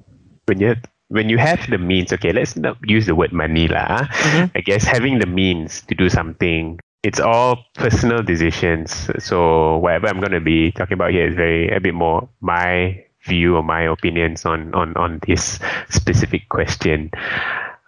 when 0.45 0.59
you 0.59 0.67
have 0.67 0.81
when 1.09 1.29
you 1.29 1.37
have 1.37 1.69
the 1.69 1.77
means, 1.77 2.11
okay, 2.13 2.31
let's 2.33 2.55
not 2.55 2.77
use 2.85 3.05
the 3.05 3.15
word 3.15 3.31
money 3.31 3.67
lah. 3.67 3.85
ah. 3.89 4.03
Mhm. 4.09 4.51
I 4.55 4.61
guess 4.61 4.83
having 4.83 5.19
the 5.19 5.27
means 5.29 5.81
to 5.87 5.93
do 5.95 6.09
something, 6.09 6.79
it's 7.03 7.19
all 7.19 7.61
personal 7.75 8.23
decisions. 8.23 9.09
So 9.19 9.77
whatever 9.77 10.07
I'm 10.07 10.19
going 10.19 10.33
to 10.33 10.41
be 10.41 10.71
talking 10.71 10.95
about 10.95 11.11
here 11.11 11.27
is 11.27 11.35
very 11.35 11.69
a 11.69 11.79
bit 11.79 11.93
more 11.93 12.27
my 12.41 12.97
view 13.25 13.55
or 13.57 13.63
my 13.63 13.81
opinions 13.81 14.45
on 14.45 14.73
on 14.73 14.93
on 14.97 15.19
this 15.25 15.59
specific 15.89 16.49
question. 16.49 17.11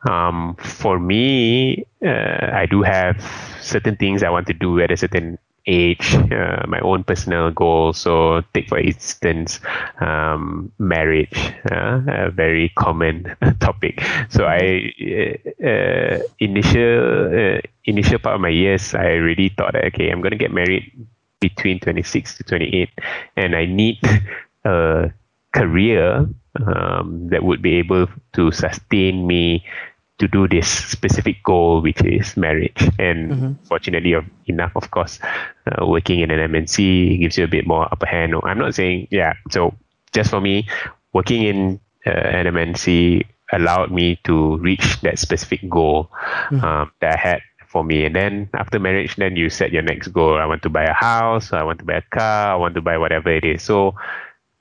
Um, 0.10 0.56
for 0.62 1.00
me, 1.00 1.86
uh, 2.06 2.54
I 2.54 2.66
do 2.70 2.84
have 2.84 3.18
certain 3.62 3.98
things 3.98 4.22
I 4.24 4.30
want 4.30 4.46
to 4.48 4.54
do 4.54 4.80
at 4.80 4.92
a 4.92 4.98
certain 4.98 5.38
age, 5.68 6.16
uh, 6.32 6.64
my 6.68 6.80
own 6.80 7.04
personal 7.04 7.52
goals. 7.52 8.00
So, 8.00 8.42
take 8.54 8.70
for 8.70 8.80
instance, 8.80 9.60
um, 10.02 10.72
marriage, 10.80 11.38
uh, 11.72 12.02
a 12.08 12.32
very 12.32 12.70
common 12.78 13.36
topic. 13.60 14.02
So, 14.30 14.46
I 14.46 14.92
uh, 15.02 15.68
uh, 15.68 16.20
initial 16.40 17.58
uh, 17.58 17.62
initial 17.86 18.20
part 18.20 18.36
of 18.36 18.42
my 18.42 18.50
years, 18.50 18.94
I 18.96 19.20
really 19.22 19.50
thought 19.50 19.74
that 19.74 19.86
okay, 19.94 20.10
I'm 20.10 20.22
gonna 20.22 20.38
get 20.40 20.54
married 20.54 20.92
between 21.40 21.80
26 21.80 22.38
to 22.38 22.44
28, 22.44 22.90
and 23.36 23.56
I 23.56 23.66
need 23.66 24.00
a 24.66 25.12
career 25.54 26.28
um, 26.66 27.28
that 27.30 27.44
would 27.44 27.62
be 27.62 27.76
able 27.76 28.08
to 28.34 28.52
sustain 28.52 29.28
me 29.28 29.66
to 30.20 30.28
do 30.28 30.48
this 30.48 30.68
specific 30.68 31.44
goal, 31.44 31.82
which 31.82 32.02
is 32.04 32.36
marriage. 32.38 32.90
And 32.98 33.32
Mhm. 33.32 33.56
fortunately, 33.68 34.16
enough, 34.48 34.72
of 34.76 34.90
course, 34.92 35.20
uh, 35.70 35.86
working 35.86 36.20
in 36.20 36.32
an 36.32 36.40
MNC 36.40 37.18
gives 37.20 37.38
you 37.38 37.44
a 37.44 37.48
bit 37.48 37.68
more 37.68 37.88
upper 37.92 38.08
hand. 38.08 38.34
I'm 38.44 38.58
not 38.58 38.74
saying, 38.76 39.08
yeah. 39.12 39.34
So 39.52 39.76
just 40.14 40.30
for 40.32 40.42
me, 40.42 40.68
working 41.14 41.44
in 41.44 41.80
uh, 42.06 42.10
an 42.12 42.48
MNC 42.48 43.24
allowed 43.52 43.92
me 43.92 44.18
to 44.24 44.58
reach 44.58 45.00
that 45.02 45.20
specific 45.20 45.68
goal 45.70 46.10
Mhm. 46.50 46.64
um, 46.64 46.92
that 47.02 47.14
I 47.16 47.20
had 47.20 47.42
for 47.68 47.84
me. 47.84 48.06
And 48.06 48.16
then 48.16 48.50
after 48.54 48.80
marriage, 48.80 49.16
then 49.18 49.36
you 49.36 49.50
set 49.50 49.72
your 49.72 49.82
next 49.84 50.08
goal. 50.10 50.38
I 50.38 50.46
want 50.46 50.62
to 50.64 50.70
buy 50.70 50.84
a 50.86 50.94
house. 50.94 51.52
I 51.54 51.64
want 51.64 51.80
to 51.80 51.86
buy 51.86 51.96
a 51.96 52.02
car. 52.02 52.54
I 52.54 52.56
want 52.56 52.76
to 52.76 52.82
buy 52.82 52.98
whatever 52.98 53.30
it 53.30 53.44
is. 53.44 53.62
So 53.62 53.96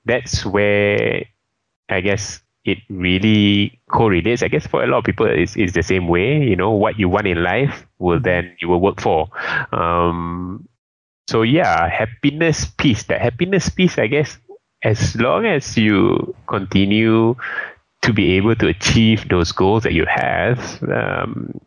that's 0.05 0.45
where 0.45 1.25
I 1.89 2.01
guess 2.01 2.41
it 2.67 2.79
really 2.91 3.79
correlates. 3.91 4.43
I 4.43 4.49
guess 4.49 4.67
for 4.67 4.83
a 4.83 4.87
lot 4.87 4.99
of 4.99 5.05
people, 5.05 5.27
it's, 5.27 5.57
it's 5.57 5.73
the 5.73 5.83
same 5.83 6.09
way. 6.09 6.43
You 6.43 6.57
know, 6.57 6.73
what 6.73 6.99
you 6.99 7.09
want 7.09 7.27
in 7.27 7.43
life 7.43 7.87
will 7.99 8.21
then 8.21 8.57
you 8.61 8.69
will 8.69 8.81
work 8.81 9.01
for. 9.01 9.29
Um, 9.73 10.69
so 11.29 11.43
yeah, 11.43 11.89
happiness 11.89 12.67
piece. 12.67 13.05
That 13.05 13.21
happiness 13.21 13.69
piece, 13.69 13.99
I 13.99 14.07
guess, 14.09 14.39
as 14.83 15.17
long 15.17 15.47
as 15.47 15.77
you 15.77 16.35
continue 16.49 17.37
to 18.03 18.13
be 18.13 18.33
able 18.37 18.55
to 18.57 18.69
achieve 18.69 19.29
those 19.29 19.53
goals 19.53 19.83
that 19.85 19.93
you 19.93 20.07
have, 20.07 20.83
um, 20.91 21.61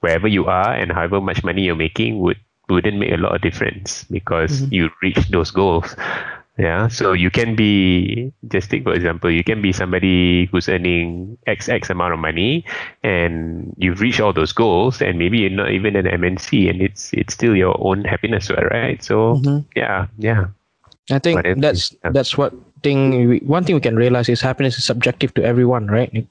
wherever 0.00 0.28
you 0.28 0.46
are 0.46 0.72
and 0.72 0.92
however 0.92 1.20
much 1.20 1.44
money 1.44 1.62
you're 1.62 1.76
making 1.76 2.18
would 2.20 2.38
wouldn't 2.68 2.98
make 2.98 3.12
a 3.12 3.16
lot 3.16 3.34
of 3.34 3.42
difference 3.42 4.04
because 4.10 4.62
Mhm. 4.62 4.72
you 4.72 4.90
reach 5.02 5.28
those 5.28 5.50
goals. 5.52 5.94
Yeah, 6.58 6.88
so 6.88 7.12
you 7.12 7.30
can 7.30 7.54
be 7.54 8.32
just 8.48 8.70
take 8.70 8.84
for 8.84 8.94
example, 8.94 9.30
you 9.30 9.44
can 9.44 9.60
be 9.60 9.72
somebody 9.72 10.46
who's 10.46 10.68
earning 10.70 11.36
X 11.46 11.68
X 11.68 11.90
amount 11.90 12.14
of 12.14 12.18
money, 12.18 12.64
and 13.04 13.74
you've 13.76 14.00
reached 14.00 14.20
all 14.20 14.32
those 14.32 14.52
goals, 14.52 15.02
and 15.02 15.18
maybe 15.18 15.38
you're 15.38 15.50
not 15.50 15.70
even 15.70 15.96
an 15.96 16.06
MNC, 16.06 16.70
and 16.70 16.80
it's 16.80 17.12
it's 17.12 17.34
still 17.34 17.54
your 17.54 17.76
own 17.84 18.04
happiness, 18.04 18.48
right? 18.72 19.02
So 19.04 19.36
Mhm. 19.36 19.64
yeah, 19.76 20.06
yeah, 20.16 20.46
I 21.10 21.18
think 21.18 21.44
that's 21.60 21.94
that's 22.02 22.38
what 22.38 22.54
thing 22.82 23.28
we, 23.28 23.38
one 23.44 23.64
thing 23.64 23.74
we 23.74 23.80
can 23.84 23.96
realize 23.96 24.28
is 24.28 24.40
happiness 24.40 24.78
is 24.78 24.84
subjective 24.84 25.34
to 25.34 25.44
everyone, 25.44 25.88
right? 25.88 26.26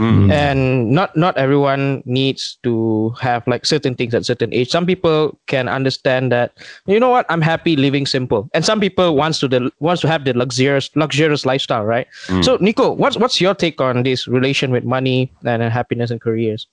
Mm. 0.00 0.32
And 0.32 0.90
not 0.90 1.14
not 1.14 1.36
everyone 1.36 2.02
needs 2.06 2.56
to 2.64 3.12
have 3.20 3.46
like 3.46 3.66
certain 3.68 3.94
things 3.94 4.14
at 4.14 4.24
certain 4.24 4.48
age. 4.52 4.70
Some 4.72 4.86
people 4.86 5.36
can 5.46 5.68
understand 5.68 6.32
that 6.32 6.56
you 6.86 6.98
know 6.98 7.10
what 7.10 7.26
I'm 7.28 7.44
happy 7.44 7.76
living 7.76 8.06
simple, 8.06 8.48
and 8.54 8.64
some 8.64 8.80
people 8.80 9.14
wants 9.14 9.38
to 9.40 9.48
the 9.48 9.70
wants 9.78 10.00
to 10.00 10.08
have 10.08 10.24
the 10.24 10.32
luxurious 10.32 10.88
luxurious 10.96 11.44
lifestyle, 11.44 11.84
right? 11.84 12.08
Mm. 12.32 12.42
So 12.42 12.56
Nico, 12.64 12.96
what's 12.96 13.20
what's 13.20 13.40
your 13.40 13.54
take 13.54 13.80
on 13.80 14.02
this 14.02 14.26
relation 14.26 14.72
with 14.72 14.84
money 14.84 15.30
and 15.44 15.62
happiness 15.62 16.10
and 16.10 16.20
careers? 16.20 16.66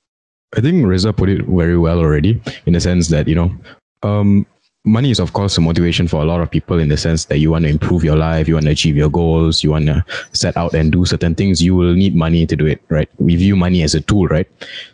I 0.55 0.61
think 0.61 0.86
Reza 0.86 1.11
put 1.11 1.30
it 1.30 1.45
very 1.45 1.78
well 1.78 1.99
already 1.99 2.41
in 2.65 2.73
the 2.73 2.80
sense 2.80 3.09
that, 3.09 3.28
you 3.28 3.36
know, 3.36 3.51
um, 4.03 4.45
money 4.86 5.11
is 5.11 5.19
of 5.19 5.34
course 5.34 5.57
a 5.57 5.61
motivation 5.61 6.07
for 6.07 6.21
a 6.21 6.25
lot 6.25 6.39
of 6.39 6.49
people 6.49 6.80
in 6.80 6.88
the 6.88 6.95
sense 6.95 7.25
that 7.25 7.39
you 7.39 7.51
want 7.51 7.63
to 7.65 7.69
improve 7.69 8.03
your 8.03 8.15
life 8.15 8.47
you 8.47 8.53
want 8.53 8.65
to 8.65 8.71
achieve 8.71 8.95
your 8.95 9.09
goals 9.09 9.61
you 9.61 9.69
want 9.69 9.86
to 9.86 10.03
set 10.32 10.55
out 10.55 10.73
and 10.73 10.93
do 10.93 11.05
certain 11.05 11.36
things 11.36 11.61
you 11.61 11.75
will 11.75 11.93
need 11.93 12.15
money 12.15 12.45
to 12.45 12.55
do 12.55 12.65
it 12.65 12.82
right? 12.89 13.09
We 13.19 13.36
view 13.36 13.55
money 13.55 13.84
as 13.84 13.93
a 13.95 14.01
tool 14.01 14.28
right? 14.28 14.47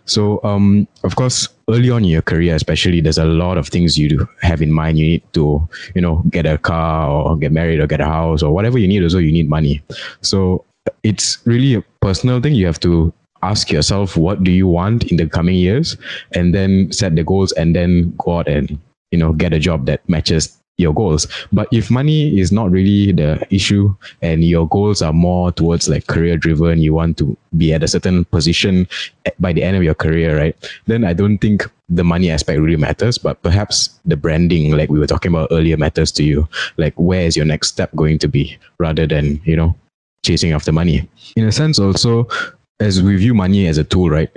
So 0.05 0.39
um 0.43 0.87
of 1.03 1.15
course 1.15 1.47
early 1.69 1.91
on 1.91 2.03
in 2.03 2.09
your 2.09 2.23
career 2.23 2.55
especially 2.55 3.01
there's 3.01 3.19
a 3.19 3.25
lot 3.25 3.57
of 3.57 3.67
things 3.67 3.97
you 3.97 4.27
have 4.41 4.61
in 4.61 4.71
mind. 4.71 4.97
You 4.97 5.05
need 5.05 5.33
to 5.33 5.67
you 5.93 6.01
know 6.01 6.23
get 6.29 6.45
a 6.45 6.57
car 6.57 7.09
or 7.09 7.37
get 7.37 7.51
married 7.51 7.79
or 7.79 7.87
get 7.87 8.01
a 8.01 8.05
house 8.05 8.41
or 8.41 8.51
whatever 8.51 8.79
you 8.79 8.87
need 8.87 9.03
also 9.03 9.19
you 9.19 9.31
need 9.31 9.49
money. 9.49 9.81
So 10.21 10.65
it's 11.03 11.37
really 11.45 11.75
a 11.75 11.81
personal 12.01 12.41
thing. 12.41 12.55
You 12.55 12.65
have 12.65 12.79
to 12.81 13.13
ask 13.43 13.71
yourself 13.71 14.17
what 14.17 14.43
do 14.43 14.51
you 14.51 14.67
want 14.67 15.11
in 15.11 15.17
the 15.17 15.27
coming 15.27 15.55
years? 15.55 15.97
And 16.31 16.55
then 16.55 16.91
set 16.91 17.15
the 17.15 17.23
goals 17.23 17.51
and 17.51 17.75
then 17.75 18.15
go 18.17 18.39
out 18.39 18.47
and 18.47 18.79
you 19.13 19.19
know 19.21 19.31
get 19.33 19.53
a 19.53 19.59
job 19.59 19.85
that 19.85 20.01
matches 20.09 20.57
your 20.77 20.93
goals. 20.93 21.27
But 21.51 21.67
if 21.71 21.91
money 21.91 22.39
is 22.39 22.51
not 22.51 22.71
really 22.71 23.11
the 23.11 23.45
issue 23.53 23.95
and 24.23 24.43
your 24.43 24.67
goals 24.67 25.03
are 25.03 25.13
more 25.13 25.51
towards 25.51 25.87
like 25.87 26.07
career 26.07 26.35
driven 26.35 26.79
you 26.79 26.95
want 26.95 27.17
to 27.19 27.37
be 27.55 27.71
at 27.73 27.83
a 27.83 27.87
certain 27.87 28.25
position 28.25 28.87
by 29.39 29.53
the 29.53 29.61
end 29.61 29.77
of 29.77 29.83
your 29.83 29.93
career 29.93 30.35
right 30.35 30.55
then 30.87 31.05
i 31.05 31.13
don't 31.13 31.37
think 31.37 31.69
the 31.95 32.03
money 32.03 32.29
aspect 32.29 32.59
really 32.59 32.77
matters. 32.77 33.17
But 33.17 33.41
perhaps 33.41 33.99
the 34.05 34.17
branding 34.17 34.71
like 34.71 34.89
we 34.89 34.99
were 34.99 35.07
talking 35.07 35.31
about 35.31 35.49
earlier 35.51 35.77
matters 35.77 36.11
to 36.13 36.23
you. 36.23 36.47
Like 36.77 36.93
where 36.95 37.21
is 37.21 37.35
your 37.35 37.45
next 37.45 37.69
step 37.69 37.93
going 37.95 38.19
to 38.19 38.27
be? 38.27 38.57
Rather 38.79 39.05
than 39.05 39.41
you 39.45 39.55
know 39.55 39.75
chasing 40.25 40.51
after 40.53 40.71
money. 40.71 41.07
In 41.35 41.45
a 41.45 41.51
sense 41.51 41.79
also 41.79 42.27
as 42.79 43.01
we 43.01 43.15
view 43.17 43.33
money 43.33 43.67
as 43.67 43.77
a 43.77 43.83
tool 43.83 44.09
right 44.09 44.29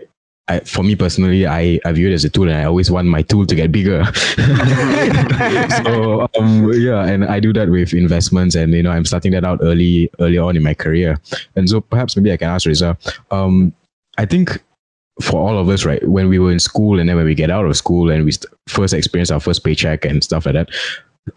I, 0.49 0.61
for 0.61 0.85
me 0.85 0.95
personally, 0.95 1.47
I, 1.47 1.81
I 1.85 1.93
view 1.93 2.09
it 2.09 2.15
as 2.15 2.25
a 2.25 2.31
tool 2.31 2.49
and 2.49 2.57
I 2.57 2.65
always 2.65 2.89
want 2.89 3.09
my 3.09 3.23
tool 3.23 3.47
to 3.47 3.55
get 3.55 3.73
bigger. 3.73 4.05
so 5.83 6.29
um, 6.39 6.73
yeah, 6.73 7.05
and 7.05 7.25
I 7.25 7.41
do 7.41 7.53
that 7.55 7.69
with 7.69 7.93
investments 7.93 8.55
and 8.55 8.73
you 8.73 8.83
know 8.83 8.93
I'm 8.93 9.05
starting 9.05 9.33
that 9.33 9.45
out 9.45 9.59
early 9.63 10.09
early 10.21 10.39
on 10.39 10.57
in 10.57 10.63
my 10.63 10.75
career. 10.75 11.19
And 11.57 11.69
so 11.69 11.81
perhaps 11.81 12.17
maybe 12.17 12.33
I 12.33 12.37
can 12.37 12.49
ask 12.49 12.67
Reza. 12.67 12.97
Um, 13.33 13.75
I 14.19 14.25
think 14.25 14.63
for 15.21 15.41
all 15.41 15.59
of 15.59 15.69
us, 15.69 15.85
right, 15.85 16.07
when 16.09 16.29
we 16.29 16.39
were 16.39 16.53
in 16.53 16.61
school 16.61 17.01
and 17.01 17.09
then 17.09 17.17
when 17.17 17.27
we 17.27 17.35
get 17.35 17.51
out 17.51 17.65
of 17.65 17.77
school 17.77 18.11
and 18.11 18.25
we 18.25 18.33
st- 18.33 18.53
first 18.69 18.95
experience 18.95 19.31
our 19.31 19.41
first 19.41 19.65
paycheck 19.65 20.05
and 20.05 20.23
stuff 20.23 20.47
like 20.47 20.55
that, 20.55 20.69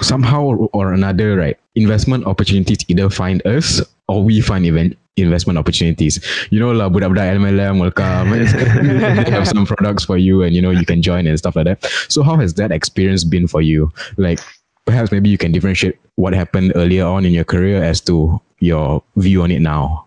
somehow 0.01 0.67
or 0.73 0.93
another, 0.93 1.35
right, 1.35 1.57
investment 1.75 2.25
opportunities 2.25 2.79
either 2.89 3.09
find 3.09 3.45
us 3.47 3.81
or 4.07 4.23
we 4.23 4.41
find 4.41 4.65
event 4.65 4.97
investment 5.21 5.59
opportunities. 5.59 6.19
You 6.49 6.59
know 6.59 6.71
lah, 6.71 6.89
budak-budak 6.89 7.37
MLM 7.39 7.79
will 7.79 7.91
come 7.91 8.31
they 8.31 9.31
have 9.31 9.47
some 9.47 9.65
products 9.65 10.05
for 10.05 10.17
you 10.17 10.43
and 10.43 10.55
you 10.55 10.61
know 10.61 10.71
you 10.71 10.85
can 10.85 11.01
join 11.01 11.27
and 11.27 11.37
stuff 11.37 11.55
like 11.55 11.65
that. 11.65 11.83
So 12.07 12.23
how 12.23 12.37
has 12.37 12.53
that 12.55 12.71
experience 12.71 13.23
been 13.23 13.47
for 13.47 13.61
you? 13.61 13.91
Like 14.17 14.39
perhaps 14.85 15.11
maybe 15.11 15.29
you 15.29 15.37
can 15.37 15.51
differentiate 15.51 15.99
what 16.15 16.33
happened 16.33 16.73
earlier 16.75 17.05
on 17.05 17.25
in 17.25 17.31
your 17.31 17.45
career 17.45 17.83
as 17.83 18.01
to 18.01 18.41
your 18.59 19.03
view 19.15 19.41
on 19.43 19.51
it 19.51 19.61
now. 19.61 20.05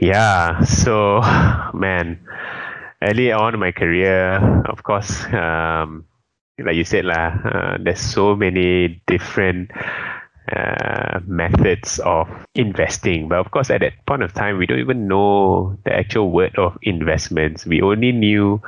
Yeah, 0.00 0.62
so 0.64 1.20
man, 1.74 2.18
early 3.02 3.32
on 3.32 3.54
in 3.54 3.60
my 3.60 3.72
career, 3.72 4.38
of 4.66 4.82
course, 4.84 5.24
um, 5.32 6.04
like 6.58 6.76
you 6.76 6.84
said 6.84 7.04
lah, 7.04 7.34
uh, 7.44 7.78
there's 7.80 8.00
so 8.00 8.36
many 8.36 9.00
different 9.06 9.70
uh, 10.50 11.20
methods 11.26 11.98
of 12.00 12.28
investing. 12.54 13.28
But 13.28 13.38
of 13.38 13.50
course, 13.50 13.70
at 13.70 13.80
that 13.80 13.92
point 14.06 14.22
of 14.22 14.32
time, 14.34 14.58
we 14.58 14.66
don't 14.66 14.80
even 14.80 15.06
know 15.06 15.76
the 15.84 15.94
actual 15.94 16.30
word 16.30 16.56
of 16.56 16.78
investments. 16.82 17.66
We 17.66 17.82
only 17.82 18.12
knew 18.12 18.60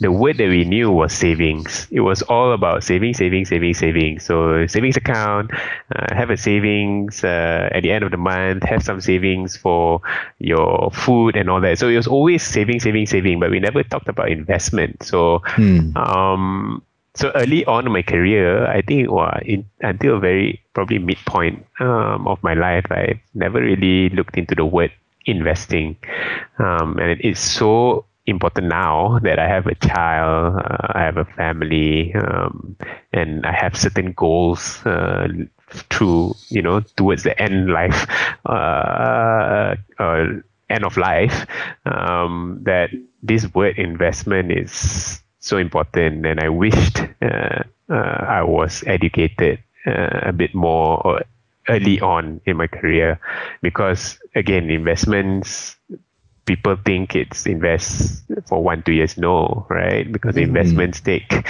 the 0.00 0.10
word 0.10 0.38
that 0.38 0.48
we 0.48 0.64
knew 0.64 0.90
was 0.90 1.12
savings. 1.12 1.86
It 1.90 2.00
was 2.00 2.22
all 2.22 2.52
about 2.52 2.82
saving, 2.82 3.12
saving, 3.14 3.44
saving, 3.44 3.74
saving. 3.74 4.18
So 4.18 4.66
savings 4.66 4.96
account, 4.96 5.50
uh, 5.94 6.14
have 6.14 6.30
a 6.30 6.38
savings 6.38 7.22
uh, 7.22 7.68
at 7.70 7.82
the 7.82 7.92
end 7.92 8.02
of 8.02 8.10
the 8.10 8.16
month, 8.16 8.62
have 8.62 8.82
some 8.82 9.02
savings 9.02 9.58
for 9.58 10.00
your 10.38 10.90
food 10.90 11.36
and 11.36 11.50
all 11.50 11.60
that. 11.60 11.78
So 11.78 11.88
it 11.88 11.96
was 11.96 12.06
always 12.06 12.42
saving, 12.42 12.80
saving, 12.80 13.06
saving, 13.06 13.40
but 13.40 13.50
we 13.50 13.60
never 13.60 13.82
talked 13.82 14.08
about 14.08 14.30
investment. 14.30 15.02
So 15.02 15.42
hmm. 15.44 15.94
um, 15.96 16.82
so 17.14 17.30
early 17.34 17.64
on 17.66 17.86
in 17.86 17.92
my 17.92 18.02
career, 18.02 18.66
I 18.66 18.82
think 18.82 19.10
well, 19.10 19.38
in, 19.44 19.64
until 19.80 20.20
very 20.20 20.60
probably 20.74 20.98
midpoint 20.98 21.66
um, 21.80 22.26
of 22.28 22.42
my 22.42 22.54
life, 22.54 22.86
I 22.90 23.20
never 23.34 23.60
really 23.60 24.08
looked 24.10 24.36
into 24.36 24.54
the 24.54 24.64
word 24.64 24.92
investing, 25.26 25.96
um, 26.58 26.98
and 26.98 27.10
it 27.10 27.20
is 27.24 27.38
so 27.38 28.04
important 28.26 28.68
now 28.68 29.18
that 29.22 29.38
I 29.38 29.48
have 29.48 29.66
a 29.66 29.74
child, 29.74 30.56
uh, 30.56 30.86
I 30.94 31.00
have 31.00 31.16
a 31.16 31.24
family, 31.24 32.14
um, 32.14 32.76
and 33.12 33.44
I 33.44 33.52
have 33.52 33.76
certain 33.76 34.12
goals 34.12 34.84
uh, 34.86 35.28
through 35.90 36.34
you 36.48 36.62
know 36.62 36.80
towards 36.96 37.22
the 37.24 37.40
end 37.40 37.70
life, 37.70 38.06
uh, 38.46 39.74
uh, 39.98 40.24
end 40.68 40.84
of 40.84 40.96
life, 40.96 41.46
um, 41.86 42.60
that 42.62 42.90
this 43.22 43.52
word 43.54 43.78
investment 43.78 44.52
is 44.52 45.22
so 45.40 45.56
important, 45.56 46.24
and 46.24 46.40
I 46.40 46.48
wished 46.48 47.00
uh, 47.22 47.64
uh, 47.88 48.24
I 48.28 48.42
was 48.42 48.84
educated 48.86 49.58
uh, 49.86 50.20
a 50.22 50.32
bit 50.32 50.54
more 50.54 51.22
early 51.68 52.00
on 52.00 52.40
in 52.46 52.56
my 52.56 52.66
career, 52.66 53.18
because 53.62 54.18
again, 54.34 54.70
investments 54.70 55.76
people 56.46 56.76
think 56.84 57.14
it's 57.14 57.46
invest 57.46 58.24
for 58.46 58.62
one 58.62 58.82
two 58.82 58.92
years. 58.92 59.16
No 59.16 59.66
right? 59.68 60.10
Because 60.10 60.34
mm-hmm. 60.34 60.56
investments 60.56 61.00
take 61.00 61.46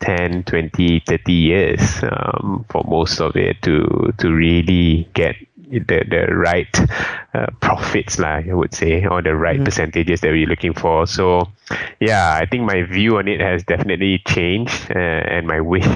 10 0.00 0.44
20 0.44 1.00
30 1.00 1.32
years 1.32 2.02
um, 2.04 2.64
for 2.70 2.84
most 2.88 3.20
of 3.20 3.36
it 3.36 3.60
to 3.62 4.12
to 4.18 4.32
really 4.32 5.08
get 5.14 5.36
the 5.70 6.04
the 6.08 6.34
right 6.34 6.68
uh, 7.34 7.46
profits 7.60 8.18
lah, 8.18 8.40
I 8.40 8.54
would 8.54 8.74
say, 8.74 9.06
or 9.06 9.22
the 9.22 9.34
right 9.34 9.56
mm-hmm. 9.56 9.64
percentages 9.64 10.20
that 10.20 10.30
we're 10.30 10.46
looking 10.46 10.74
for. 10.74 11.06
So, 11.06 11.48
yeah, 12.00 12.38
I 12.40 12.46
think 12.46 12.64
my 12.64 12.82
view 12.82 13.18
on 13.18 13.28
it 13.28 13.40
has 13.40 13.62
definitely 13.64 14.22
changed, 14.26 14.90
uh, 14.90 15.22
and 15.28 15.46
my 15.46 15.60
wish, 15.60 15.86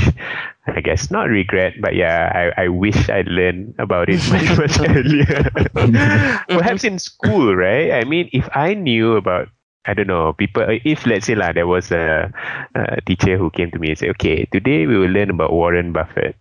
I 0.67 0.81
guess, 0.81 1.11
not 1.11 1.29
regret, 1.29 1.75
but 1.81 1.95
yeah, 1.95 2.53
I, 2.57 2.65
I 2.65 2.69
wish 2.69 3.09
I'd 3.09 3.29
learned 3.29 3.75
about 3.79 4.09
it 4.09 4.21
much 4.31 4.59
much 4.59 4.77
earlier. 4.81 5.51
Perhaps 6.49 6.85
in 6.85 6.99
school, 6.99 7.55
right? 7.57 7.93
I 7.93 8.05
mean, 8.05 8.29
if 8.33 8.49
I 8.55 8.75
knew 8.75 9.17
about 9.17 9.49
I 9.85 9.95
don't 9.95 10.07
know, 10.07 10.33
people, 10.33 10.65
if 10.69 11.07
let's 11.07 11.27
say 11.27 11.35
like, 11.35 11.57
there 11.57 11.67
was 11.67 11.91
a, 11.91 12.33
a 12.77 13.01
teacher 13.01 13.37
who 13.37 13.51
came 13.51 13.71
to 13.73 13.81
me 13.81 13.89
and 13.89 13.99
said, 13.99 14.11
okay, 14.11 14.47
today 14.53 14.87
we 14.87 14.97
will 14.97 15.11
learn 15.11 15.31
about 15.31 15.53
Warren 15.53 15.93
Buffett. 15.93 16.37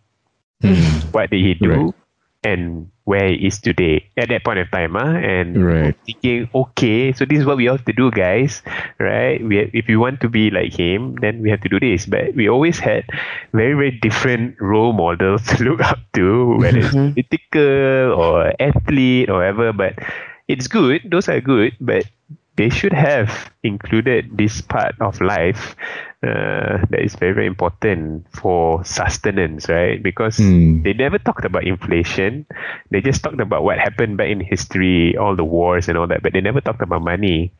Mm. 0.61 1.11
What 1.11 1.31
did 1.31 1.41
he 1.41 1.55
do? 1.55 1.69
Right. 1.69 1.95
And 2.43 2.89
where 3.11 3.27
he 3.27 3.47
is 3.47 3.59
today 3.59 4.07
at 4.15 4.29
that 4.29 4.43
point 4.43 4.59
of 4.59 4.69
time 4.71 4.93
huh? 4.93 5.19
and 5.19 5.65
right. 5.65 5.95
thinking 6.05 6.49
okay 6.55 7.11
so 7.11 7.25
this 7.25 7.39
is 7.39 7.45
what 7.45 7.57
we 7.57 7.65
have 7.65 7.83
to 7.83 7.93
do 7.93 8.09
guys 8.11 8.61
right 8.99 9.43
we 9.43 9.59
if 9.73 9.89
you 9.89 9.99
want 9.99 10.21
to 10.21 10.29
be 10.29 10.49
like 10.49 10.71
him 10.71 11.15
then 11.19 11.41
we 11.41 11.49
have 11.49 11.59
to 11.59 11.69
do 11.69 11.79
this 11.79 12.05
but 12.05 12.33
we 12.35 12.47
always 12.47 12.79
had 12.79 13.03
very 13.51 13.73
very 13.73 13.91
different 13.91 14.55
role 14.61 14.93
models 14.93 15.43
to 15.51 15.63
look 15.63 15.81
up 15.81 15.99
to 16.13 16.55
whether 16.57 16.79
it's 16.79 16.95
mm-hmm. 16.95 17.13
political 17.13 18.15
or 18.15 18.53
athlete 18.61 19.29
or 19.29 19.43
whatever 19.43 19.73
but 19.73 19.99
it's 20.47 20.67
good 20.67 21.01
those 21.09 21.27
are 21.27 21.41
good 21.41 21.75
but 21.81 22.05
they 22.61 22.69
should 22.69 22.93
have 22.93 23.49
included 23.65 24.29
this 24.37 24.61
part 24.61 24.93
of 25.01 25.17
life 25.19 25.73
uh, 26.21 26.77
that 26.93 27.01
is 27.01 27.17
very 27.17 27.33
very 27.33 27.47
important 27.49 28.21
for 28.29 28.85
sustenance 28.85 29.65
right? 29.67 29.97
Because 30.03 30.37
mm. 30.37 30.77
they 30.85 30.93
never 30.93 31.17
talked 31.17 31.43
about 31.43 31.65
inflation. 31.65 32.45
They 32.91 33.01
just 33.01 33.23
talked 33.23 33.41
about 33.41 33.63
what 33.63 33.79
happened 33.79 34.17
back 34.17 34.29
in 34.29 34.39
history 34.39 35.17
all 35.17 35.35
the 35.35 35.43
wars 35.43 35.89
and 35.89 35.97
all 35.97 36.05
that 36.05 36.21
but 36.21 36.33
they 36.33 36.41
never 36.41 36.61
talked 36.61 36.85
about 36.85 37.01
money 37.01 37.51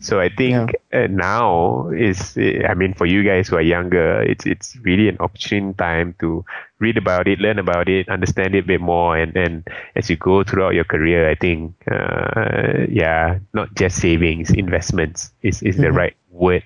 so 0.00 0.20
I 0.20 0.28
think 0.28 0.74
yeah. 0.92 1.04
uh, 1.04 1.06
now 1.06 1.88
is, 1.90 2.36
I 2.36 2.74
mean, 2.74 2.94
for 2.94 3.06
you 3.06 3.22
guys 3.22 3.48
who 3.48 3.56
are 3.56 3.62
younger, 3.62 4.22
it's 4.22 4.46
it's 4.46 4.76
really 4.82 5.08
an 5.08 5.16
opportune 5.20 5.74
time 5.74 6.14
to 6.20 6.44
read 6.78 6.96
about 6.96 7.28
it, 7.28 7.38
learn 7.38 7.58
about 7.58 7.88
it, 7.88 8.08
understand 8.08 8.54
it 8.54 8.64
a 8.64 8.66
bit 8.66 8.80
more, 8.80 9.16
and 9.16 9.32
then 9.32 9.64
as 9.96 10.10
you 10.10 10.16
go 10.16 10.42
throughout 10.42 10.74
your 10.74 10.84
career, 10.84 11.30
I 11.30 11.34
think, 11.34 11.74
uh, 11.90 12.86
yeah, 12.88 13.38
not 13.52 13.74
just 13.74 14.00
savings, 14.00 14.50
investments 14.50 15.32
is 15.42 15.62
is 15.62 15.76
mm-hmm. 15.76 15.84
the 15.84 15.92
right 15.92 16.16
word 16.30 16.64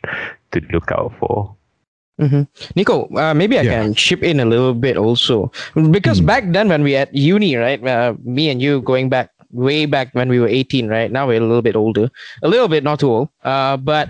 to 0.53 0.61
look 0.73 0.91
out 0.93 1.13
for. 1.19 1.55
Mm-hmm. 2.19 2.51
Nico, 2.75 3.07
uh, 3.15 3.33
maybe 3.33 3.59
I 3.59 3.63
yeah. 3.63 3.83
can 3.83 3.95
chip 3.95 4.25
in 4.25 4.41
a 4.41 4.45
little 4.45 4.75
bit 4.75 4.97
also 4.97 5.53
because 5.93 6.21
mm. 6.21 6.27
back 6.27 6.51
then 6.51 6.69
when 6.69 6.83
we 6.83 6.97
at 6.97 7.15
uni, 7.15 7.55
right? 7.55 7.79
Uh, 7.79 8.15
me 8.25 8.51
and 8.51 8.61
you 8.61 8.83
going 8.83 9.09
back 9.09 9.31
way 9.51 9.87
back 9.87 10.13
when 10.13 10.29
we 10.29 10.41
were 10.41 10.49
18, 10.49 10.89
right? 10.89 11.11
Now 11.11 11.27
we're 11.27 11.43
a 11.43 11.47
little 11.47 11.63
bit 11.63 11.77
older, 11.77 12.11
a 12.43 12.49
little 12.49 12.69
bit 12.69 12.85
not 12.85 13.01
too 13.01 13.11
old. 13.11 13.29
Uh, 13.43 13.77
but 13.77 14.09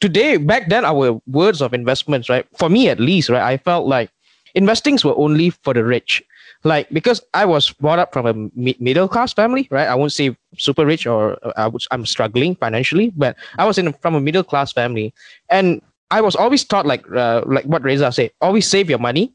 today, 0.00 0.36
back 0.36 0.68
then, 0.68 0.84
our 0.84 1.20
words 1.26 1.62
of 1.62 1.74
investments, 1.74 2.28
right? 2.28 2.46
For 2.58 2.68
me 2.68 2.88
at 2.88 3.00
least, 3.00 3.28
right? 3.28 3.42
I 3.42 3.56
felt 3.56 3.86
like 3.86 4.10
investings 4.54 5.04
were 5.04 5.16
only 5.16 5.50
for 5.50 5.74
the 5.74 5.84
rich. 5.84 6.22
Like 6.64 6.88
because 6.90 7.20
I 7.34 7.44
was 7.44 7.70
brought 7.70 7.98
up 7.98 8.12
from 8.12 8.26
a 8.26 8.34
mi- 8.54 8.76
middle 8.78 9.08
class 9.08 9.32
family, 9.32 9.66
right? 9.70 9.88
I 9.88 9.96
won't 9.96 10.12
say 10.12 10.36
super 10.58 10.86
rich 10.86 11.06
or 11.06 11.36
uh, 11.44 11.52
I 11.56 11.66
was, 11.66 11.88
I'm 11.90 12.06
struggling 12.06 12.54
financially, 12.54 13.10
but 13.16 13.36
I 13.58 13.66
was 13.66 13.78
in 13.78 13.92
from 13.94 14.14
a 14.14 14.20
middle 14.20 14.44
class 14.44 14.72
family, 14.72 15.12
and 15.50 15.82
I 16.12 16.20
was 16.20 16.36
always 16.36 16.62
taught 16.62 16.86
like 16.86 17.04
uh, 17.10 17.42
like 17.46 17.64
what 17.64 17.82
Reza 17.82 18.12
said, 18.12 18.30
always 18.40 18.68
save 18.68 18.88
your 18.88 19.00
money 19.00 19.32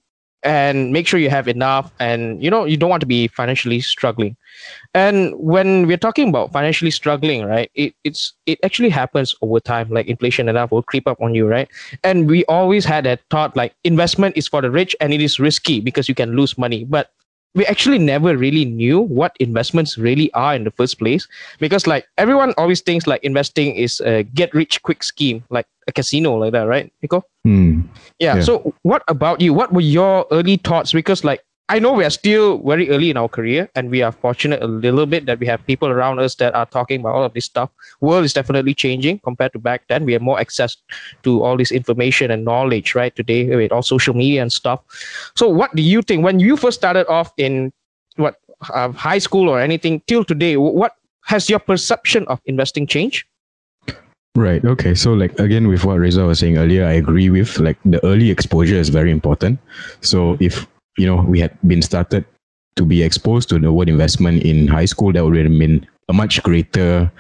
and 0.48 0.94
make 0.94 1.06
sure 1.06 1.20
you 1.20 1.30
have 1.30 1.50
enough 1.50 1.92
and 2.00 2.42
you 2.42 2.50
know 2.50 2.64
you 2.64 2.78
don't 2.78 2.90
want 2.90 3.02
to 3.02 3.06
be 3.06 3.28
financially 3.28 3.82
struggling. 3.82 4.36
And 4.94 5.36
when 5.36 5.88
we're 5.88 5.98
talking 5.98 6.30
about 6.30 6.54
financially 6.54 6.90
struggling 6.90 7.46
right 7.46 7.70
it, 7.76 7.94
it's 8.06 8.34
it 8.46 8.58
actually 8.64 8.90
happens 8.90 9.36
over 9.42 9.60
time 9.60 9.90
like 9.90 10.08
inflation 10.08 10.46
that 10.46 10.72
will 10.72 10.84
creep 10.84 11.06
up 11.06 11.22
on 11.22 11.36
you 11.36 11.46
right? 11.46 11.68
And 12.04 12.30
we 12.30 12.46
always 12.46 12.86
had 12.86 13.04
that 13.04 13.20
thought 13.30 13.58
like 13.58 13.76
investment 13.84 14.38
is 14.38 14.48
for 14.48 14.62
the 14.62 14.72
rich 14.72 14.96
and 15.02 15.14
it 15.14 15.22
is 15.22 15.38
risky 15.38 15.82
because 15.82 16.08
you 16.08 16.16
can 16.16 16.38
lose 16.38 16.58
money. 16.58 16.86
But 16.86 17.12
we 17.54 17.66
actually 17.66 18.00
never 18.00 18.38
really 18.38 18.64
knew 18.64 19.02
what 19.02 19.36
investments 19.40 19.98
really 19.98 20.32
are 20.34 20.56
in 20.56 20.64
the 20.64 20.72
first 20.72 20.98
place 20.98 21.28
because 21.60 21.88
like 21.88 22.08
everyone 22.18 22.54
always 22.58 22.80
thinks 22.80 23.06
like 23.06 23.24
investing 23.24 23.76
is 23.76 24.00
a 24.02 24.24
get 24.24 24.54
rich 24.54 24.82
quick 24.84 25.04
scheme. 25.04 25.44
Like 25.50 25.68
a 25.88 25.92
casino 25.92 26.36
like 26.36 26.52
that 26.52 26.64
right 26.64 26.92
Nico? 27.02 27.24
Hmm. 27.44 27.82
Yeah. 28.20 28.36
Yeah. 28.36 28.42
So 28.42 28.74
what 28.84 29.04
about 29.08 29.42
you? 29.42 29.54
What 29.54 29.74
were 29.74 29.82
your 29.82 30.26
early 30.32 30.58
thoughts? 30.58 30.94
Because 30.94 31.24
like 31.24 31.44
I 31.70 31.80
know 31.80 31.92
we 31.92 32.06
are 32.06 32.10
still 32.10 32.60
very 32.60 32.90
early 32.90 33.10
in 33.10 33.18
our 33.18 33.28
career 33.28 33.70
and 33.76 33.90
we 33.90 34.02
are 34.02 34.14
fortunate 34.14 34.64
a 34.64 34.68
little 34.68 35.06
bit 35.06 35.26
that 35.26 35.40
we 35.40 35.46
have 35.48 35.66
people 35.66 35.90
around 35.90 36.20
us 36.20 36.36
that 36.36 36.56
are 36.56 36.66
talking 36.66 37.02
about 37.02 37.14
all 37.16 37.26
of 37.26 37.34
this 37.34 37.44
stuff. 37.44 37.70
World 38.00 38.24
is 38.24 38.32
definitely 38.32 38.74
changing 38.74 39.20
compared 39.20 39.52
to 39.52 39.60
back 39.60 39.84
then. 39.90 40.06
We 40.06 40.14
have 40.14 40.22
more 40.22 40.40
access 40.40 40.78
to 41.24 41.44
all 41.44 41.58
this 41.58 41.74
information 41.74 42.32
and 42.32 42.46
knowledge, 42.46 42.96
right? 42.96 43.14
Today 43.14 43.54
with 43.54 43.74
all 43.74 43.82
social 43.82 44.14
media 44.14 44.42
and 44.42 44.52
stuff. 44.52 44.80
So 45.36 45.50
what 45.50 45.76
do 45.76 45.82
you 45.82 46.02
think 46.02 46.24
when 46.24 46.40
you 46.40 46.56
first 46.56 46.80
started 46.80 47.06
off 47.10 47.34
in 47.36 47.74
what 48.16 48.36
uh, 48.74 48.92
high 48.94 49.20
school 49.20 49.50
or 49.50 49.60
anything 49.60 50.02
till 50.08 50.24
today? 50.24 50.56
What 50.56 50.94
has 51.26 51.50
your 51.50 51.60
perception 51.60 52.26
of 52.28 52.40
investing 52.46 52.88
changed? 52.88 53.26
Right. 54.38 54.64
Okay. 54.64 54.94
So, 54.94 55.14
like 55.14 55.34
again, 55.40 55.68
with 55.68 55.84
what 55.84 55.98
Reza 55.98 56.24
was 56.24 56.38
saying 56.38 56.60
earlier, 56.60 56.86
I 56.86 56.94
agree 56.94 57.32
with 57.32 57.58
like 57.58 57.76
the 57.84 58.04
early 58.06 58.30
exposure 58.30 58.76
is 58.76 58.90
very 58.90 59.10
important. 59.10 59.58
So, 60.02 60.38
if 60.40 60.68
you 60.96 61.08
know 61.08 61.26
we 61.28 61.40
had 61.40 61.58
been 61.66 61.82
started 61.82 62.24
to 62.76 62.86
be 62.86 63.02
exposed 63.02 63.50
to 63.50 63.58
the 63.58 63.74
word 63.74 63.90
investment 63.90 64.44
in 64.44 64.68
high 64.68 64.86
school, 64.86 65.12
that 65.14 65.26
would 65.26 65.36
have 65.36 65.58
been 65.58 65.88
a 66.08 66.14
much 66.14 66.44
greater 66.44 67.12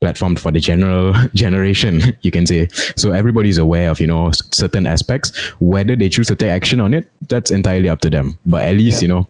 platform 0.00 0.34
for 0.34 0.50
the 0.50 0.58
general 0.58 1.14
generation, 1.34 2.02
you 2.22 2.32
can 2.32 2.44
say. 2.44 2.66
So 2.96 3.12
everybody's 3.12 3.56
aware 3.56 3.88
of 3.88 4.00
you 4.00 4.08
know 4.08 4.32
certain 4.50 4.84
aspects. 4.84 5.30
Whether 5.60 5.94
they 5.94 6.08
choose 6.08 6.26
to 6.26 6.34
take 6.34 6.50
action 6.50 6.80
on 6.80 6.92
it, 6.92 7.08
that's 7.28 7.52
entirely 7.52 7.88
up 7.88 8.00
to 8.00 8.10
them. 8.10 8.36
But 8.46 8.64
at 8.64 8.74
least 8.74 9.00
you 9.00 9.06
know. 9.06 9.28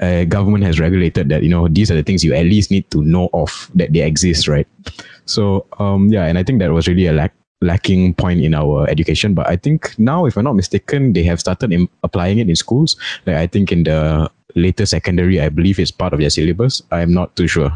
Uh, 0.00 0.24
government 0.24 0.64
has 0.64 0.80
regulated 0.80 1.28
that 1.28 1.44
you 1.44 1.48
know 1.48 1.68
these 1.68 1.88
are 1.88 1.94
the 1.94 2.02
things 2.02 2.24
you 2.24 2.34
at 2.34 2.44
least 2.44 2.68
need 2.68 2.82
to 2.90 3.00
know 3.04 3.30
of 3.32 3.70
that 3.76 3.92
they 3.92 4.02
exist 4.02 4.48
right 4.48 4.66
so 5.26 5.66
um, 5.78 6.08
yeah, 6.08 6.26
and 6.26 6.38
I 6.38 6.42
think 6.42 6.60
that 6.60 6.72
was 6.72 6.88
really 6.88 7.06
a 7.06 7.12
lack 7.12 7.34
lacking 7.60 8.14
point 8.14 8.40
in 8.40 8.54
our 8.54 8.88
education. 8.88 9.34
But 9.34 9.48
I 9.48 9.56
think 9.56 9.98
now, 9.98 10.26
if 10.26 10.36
I'm 10.36 10.44
not 10.44 10.56
mistaken, 10.56 11.12
they 11.12 11.22
have 11.24 11.40
started 11.40 11.72
in 11.72 11.88
applying 12.02 12.38
it 12.38 12.48
in 12.48 12.56
schools. 12.56 12.96
Like 13.26 13.36
I 13.36 13.46
think 13.46 13.72
in 13.72 13.84
the 13.84 14.30
later 14.54 14.86
secondary, 14.86 15.40
I 15.40 15.48
believe 15.48 15.78
it's 15.78 15.90
part 15.90 16.12
of 16.12 16.20
their 16.20 16.30
syllabus. 16.30 16.82
I'm 16.90 17.12
not 17.12 17.34
too 17.36 17.48
sure, 17.48 17.72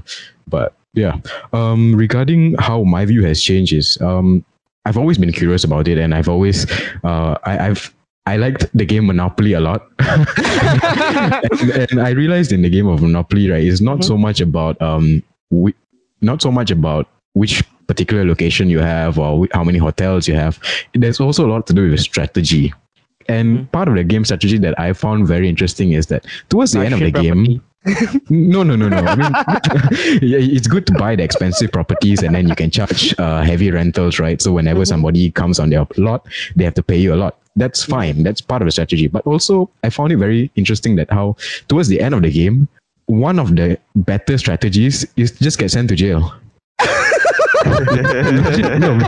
but 0.47 0.75
yeah. 0.95 1.17
Um, 1.53 1.95
regarding 1.95 2.55
how 2.59 2.83
my 2.85 3.05
view 3.05 3.25
has 3.25 3.43
changed 3.43 3.73
is 3.73 3.99
um, 4.01 4.45
I've 4.85 4.99
always 4.99 5.19
been 5.19 5.33
curious 5.33 5.65
about 5.65 5.89
it, 5.89 5.99
and 5.99 6.15
I've 6.15 6.29
always 6.29 6.71
uh, 7.05 7.37
I, 7.45 7.69
I've 7.69 7.95
I 8.29 8.37
liked 8.37 8.67
the 8.75 8.85
game 8.85 9.07
Monopoly 9.07 9.55
a 9.55 9.61
lot. 9.61 9.89
and, 10.01 11.71
and 11.91 12.01
I 12.01 12.11
realized 12.11 12.53
in 12.53 12.61
the 12.61 12.69
game 12.69 12.87
of 12.87 13.01
Monopoly, 13.01 13.51
right, 13.51 13.65
it's 13.65 13.81
not 13.81 14.05
so 14.05 14.19
much 14.19 14.43
about 14.43 14.81
um, 14.83 15.23
we, 15.51 15.75
not 16.21 16.43
so 16.43 16.53
much 16.53 16.71
about 16.71 17.09
which 17.33 17.65
particular 17.87 18.27
location 18.27 18.69
you 18.69 18.81
have 18.81 19.19
or 19.19 19.47
wh- 19.47 19.57
how 19.57 19.65
many 19.65 19.79
hotels 19.79 20.29
you 20.29 20.35
have. 20.35 20.61
There's 20.93 21.21
also 21.21 21.47
a 21.47 21.51
lot 21.51 21.67
to 21.69 21.73
do 21.73 21.91
with 21.91 22.01
strategy. 22.01 22.75
And 23.29 23.71
part 23.73 23.89
of 23.89 23.95
the 23.95 24.05
game 24.05 24.27
strategy 24.27 24.59
that 24.59 24.79
I 24.79 24.93
found 24.93 25.27
very 25.27 25.49
interesting 25.49 25.93
is 25.93 26.09
that 26.09 26.27
towards 26.51 26.73
the 26.73 26.81
end 26.81 26.95
of 26.95 27.01
the 27.01 27.11
Martian 27.11 27.45
game, 27.45 27.63
no, 28.29 28.63
no, 28.63 28.77
no, 28.77 28.89
no. 28.89 28.97
I 28.97 29.17
mean, 29.17 29.33
it's 30.23 30.67
good 30.67 30.87
to 30.87 30.93
buy 30.95 31.17
the 31.17 31.23
expensive 31.23 31.73
properties 31.73 32.23
and 32.23 32.35
then 32.35 32.49
you 32.49 32.55
can 32.55 32.71
charge 32.71 33.15
uh, 33.19 33.43
heavy 33.43 33.71
rentals, 33.71 34.19
right? 34.19 34.43
So 34.43 34.53
whenever 34.53 34.85
somebody 34.85 35.31
comes 35.31 35.59
on 35.59 35.71
their 35.71 35.87
lot, 35.97 36.27
they 36.57 36.65
have 36.65 36.75
to 36.75 36.83
pay 36.83 36.99
you 36.99 37.15
a 37.15 37.17
lot. 37.17 37.39
That's 37.57 37.85
fine. 37.85 38.23
That's 38.23 38.41
part 38.41 38.63
of 38.63 38.67
the 38.67 38.73
strategy. 38.73 39.09
But 39.09 39.27
also, 39.27 39.71
I 39.83 39.91
found 39.91 40.13
it 40.13 40.17
very 40.17 40.51
interesting 40.55 40.97
that 40.97 41.11
how 41.11 41.37
towards 41.69 41.89
the 41.89 42.01
end 42.01 42.15
of 42.15 42.23
the 42.23 42.31
game, 42.31 42.69
one 43.07 43.39
of 43.39 43.57
the 43.57 43.79
better 43.97 44.39
strategies 44.39 45.07
is 45.17 45.33
just 45.33 45.59
get 45.59 45.71
sent 45.71 45.89
to 45.89 45.97
jail. 45.97 46.33
no, 48.79 48.99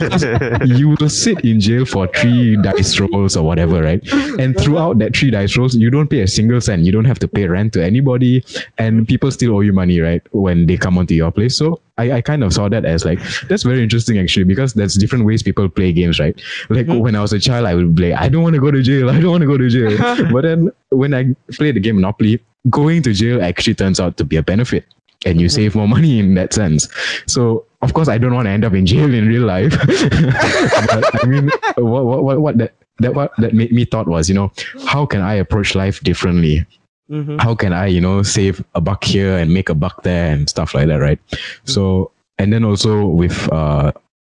you 0.64 0.94
will 0.98 1.08
sit 1.08 1.44
in 1.44 1.60
jail 1.60 1.84
for 1.84 2.06
three 2.08 2.56
dice 2.56 2.98
rolls 3.00 3.36
or 3.36 3.44
whatever, 3.44 3.82
right? 3.82 4.02
And 4.38 4.58
throughout 4.58 4.98
that 4.98 5.16
three 5.16 5.30
dice 5.30 5.56
rolls, 5.56 5.74
you 5.74 5.90
don't 5.90 6.08
pay 6.08 6.20
a 6.20 6.28
single 6.28 6.60
cent. 6.60 6.82
You 6.82 6.92
don't 6.92 7.04
have 7.04 7.18
to 7.20 7.28
pay 7.28 7.46
rent 7.46 7.72
to 7.74 7.84
anybody, 7.84 8.44
and 8.78 9.06
people 9.06 9.30
still 9.30 9.56
owe 9.56 9.60
you 9.60 9.72
money, 9.72 10.00
right? 10.00 10.22
When 10.32 10.66
they 10.66 10.76
come 10.76 10.98
onto 10.98 11.14
your 11.14 11.30
place. 11.30 11.56
So 11.56 11.80
I, 11.98 12.12
I 12.12 12.20
kind 12.20 12.42
of 12.42 12.52
saw 12.52 12.68
that 12.68 12.84
as 12.84 13.04
like 13.04 13.20
that's 13.48 13.62
very 13.62 13.82
interesting 13.82 14.18
actually 14.18 14.44
because 14.44 14.74
there's 14.74 14.94
different 14.94 15.26
ways 15.26 15.42
people 15.42 15.68
play 15.68 15.92
games, 15.92 16.18
right? 16.18 16.40
Like 16.68 16.86
mm-hmm. 16.86 17.00
when 17.00 17.14
I 17.14 17.20
was 17.20 17.32
a 17.32 17.38
child, 17.38 17.66
I 17.66 17.74
would 17.74 17.94
play, 17.94 18.14
I 18.14 18.28
don't 18.28 18.42
want 18.42 18.54
to 18.54 18.60
go 18.60 18.70
to 18.70 18.82
jail, 18.82 19.10
I 19.10 19.20
don't 19.20 19.30
want 19.30 19.42
to 19.42 19.46
go 19.46 19.58
to 19.58 19.68
jail. 19.68 19.96
but 20.32 20.42
then 20.42 20.70
when 20.90 21.12
I 21.14 21.34
played 21.52 21.76
the 21.76 21.80
game 21.80 21.96
Monopoly, 21.96 22.40
going 22.68 23.02
to 23.02 23.12
jail 23.12 23.42
actually 23.42 23.74
turns 23.74 24.00
out 24.00 24.16
to 24.16 24.24
be 24.24 24.36
a 24.36 24.42
benefit 24.42 24.84
and 25.26 25.40
you 25.40 25.48
save 25.48 25.74
more 25.74 25.88
money 25.88 26.18
in 26.18 26.34
that 26.34 26.52
sense. 26.52 26.88
So 27.26 27.66
of 27.82 27.94
course 27.94 28.08
I 28.08 28.18
don't 28.18 28.34
want 28.34 28.46
to 28.46 28.50
end 28.50 28.64
up 28.64 28.74
in 28.74 28.86
jail 28.86 29.12
in 29.12 29.28
real 29.28 29.42
life. 29.42 29.72
but 29.86 31.24
I 31.24 31.26
mean 31.26 31.50
what 31.76 32.04
what 32.04 32.24
what, 32.24 32.40
what 32.40 32.58
that 32.58 32.74
that 32.98 33.14
what 33.14 33.32
that 33.38 33.54
made 33.54 33.72
me 33.72 33.84
thought 33.84 34.08
was, 34.08 34.28
you 34.28 34.34
know, 34.34 34.52
how 34.86 35.06
can 35.06 35.20
I 35.20 35.34
approach 35.34 35.74
life 35.74 36.00
differently? 36.00 36.66
Mm-hmm. 37.10 37.38
How 37.38 37.54
can 37.54 37.72
I, 37.72 37.86
you 37.86 38.00
know, 38.00 38.22
save 38.22 38.64
a 38.74 38.80
buck 38.80 39.02
here 39.02 39.36
and 39.36 39.52
make 39.52 39.68
a 39.68 39.74
buck 39.74 40.02
there 40.02 40.32
and 40.32 40.48
stuff 40.48 40.74
like 40.74 40.88
that, 40.88 41.00
right? 41.00 41.18
So 41.64 42.12
and 42.38 42.52
then 42.52 42.64
also 42.64 43.04
with 43.06 43.50
uh 43.52 43.92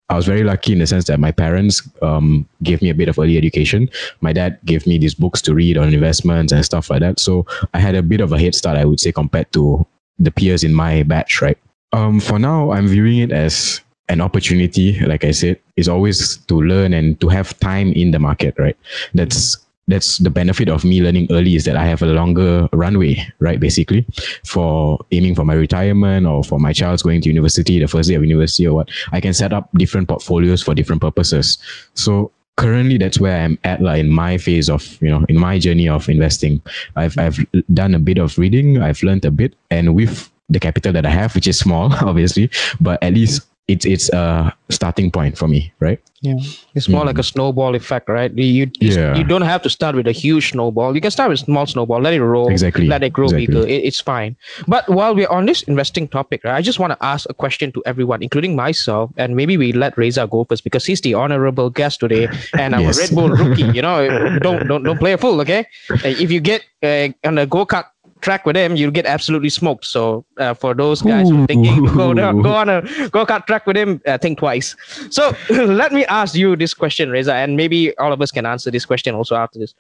I 0.09 0.15
was 0.15 0.27
very 0.27 0.43
lucky 0.43 0.73
in 0.73 0.79
the 0.79 0.87
sense 0.87 1.05
that 1.05 1.19
my 1.19 1.31
parents 1.31 1.81
um, 2.03 2.47
gave 2.61 2.79
me 2.81 2.91
a 2.91 2.93
bit 2.93 3.09
of 3.09 3.17
early 3.17 3.37
education. 3.37 3.89
My 4.21 4.33
dad 4.33 4.59
gave 4.63 4.85
me 4.85 4.99
these 4.99 5.15
books 5.15 5.41
to 5.43 5.55
read 5.55 5.79
on 5.79 5.93
investments 5.93 6.53
and 6.53 6.63
stuff 6.63 6.91
like 6.91 6.99
that. 6.99 7.19
So 7.19 7.47
I 7.73 7.79
had 7.79 7.95
a 7.95 8.03
bit 8.03 8.21
of 8.21 8.31
a 8.31 8.39
head 8.39 8.53
start, 8.53 8.77
I 8.77 8.85
would 8.85 8.99
say, 8.99 9.11
compared 9.11 9.51
to 9.53 9.85
the 10.19 10.31
peers 10.31 10.63
in 10.63 10.73
my 10.73 11.03
batch, 11.03 11.41
right? 11.41 11.57
Um, 11.93 12.19
for 12.19 12.39
now, 12.39 12.71
I'm 12.71 12.87
viewing 12.87 13.19
it 13.19 13.31
as 13.31 13.81
an 14.09 14.21
opportunity. 14.21 14.99
Like 14.99 15.23
I 15.23 15.31
said, 15.31 15.59
is 15.75 15.87
always 15.87 16.37
to 16.47 16.61
learn 16.61 16.93
and 16.93 17.19
to 17.21 17.29
have 17.29 17.57
time 17.59 17.91
in 17.93 18.11
the 18.11 18.19
market, 18.19 18.55
right? 18.57 18.77
That's 19.13 19.57
that's 19.87 20.17
the 20.17 20.31
benefit 20.31 20.67
of 20.67 20.83
me 20.83 21.01
learning 21.01 21.27
early 21.29 21.55
is 21.55 21.65
that 21.65 21.77
I 21.77 21.85
have 21.85 22.01
a 22.01 22.07
longer 22.07 22.67
runway, 22.73 23.23
right? 23.39 23.59
Basically, 23.59 24.05
for 24.43 24.99
aiming 25.11 25.35
for 25.35 25.45
my 25.45 25.53
retirement 25.53 26.25
or 26.25 26.43
for 26.43 26.59
my 26.59 26.73
child's 26.73 27.03
going 27.03 27.21
to 27.21 27.29
university, 27.29 27.79
the 27.79 27.87
first 27.87 28.09
day 28.09 28.15
of 28.15 28.23
university 28.23 28.65
or 28.67 28.73
what, 28.73 28.89
I 29.11 29.21
can 29.21 29.33
set 29.33 29.53
up 29.53 29.69
different 29.77 30.07
portfolios 30.07 30.63
for 30.63 30.73
different 30.73 31.01
purposes. 31.01 31.59
So 31.93 32.31
currently 32.57 32.97
that's 32.97 33.19
where 33.19 33.37
I'm 33.37 33.57
at 33.63 33.81
like 33.81 33.99
in 33.99 34.09
my 34.09 34.37
phase 34.37 34.69
of, 34.69 35.01
you 35.01 35.09
know, 35.09 35.25
in 35.29 35.37
my 35.37 35.59
journey 35.59 35.89
of 35.89 36.09
investing. 36.09 36.61
I've 36.95 37.17
I've 37.17 37.45
done 37.73 37.95
a 37.95 37.99
bit 37.99 38.17
of 38.17 38.37
reading, 38.37 38.81
I've 38.81 39.01
learned 39.03 39.25
a 39.25 39.31
bit, 39.31 39.55
and 39.69 39.95
with 39.95 40.29
the 40.49 40.59
capital 40.59 40.93
that 40.93 41.05
I 41.05 41.09
have, 41.09 41.33
which 41.35 41.47
is 41.47 41.57
small, 41.57 41.93
obviously, 42.05 42.49
but 42.79 43.01
at 43.03 43.13
least 43.13 43.41
it's 43.67 43.85
it's 43.85 44.09
a 44.09 44.53
starting 44.69 45.09
point 45.11 45.37
for 45.37 45.47
me, 45.47 45.73
right? 45.79 45.99
Yeah, 46.21 46.35
it's 46.73 46.89
more 46.89 47.05
like 47.05 47.19
a 47.19 47.23
snowball 47.23 47.75
effect, 47.75 48.09
right? 48.09 48.31
You 48.33 48.45
you, 48.45 48.71
you- 48.79 48.95
Yeah. 48.97 49.15
you 49.17 49.23
don't 49.23 49.43
have 49.43 49.61
to 49.63 49.69
start 49.69 49.95
with 49.95 50.07
a 50.07 50.11
huge 50.11 50.51
snowball. 50.51 50.95
You 50.95 51.01
can 51.01 51.11
start 51.11 51.29
with 51.29 51.39
small 51.39 51.65
snowball, 51.65 52.01
let 52.01 52.13
it 52.13 52.23
roll, 52.23 52.49
Exactly, 52.49 52.87
let 52.87 53.03
it 53.03 53.13
grow 53.13 53.25
exactly. 53.25 53.45
bigger. 53.47 53.67
It, 53.67 53.83
it's 53.89 54.01
fine. 54.01 54.35
But 54.67 54.89
while 54.89 55.13
we're 55.13 55.29
on 55.29 55.45
this 55.45 55.61
investing 55.63 56.07
topic, 56.07 56.41
right, 56.43 56.55
I 56.55 56.61
just 56.61 56.79
want 56.79 56.93
to 56.93 56.99
ask 57.05 57.29
a 57.29 57.33
question 57.33 57.71
to 57.73 57.83
everyone, 57.85 58.23
including 58.23 58.55
myself, 58.55 59.11
and 59.17 59.35
maybe 59.35 59.57
we 59.57 59.71
let 59.73 59.97
Reza 59.97 60.25
go 60.27 60.45
first 60.45 60.63
because 60.63 60.85
he's 60.85 61.01
the 61.01 61.13
honorable 61.13 61.69
guest 61.69 61.99
today, 61.99 62.29
and 62.57 62.73
I'm 62.75 62.81
Yes. 62.89 62.97
a 62.97 63.01
Red 63.01 63.11
Bull 63.17 63.29
rookie. 63.29 63.69
You 63.77 63.81
know, 63.81 63.97
don't 64.39 64.67
don't 64.67 64.83
don't 64.83 64.99
play 64.99 65.13
a 65.13 65.17
fool, 65.17 65.41
okay? 65.41 65.65
If 66.05 66.29
you 66.31 66.39
get 66.39 66.61
uh, 66.81 67.09
on 67.27 67.37
a 67.37 67.45
go 67.45 67.65
kart 67.65 67.85
track 68.25 68.45
with 68.45 68.57
him, 68.57 68.75
you'll 68.75 68.97
get 68.99 69.05
absolutely 69.05 69.49
smoked. 69.49 69.85
So 69.85 70.25
uh, 70.37 70.55
for 70.55 70.73
those 70.73 71.01
guys 71.01 71.29
who 71.29 71.43
are 71.43 71.47
thinking 71.47 71.85
go 72.01 72.13
go 72.15 72.53
on 72.55 72.69
a 72.69 72.81
go 73.09 73.25
kart 73.25 73.45
track 73.45 73.67
with 73.67 73.77
him, 73.77 74.01
uh, 74.07 74.17
think 74.17 74.39
twice. 74.39 74.75
So 75.11 75.31
let 75.49 75.93
me 75.93 76.05
ask 76.05 76.33
you 76.33 76.55
this 76.55 76.73
question, 76.73 77.11
Reza, 77.11 77.35
and 77.35 77.55
maybe 77.55 77.95
all 77.97 78.11
of 78.11 78.21
us 78.21 78.31
can 78.31 78.45
answer 78.45 78.71
this 78.71 78.85
question 78.85 79.13
also 79.13 79.35
after 79.35 79.59
this. 79.59 79.75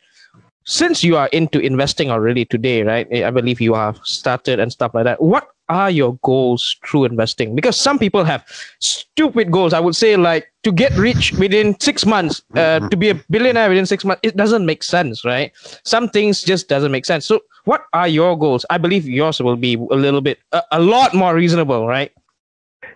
Since 0.63 1.03
you 1.03 1.17
are 1.17 1.27
into 1.39 1.59
investing 1.59 2.09
already 2.11 2.45
today, 2.45 2.83
right? 2.83 3.11
I 3.11 3.31
believe 3.31 3.61
you 3.61 3.73
have 3.73 3.99
started 4.03 4.59
and 4.59 4.71
stuff 4.71 4.93
like 4.93 5.05
that. 5.05 5.21
What 5.21 5.49
are 5.69 5.89
your 5.89 6.17
goals 6.23 6.77
through 6.85 7.05
investing? 7.05 7.55
Because 7.55 7.79
some 7.79 7.99
people 7.99 8.23
have 8.23 8.45
stupid 8.79 9.51
goals. 9.51 9.73
I 9.73 9.79
would 9.79 9.95
say 9.95 10.15
like 10.17 10.51
to 10.63 10.71
get 10.71 10.91
rich 10.93 11.33
within 11.33 11.79
six 11.79 12.05
months, 12.05 12.43
uh, 12.55 12.87
to 12.89 12.97
be 12.97 13.09
a 13.09 13.15
billionaire 13.29 13.69
within 13.69 13.85
six 13.85 14.05
months. 14.05 14.21
It 14.23 14.37
doesn't 14.37 14.65
make 14.65 14.83
sense, 14.83 15.25
right? 15.25 15.51
Some 15.83 16.09
things 16.09 16.41
just 16.43 16.67
doesn't 16.67 16.91
make 16.91 17.05
sense. 17.05 17.25
So 17.25 17.41
what 17.65 17.85
are 17.93 18.07
your 18.07 18.37
goals? 18.37 18.65
I 18.69 18.77
believe 18.77 19.07
yours 19.07 19.41
will 19.41 19.55
be 19.55 19.75
a 19.75 19.95
little 19.95 20.21
bit, 20.21 20.39
a, 20.51 20.61
a 20.71 20.79
lot 20.79 21.13
more 21.13 21.35
reasonable, 21.35 21.87
right? 21.87 22.11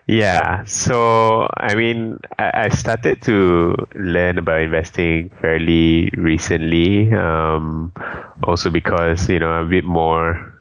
Yeah, 0.06 0.64
so 0.64 1.48
I 1.56 1.74
mean, 1.74 2.18
I, 2.38 2.66
I 2.66 2.68
started 2.70 3.22
to 3.22 3.76
learn 3.94 4.38
about 4.38 4.60
investing 4.60 5.30
fairly 5.40 6.10
recently. 6.16 7.12
Um, 7.12 7.92
also 8.44 8.70
because 8.70 9.28
you 9.28 9.38
know 9.38 9.50
I'm 9.50 9.66
a 9.66 9.70
bit 9.70 9.84
more 9.84 10.59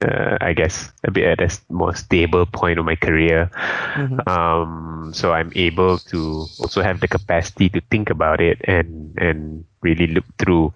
uh, 0.00 0.38
I 0.40 0.52
guess 0.52 0.92
a 1.04 1.10
bit 1.10 1.24
at 1.24 1.40
a 1.40 1.72
more 1.72 1.94
stable 1.94 2.46
point 2.46 2.78
of 2.78 2.84
my 2.84 2.96
career. 2.96 3.50
Mm-hmm. 3.94 4.28
Um, 4.28 5.10
so 5.12 5.32
I'm 5.32 5.52
able 5.54 5.98
to 5.98 6.46
also 6.60 6.82
have 6.82 7.00
the 7.00 7.08
capacity 7.08 7.68
to 7.70 7.80
think 7.90 8.10
about 8.10 8.40
it 8.40 8.60
and 8.64 9.14
and 9.18 9.64
really 9.82 10.06
look 10.06 10.24
through. 10.38 10.72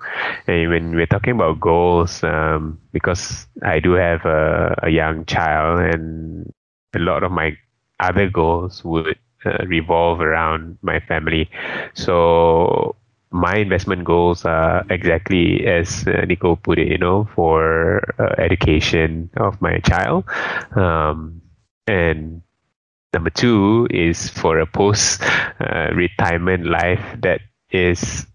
And 0.47 0.71
when 0.71 0.95
we're 0.95 1.07
talking 1.07 1.35
about 1.35 1.61
goals, 1.61 2.23
um, 2.25 2.79
because 2.93 3.47
I 3.63 3.81
do 3.81 3.93
have 3.93 4.25
a, 4.25 4.75
a 4.83 4.91
young 4.91 5.25
child, 5.27 5.81
and 5.81 6.53
a 6.95 6.99
lot 6.99 7.23
of 7.23 7.31
my 7.33 7.57
other 8.01 8.29
goals 8.29 8.85
would 8.85 9.19
uh, 9.45 9.65
revolve 9.67 10.21
around 10.21 10.79
my 10.83 11.01
family. 11.01 11.51
So 11.95 12.97
my 13.33 13.57
investment 13.57 14.05
goals 14.05 14.45
are 14.45 14.85
exactly 14.91 15.67
as 15.67 16.07
uh, 16.07 16.25
Nico 16.27 16.57
put 16.57 16.79
it, 16.79 16.89
you 16.89 16.99
know, 16.99 17.29
for 17.35 18.03
uh, 18.19 18.35
education 18.39 19.31
of 19.37 19.61
my 19.61 19.79
child. 19.81 20.25
Um, 20.77 21.41
and 21.87 22.43
number 23.13 23.31
two 23.31 23.89
is 23.91 24.29
for 24.29 24.59
a 24.59 24.67
post 24.67 25.23
uh, 25.61 25.89
retirement 25.95 26.67
life 26.67 27.05
that 27.23 27.41
is 27.71 28.27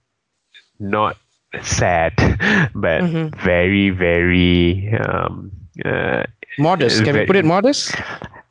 not 0.79 1.17
sad, 1.61 2.13
but 2.75 3.01
mm-hmm. 3.01 3.39
very, 3.43 3.91
very 3.91 4.93
um, 4.97 5.51
uh, 5.85 6.23
modest. 6.57 7.03
Can 7.03 7.15
we 7.15 7.25
put 7.25 7.35
it 7.35 7.45
modest? 7.45 7.95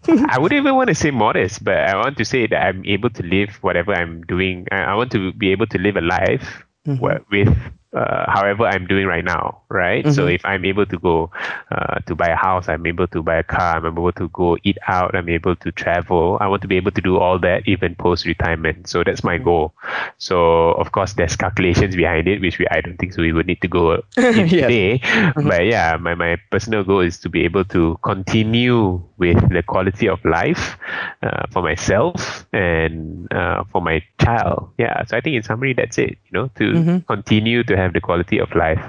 I 0.28 0.38
wouldn't 0.38 0.60
even 0.60 0.74
want 0.74 0.88
to 0.88 0.94
say 0.94 1.10
modest, 1.10 1.64
but 1.64 1.76
I 1.76 1.96
want 1.96 2.16
to 2.18 2.24
say 2.24 2.46
that 2.46 2.62
I'm 2.62 2.84
able 2.84 3.10
to 3.10 3.22
live 3.22 3.50
whatever 3.62 3.94
I'm 3.94 4.22
doing. 4.22 4.66
I, 4.70 4.82
I 4.82 4.94
want 4.94 5.12
to 5.12 5.32
be 5.32 5.50
able 5.50 5.66
to 5.68 5.78
live 5.78 5.96
a 5.96 6.00
life 6.00 6.64
mm-hmm. 6.86 7.02
with 7.30 7.56
uh, 7.92 8.30
however 8.30 8.64
I'm 8.64 8.86
doing 8.86 9.06
right 9.06 9.24
now, 9.24 9.62
right? 9.68 10.04
Mm-hmm. 10.04 10.14
So 10.14 10.26
if 10.26 10.44
I'm 10.44 10.64
able 10.64 10.86
to 10.86 10.98
go 10.98 11.30
uh, 11.70 12.00
to 12.06 12.14
buy 12.14 12.28
a 12.28 12.36
house, 12.36 12.68
I'm 12.68 12.86
able 12.86 13.06
to 13.08 13.22
buy 13.22 13.36
a 13.36 13.42
car, 13.42 13.76
I'm 13.76 13.86
able 13.86 14.12
to 14.12 14.28
go 14.30 14.58
eat 14.64 14.78
out, 14.88 15.14
I'm 15.14 15.28
able 15.28 15.56
to 15.56 15.72
travel. 15.72 16.38
I 16.40 16.48
want 16.48 16.62
to 16.62 16.68
be 16.68 16.76
able 16.76 16.90
to 16.92 17.00
do 17.00 17.18
all 17.18 17.38
that 17.40 17.66
even 17.66 17.94
post 17.94 18.26
retirement. 18.26 18.88
So 18.88 19.04
that's 19.04 19.24
my 19.24 19.36
mm-hmm. 19.36 19.44
goal. 19.44 19.74
So 20.18 20.72
of 20.72 20.92
course, 20.92 21.14
there's 21.14 21.36
calculations 21.36 21.96
behind 21.96 22.28
it, 22.28 22.40
which 22.40 22.58
we 22.58 22.66
I 22.68 22.80
don't 22.80 22.96
think 22.98 23.12
so 23.12 23.22
we 23.22 23.32
would 23.32 23.46
need 23.46 23.62
to 23.62 23.68
go 23.68 23.94
in 24.16 24.48
today. 24.48 24.98
Mm-hmm. 24.98 25.48
But 25.48 25.66
yeah, 25.66 25.96
my 25.96 26.14
my 26.14 26.36
personal 26.50 26.84
goal 26.84 27.00
is 27.00 27.18
to 27.20 27.28
be 27.28 27.44
able 27.44 27.64
to 27.66 27.98
continue 28.02 29.02
with 29.16 29.40
the 29.48 29.62
quality 29.62 30.08
of 30.08 30.22
life 30.24 30.76
uh, 31.22 31.46
for 31.50 31.62
myself 31.62 32.46
and 32.52 33.32
uh, 33.32 33.64
for 33.72 33.80
my 33.80 34.02
child. 34.20 34.70
Yeah. 34.78 35.04
So 35.06 35.16
I 35.16 35.20
think 35.20 35.36
in 35.36 35.42
summary, 35.42 35.72
that's 35.72 35.98
it. 35.98 36.18
You 36.28 36.32
know, 36.32 36.50
to 36.56 36.64
mm-hmm. 36.72 36.98
continue 37.06 37.64
to 37.64 37.76
have 37.76 37.85
have 37.86 37.94
the 37.94 38.02
quality 38.02 38.38
of 38.42 38.50
life 38.54 38.82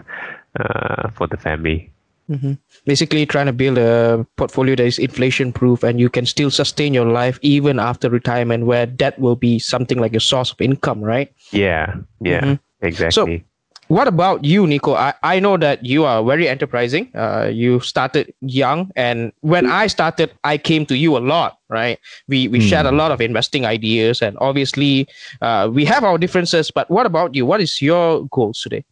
uh, 0.60 1.10
for 1.14 1.28
the 1.30 1.38
family. 1.38 1.94
Mm-hmm. 2.30 2.60
Basically, 2.84 3.26
trying 3.26 3.46
to 3.46 3.54
build 3.54 3.78
a 3.78 4.26
portfolio 4.36 4.76
that 4.76 4.86
is 4.86 5.00
inflation 5.00 5.54
proof 5.54 5.84
and 5.84 6.00
you 6.00 6.10
can 6.10 6.26
still 6.26 6.52
sustain 6.52 6.94
your 6.94 7.08
life 7.08 7.40
even 7.42 7.80
after 7.80 8.10
retirement, 8.10 8.66
where 8.66 8.86
that 9.00 9.18
will 9.20 9.38
be 9.38 9.60
something 9.60 9.98
like 9.98 10.14
a 10.16 10.20
source 10.20 10.52
of 10.52 10.60
income, 10.60 11.00
right? 11.00 11.32
Yeah, 11.52 11.96
yeah, 12.20 12.42
mm-hmm. 12.42 12.86
exactly. 12.86 13.38
So, 13.40 13.44
what 13.88 14.08
about 14.08 14.44
you, 14.44 14.68
Nico? 14.68 14.94
I, 14.94 15.14
I 15.24 15.40
know 15.40 15.58
that 15.58 15.86
you 15.86 16.04
are 16.04 16.24
very 16.24 16.48
enterprising. 16.48 17.10
Uh, 17.16 17.50
you 17.54 17.80
started 17.80 18.34
young, 18.42 18.92
and 18.96 19.32
when 19.42 19.66
I 19.66 19.88
started, 19.88 20.32
I 20.44 20.58
came 20.58 20.86
to 20.88 20.98
you 20.98 21.18
a 21.18 21.20
lot, 21.20 21.58
right? 21.70 22.00
We 22.28 22.48
we 22.48 22.60
mm. 22.60 22.70
shared 22.70 22.86
a 22.86 22.92
lot 22.92 23.12
of 23.12 23.22
investing 23.22 23.66
ideas, 23.66 24.22
and 24.22 24.38
obviously, 24.40 25.08
uh, 25.42 25.70
we 25.72 25.86
have 25.86 26.04
our 26.04 26.18
differences. 26.18 26.72
But 26.72 26.90
what 26.90 27.06
about 27.06 27.36
you? 27.36 27.46
What 27.46 27.62
is 27.62 27.82
your 27.82 28.28
goals 28.28 28.62
today? 28.62 28.84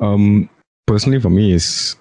Um, 0.00 0.48
personally, 0.86 1.20
for 1.20 1.30
me, 1.30 1.52
is 1.52 1.96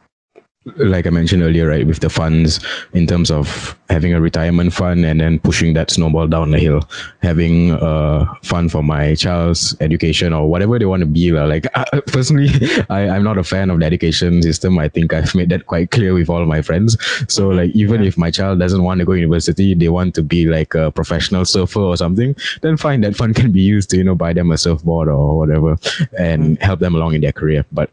like 0.77 1.05
I 1.05 1.11
mentioned 1.11 1.43
earlier, 1.43 1.67
right, 1.67 1.85
with 1.85 1.99
the 1.99 2.09
funds 2.09 2.59
in 2.93 3.05
terms 3.05 3.29
of 3.29 3.77
having 3.89 4.13
a 4.13 4.21
retirement 4.21 4.73
fund 4.73 5.05
and 5.05 5.21
then 5.21 5.39
pushing 5.39 5.73
that 5.73 5.91
snowball 5.91 6.27
down 6.27 6.51
the 6.51 6.59
hill, 6.59 6.81
having 7.21 7.71
a 7.79 8.25
fund 8.43 8.71
for 8.71 8.81
my 8.81 9.13
child's 9.13 9.75
education 9.79 10.33
or 10.33 10.49
whatever 10.49 10.79
they 10.79 10.85
want 10.85 11.01
to 11.01 11.05
be. 11.05 11.31
Like 11.31 11.67
uh, 11.75 12.01
personally, 12.07 12.49
I, 12.89 13.09
I'm 13.09 13.23
not 13.23 13.37
a 13.37 13.43
fan 13.43 13.69
of 13.69 13.79
the 13.79 13.85
education 13.85 14.41
system. 14.41 14.79
I 14.79 14.89
think 14.89 15.13
I've 15.13 15.35
made 15.35 15.49
that 15.49 15.67
quite 15.67 15.91
clear 15.91 16.13
with 16.13 16.29
all 16.29 16.45
my 16.45 16.61
friends. 16.61 16.97
So 17.31 17.49
like 17.49 17.71
even 17.75 18.01
yeah. 18.01 18.07
if 18.07 18.17
my 18.17 18.31
child 18.31 18.59
doesn't 18.59 18.83
want 18.83 18.99
to 18.99 19.05
go 19.05 19.13
to 19.13 19.19
university, 19.19 19.75
they 19.75 19.89
want 19.89 20.15
to 20.15 20.23
be 20.23 20.47
like 20.47 20.73
a 20.73 20.91
professional 20.91 21.45
surfer 21.45 21.81
or 21.81 21.97
something, 21.97 22.35
then 22.61 22.77
fine, 22.77 23.01
that 23.01 23.15
fund 23.15 23.35
can 23.35 23.51
be 23.51 23.61
used 23.61 23.91
to, 23.91 23.97
you 23.97 24.03
know, 24.03 24.15
buy 24.15 24.33
them 24.33 24.51
a 24.51 24.57
surfboard 24.57 25.09
or 25.09 25.37
whatever 25.37 25.77
and 26.17 26.57
mm. 26.57 26.61
help 26.61 26.79
them 26.79 26.95
along 26.95 27.13
in 27.13 27.21
their 27.21 27.31
career. 27.31 27.65
But 27.71 27.91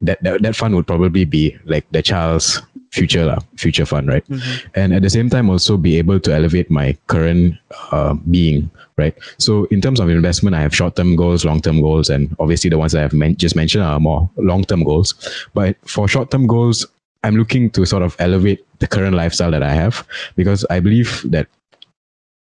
that, 0.00 0.22
that 0.22 0.42
that 0.42 0.56
fund 0.56 0.74
would 0.74 0.86
probably 0.86 1.24
be 1.24 1.56
like 1.64 1.86
the 1.90 2.02
child's 2.02 2.60
future 2.90 3.36
future 3.56 3.86
fund 3.86 4.08
right 4.08 4.26
mm-hmm. 4.28 4.68
and 4.74 4.92
at 4.92 5.02
the 5.02 5.10
same 5.10 5.30
time 5.30 5.48
also 5.48 5.76
be 5.76 5.96
able 5.96 6.18
to 6.18 6.32
elevate 6.32 6.70
my 6.70 6.96
current 7.06 7.54
uh, 7.92 8.14
being 8.30 8.68
right 8.96 9.16
so 9.38 9.64
in 9.66 9.80
terms 9.80 10.00
of 10.00 10.08
investment 10.08 10.56
i 10.56 10.60
have 10.60 10.74
short-term 10.74 11.14
goals 11.16 11.44
long-term 11.44 11.80
goals 11.80 12.08
and 12.08 12.34
obviously 12.40 12.70
the 12.70 12.78
ones 12.78 12.94
i 12.94 13.00
have 13.00 13.12
men- 13.12 13.36
just 13.36 13.54
mentioned 13.54 13.84
are 13.84 14.00
more 14.00 14.28
long-term 14.36 14.82
goals 14.82 15.14
but 15.54 15.76
for 15.86 16.08
short-term 16.08 16.46
goals 16.46 16.86
i'm 17.22 17.36
looking 17.36 17.70
to 17.70 17.84
sort 17.84 18.02
of 18.02 18.16
elevate 18.18 18.64
the 18.80 18.86
current 18.86 19.14
lifestyle 19.14 19.50
that 19.50 19.62
i 19.62 19.72
have 19.72 20.06
because 20.34 20.66
i 20.70 20.80
believe 20.80 21.22
that 21.30 21.46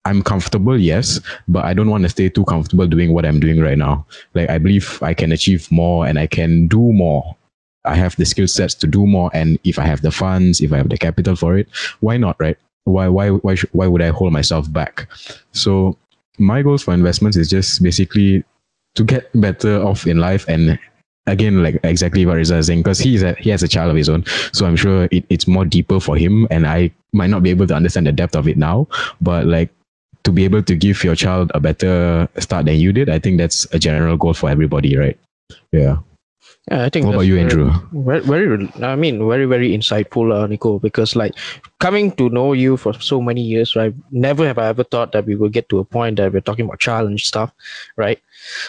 I'm 0.05 0.23
comfortable, 0.23 0.79
yes, 0.79 1.19
but 1.49 1.65
I 1.65 1.73
don't 1.73 1.89
want 1.89 2.03
to 2.03 2.09
stay 2.09 2.29
too 2.29 2.45
comfortable 2.45 2.87
doing 2.87 3.11
what 3.11 3.25
I'm 3.25 3.41
doing 3.41 3.59
right 3.59 3.77
now. 3.77 4.05
Like 4.35 4.49
I 4.49 4.57
believe 4.57 5.03
I 5.03 5.13
can 5.13 5.33
achieve 5.33 5.69
more 5.69 6.07
and 6.07 6.17
I 6.17 6.27
can 6.27 6.69
do 6.69 6.93
more 6.93 7.35
I 7.87 7.95
have 7.95 8.15
the 8.15 8.25
skill 8.25 8.47
sets 8.47 8.73
to 8.75 8.87
do 8.87 9.05
more, 9.05 9.29
and 9.33 9.59
if 9.63 9.79
I 9.79 9.85
have 9.85 10.01
the 10.01 10.11
funds, 10.11 10.61
if 10.61 10.73
I 10.73 10.77
have 10.77 10.89
the 10.89 10.97
capital 10.97 11.35
for 11.35 11.57
it, 11.57 11.67
why 11.99 12.17
not, 12.17 12.35
right? 12.39 12.57
Why 12.83 13.07
why 13.07 13.29
why 13.29 13.55
sh- 13.55 13.65
why 13.71 13.87
would 13.87 14.01
I 14.01 14.09
hold 14.09 14.33
myself 14.33 14.71
back? 14.71 15.09
So 15.51 15.97
my 16.39 16.61
goals 16.61 16.83
for 16.83 16.93
investments 16.93 17.37
is 17.37 17.49
just 17.49 17.81
basically 17.81 18.43
to 18.95 19.03
get 19.03 19.29
better 19.39 19.81
off 19.83 20.07
in 20.07 20.17
life 20.17 20.45
and 20.47 20.79
again 21.27 21.61
like 21.61 21.79
exactly 21.83 22.25
what 22.25 22.37
Reza 22.37 22.57
is 22.57 22.67
saying 22.67 22.79
because 22.79 22.99
he's 22.99 23.21
a, 23.21 23.33
he 23.33 23.49
has 23.49 23.61
a 23.61 23.67
child 23.67 23.91
of 23.91 23.97
his 23.97 24.09
own 24.09 24.23
so 24.53 24.65
i'm 24.65 24.75
sure 24.75 25.07
it, 25.11 25.25
it's 25.29 25.47
more 25.47 25.65
deeper 25.65 25.99
for 25.99 26.15
him 26.15 26.47
and 26.49 26.65
i 26.65 26.89
might 27.13 27.29
not 27.29 27.43
be 27.43 27.49
able 27.49 27.67
to 27.67 27.75
understand 27.75 28.07
the 28.07 28.11
depth 28.11 28.35
of 28.35 28.47
it 28.47 28.57
now 28.57 28.87
but 29.21 29.45
like 29.45 29.69
to 30.23 30.31
be 30.31 30.45
able 30.45 30.63
to 30.63 30.75
give 30.75 31.03
your 31.03 31.15
child 31.15 31.51
a 31.53 31.59
better 31.59 32.27
start 32.39 32.65
than 32.65 32.75
you 32.75 32.91
did 32.91 33.09
i 33.09 33.19
think 33.19 33.37
that's 33.37 33.67
a 33.73 33.79
general 33.79 34.17
goal 34.17 34.33
for 34.33 34.49
everybody 34.49 34.97
right 34.97 35.19
yeah 35.71 35.97
yeah, 36.69 36.85
I 36.85 36.89
think. 36.89 37.05
What 37.05 37.15
about 37.15 37.21
you, 37.27 37.37
Andrew? 37.37 37.71
Very, 37.93 38.19
very, 38.21 38.71
I 38.83 38.95
mean, 38.95 39.27
very, 39.27 39.45
very 39.45 39.69
insightful, 39.77 40.33
uh, 40.33 40.47
Nico. 40.47 40.79
Because 40.79 41.15
like 41.15 41.33
coming 41.79 42.11
to 42.13 42.29
know 42.29 42.53
you 42.53 42.77
for 42.77 42.93
so 42.93 43.21
many 43.21 43.41
years, 43.41 43.75
right? 43.75 43.93
Never 44.11 44.45
have 44.45 44.57
I 44.57 44.67
ever 44.67 44.83
thought 44.83 45.11
that 45.13 45.25
we 45.25 45.35
would 45.35 45.53
get 45.53 45.69
to 45.69 45.79
a 45.79 45.85
point 45.85 46.17
that 46.17 46.33
we're 46.33 46.41
talking 46.41 46.65
about 46.65 46.79
challenge 46.79 47.25
stuff, 47.25 47.51
right? 47.95 48.19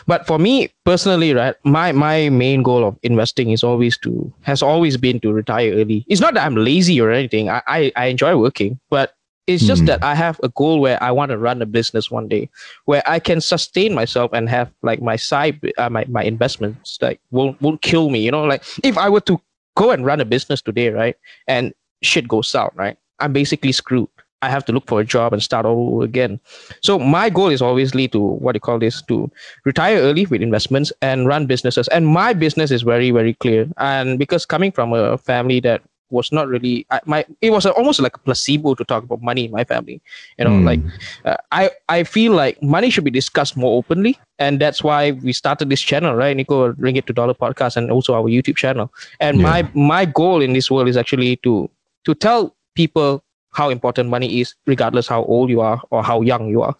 But 0.07 0.27
for 0.27 0.39
me 0.39 0.71
personally, 0.85 1.35
right, 1.35 1.57
my 1.65 1.93
my 1.93 2.29
main 2.29 2.63
goal 2.63 2.87
of 2.87 2.97
investing 3.03 3.51
is 3.51 3.65
always 3.65 3.99
to 3.99 4.33
has 4.43 4.63
always 4.63 4.97
been 4.97 5.21
to 5.21 5.33
retire 5.33 5.73
early. 5.75 6.05
It's 6.09 6.21
not 6.21 6.35
that 6.35 6.47
I'm 6.47 6.57
lazy 6.57 7.01
or 7.01 7.11
anything. 7.11 7.51
I 7.51 7.63
I, 7.67 7.93
I 7.97 8.07
enjoy 8.07 8.37
working, 8.37 8.79
but 8.91 9.15
it's 9.49 9.65
just 9.65 9.85
mm. 9.85 9.87
that 9.87 10.05
I 10.05 10.15
have 10.15 10.39
a 10.43 10.51
goal 10.51 10.79
where 10.79 11.03
I 11.03 11.11
want 11.11 11.31
to 11.31 11.39
run 11.39 11.63
a 11.63 11.67
business 11.67 12.11
one 12.11 12.29
day, 12.29 12.51
where 12.85 13.03
I 13.07 13.19
can 13.19 13.41
sustain 13.41 13.95
myself 13.95 14.31
and 14.35 14.47
have 14.49 14.71
like 14.83 15.01
my 15.01 15.17
side, 15.17 15.59
uh, 15.79 15.89
my 15.89 16.05
my 16.09 16.23
investments 16.23 16.99
like 17.01 17.19
won't 17.31 17.61
won't 17.63 17.81
kill 17.81 18.11
me. 18.11 18.21
You 18.21 18.31
know, 18.31 18.45
like 18.45 18.63
if 18.85 18.99
I 18.99 19.09
were 19.09 19.23
to 19.23 19.41
go 19.75 19.91
and 19.91 20.05
run 20.05 20.21
a 20.21 20.27
business 20.27 20.61
today, 20.61 20.91
right, 20.91 21.17
and 21.47 21.73
shit 22.03 22.29
goes 22.29 22.47
south, 22.47 22.73
right, 22.77 22.99
I'm 23.21 23.33
basically 23.33 23.73
screwed. 23.73 24.09
I 24.43 24.51
have 24.51 24.65
to 24.67 24.73
look 24.73 24.87
for 24.87 25.01
a 25.01 25.05
job 25.05 25.33
and 25.33 25.43
start 25.43 25.67
all 25.67 25.95
over 25.95 26.05
again. 26.05 26.39
So 26.81 26.97
my 26.99 27.29
goal 27.29 27.49
is 27.49 27.61
obviously 27.61 28.07
to 28.09 28.21
what 28.21 28.53
do 28.53 28.57
you 28.59 28.61
call 28.61 28.79
this 28.79 29.03
to 29.03 29.29
retire 29.65 29.99
early 29.99 30.27
with 30.27 30.43
investments 30.43 30.93
and 31.03 31.27
run 31.27 31.47
businesses. 31.47 31.89
And 31.89 32.07
my 32.07 32.35
business 32.35 32.71
is 32.71 32.83
very 32.83 33.11
very 33.11 33.35
clear. 33.35 33.67
And 33.79 34.19
because 34.19 34.45
coming 34.47 34.73
from 34.73 34.93
a 34.93 35.17
family 35.19 35.59
that 35.61 35.83
was 36.11 36.33
not 36.33 36.49
really 36.49 36.87
I, 36.91 37.01
my 37.05 37.25
it 37.41 37.51
was 37.51 37.67
almost 37.67 38.01
like 38.01 38.17
a 38.17 38.19
placebo 38.19 38.75
to 38.75 38.85
talk 38.85 39.05
about 39.05 39.23
money 39.23 39.45
in 39.45 39.51
my 39.51 39.65
family. 39.65 40.01
You 40.39 40.45
know 40.45 40.51
mm. 40.51 40.65
like 40.65 40.81
uh, 41.25 41.37
i 41.53 41.71
i 41.89 42.05
feel 42.05 42.33
like 42.33 42.63
money 42.63 42.91
should 42.91 43.05
be 43.05 43.11
discussed 43.11 43.57
more 43.57 43.77
openly. 43.79 44.19
And 44.39 44.61
that's 44.61 44.85
why 44.85 45.13
we 45.13 45.33
started 45.33 45.69
this 45.69 45.81
channel 45.81 46.15
right? 46.15 46.37
Nico 46.37 46.73
ringgit 46.75 47.07
to 47.07 47.13
dollar 47.13 47.35
podcast 47.35 47.77
and 47.77 47.91
also 47.91 48.15
our 48.15 48.25
youtube 48.25 48.57
channel. 48.57 48.93
And 49.21 49.39
yeah. 49.39 49.43
my 49.43 49.71
my 49.75 50.05
goal 50.05 50.43
in 50.43 50.53
this 50.53 50.71
world 50.71 50.89
is 50.89 50.97
actually 50.97 51.37
to 51.37 51.71
to 52.05 52.15
tell 52.15 52.55
people 52.75 53.23
how 53.53 53.71
important 53.71 54.09
money 54.09 54.41
is 54.41 54.55
regardless 54.67 55.09
how 55.09 55.25
old 55.25 55.51
you 55.51 55.61
are 55.61 55.81
or 55.91 56.03
how 56.03 56.21
young 56.21 56.49
you 56.49 56.63
are. 56.63 56.77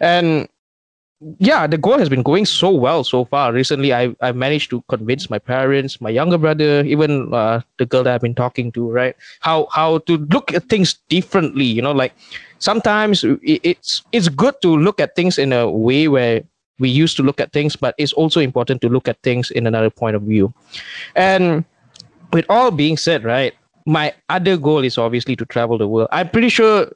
And 0.00 0.48
yeah, 1.38 1.66
the 1.66 1.78
goal 1.78 1.98
has 1.98 2.08
been 2.08 2.22
going 2.22 2.44
so 2.44 2.70
well 2.70 3.04
so 3.04 3.24
far. 3.24 3.52
Recently, 3.52 3.92
I 3.94 4.14
I 4.20 4.32
managed 4.32 4.70
to 4.70 4.82
convince 4.88 5.30
my 5.30 5.38
parents, 5.38 6.00
my 6.00 6.10
younger 6.10 6.38
brother, 6.38 6.84
even 6.84 7.32
uh, 7.32 7.60
the 7.78 7.86
girl 7.86 8.02
that 8.04 8.14
I've 8.14 8.20
been 8.20 8.34
talking 8.34 8.72
to, 8.72 8.90
right? 8.90 9.16
How 9.40 9.68
how 9.72 9.98
to 9.98 10.18
look 10.30 10.52
at 10.52 10.68
things 10.68 10.94
differently. 11.08 11.64
You 11.64 11.82
know, 11.82 11.92
like 11.92 12.12
sometimes 12.58 13.24
it's 13.42 14.02
it's 14.12 14.28
good 14.28 14.54
to 14.62 14.76
look 14.76 15.00
at 15.00 15.16
things 15.16 15.38
in 15.38 15.52
a 15.52 15.70
way 15.70 16.08
where 16.08 16.42
we 16.78 16.88
used 16.88 17.16
to 17.16 17.22
look 17.22 17.40
at 17.40 17.52
things, 17.52 17.76
but 17.76 17.94
it's 17.98 18.12
also 18.12 18.40
important 18.40 18.80
to 18.82 18.88
look 18.88 19.08
at 19.08 19.22
things 19.22 19.50
in 19.50 19.66
another 19.66 19.90
point 19.90 20.16
of 20.16 20.22
view. 20.22 20.52
And 21.14 21.64
with 22.32 22.44
all 22.48 22.70
being 22.70 22.96
said, 22.96 23.22
right, 23.22 23.54
my 23.86 24.12
other 24.28 24.56
goal 24.56 24.82
is 24.82 24.98
obviously 24.98 25.36
to 25.36 25.44
travel 25.44 25.78
the 25.78 25.86
world. 25.86 26.08
I'm 26.10 26.28
pretty 26.28 26.48
sure 26.48 26.90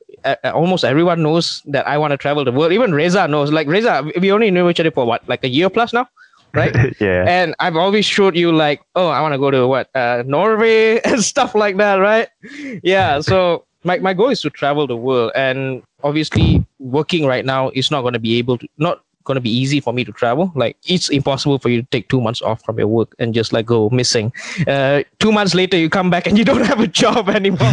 almost 0.44 0.84
everyone 0.84 1.22
knows 1.22 1.62
that 1.66 1.86
I 1.86 1.98
want 1.98 2.12
to 2.12 2.16
travel 2.16 2.44
the 2.44 2.52
world. 2.52 2.72
Even 2.72 2.92
Reza 2.92 3.28
knows. 3.28 3.52
Like 3.52 3.66
Reza, 3.66 4.10
we 4.20 4.32
only 4.32 4.50
knew 4.50 4.68
each 4.68 4.80
other 4.80 4.90
for 4.90 5.04
what, 5.04 5.26
like 5.28 5.44
a 5.44 5.48
year 5.48 5.68
plus 5.70 5.92
now, 5.92 6.08
right? 6.54 6.74
yeah. 7.00 7.24
And 7.26 7.54
I've 7.58 7.76
always 7.76 8.06
showed 8.06 8.36
you 8.36 8.52
like, 8.52 8.80
oh, 8.94 9.08
I 9.08 9.20
want 9.20 9.34
to 9.34 9.38
go 9.38 9.50
to 9.50 9.66
what, 9.66 9.94
uh, 9.94 10.22
Norway 10.26 11.00
and 11.04 11.22
stuff 11.22 11.54
like 11.54 11.76
that, 11.76 11.96
right? 11.96 12.28
Yeah. 12.82 13.20
So 13.20 13.64
my 13.84 13.98
my 13.98 14.14
goal 14.14 14.30
is 14.30 14.40
to 14.42 14.50
travel 14.50 14.86
the 14.86 14.96
world, 14.96 15.32
and 15.34 15.82
obviously 16.02 16.64
working 16.78 17.26
right 17.26 17.44
now 17.44 17.70
is 17.70 17.90
not 17.90 18.02
going 18.02 18.14
to 18.14 18.20
be 18.20 18.38
able 18.38 18.58
to 18.58 18.68
not 18.78 19.02
going 19.28 19.36
to 19.36 19.40
be 19.40 19.56
easy 19.56 19.78
for 19.78 19.92
me 19.92 20.04
to 20.04 20.10
travel. 20.10 20.50
Like 20.56 20.76
it's 20.86 21.08
impossible 21.10 21.58
for 21.60 21.68
you 21.68 21.82
to 21.82 21.88
take 21.88 22.08
two 22.08 22.20
months 22.20 22.42
off 22.42 22.64
from 22.64 22.78
your 22.78 22.88
work 22.88 23.14
and 23.20 23.32
just 23.32 23.52
like 23.52 23.66
go 23.66 23.88
missing. 23.90 24.32
Uh, 24.66 25.04
two 25.20 25.30
months 25.30 25.54
later, 25.54 25.76
you 25.76 25.88
come 25.88 26.10
back 26.10 26.26
and 26.26 26.36
you 26.36 26.44
don't 26.44 26.64
have 26.64 26.80
a 26.80 26.88
job 26.88 27.28
anymore, 27.40 27.72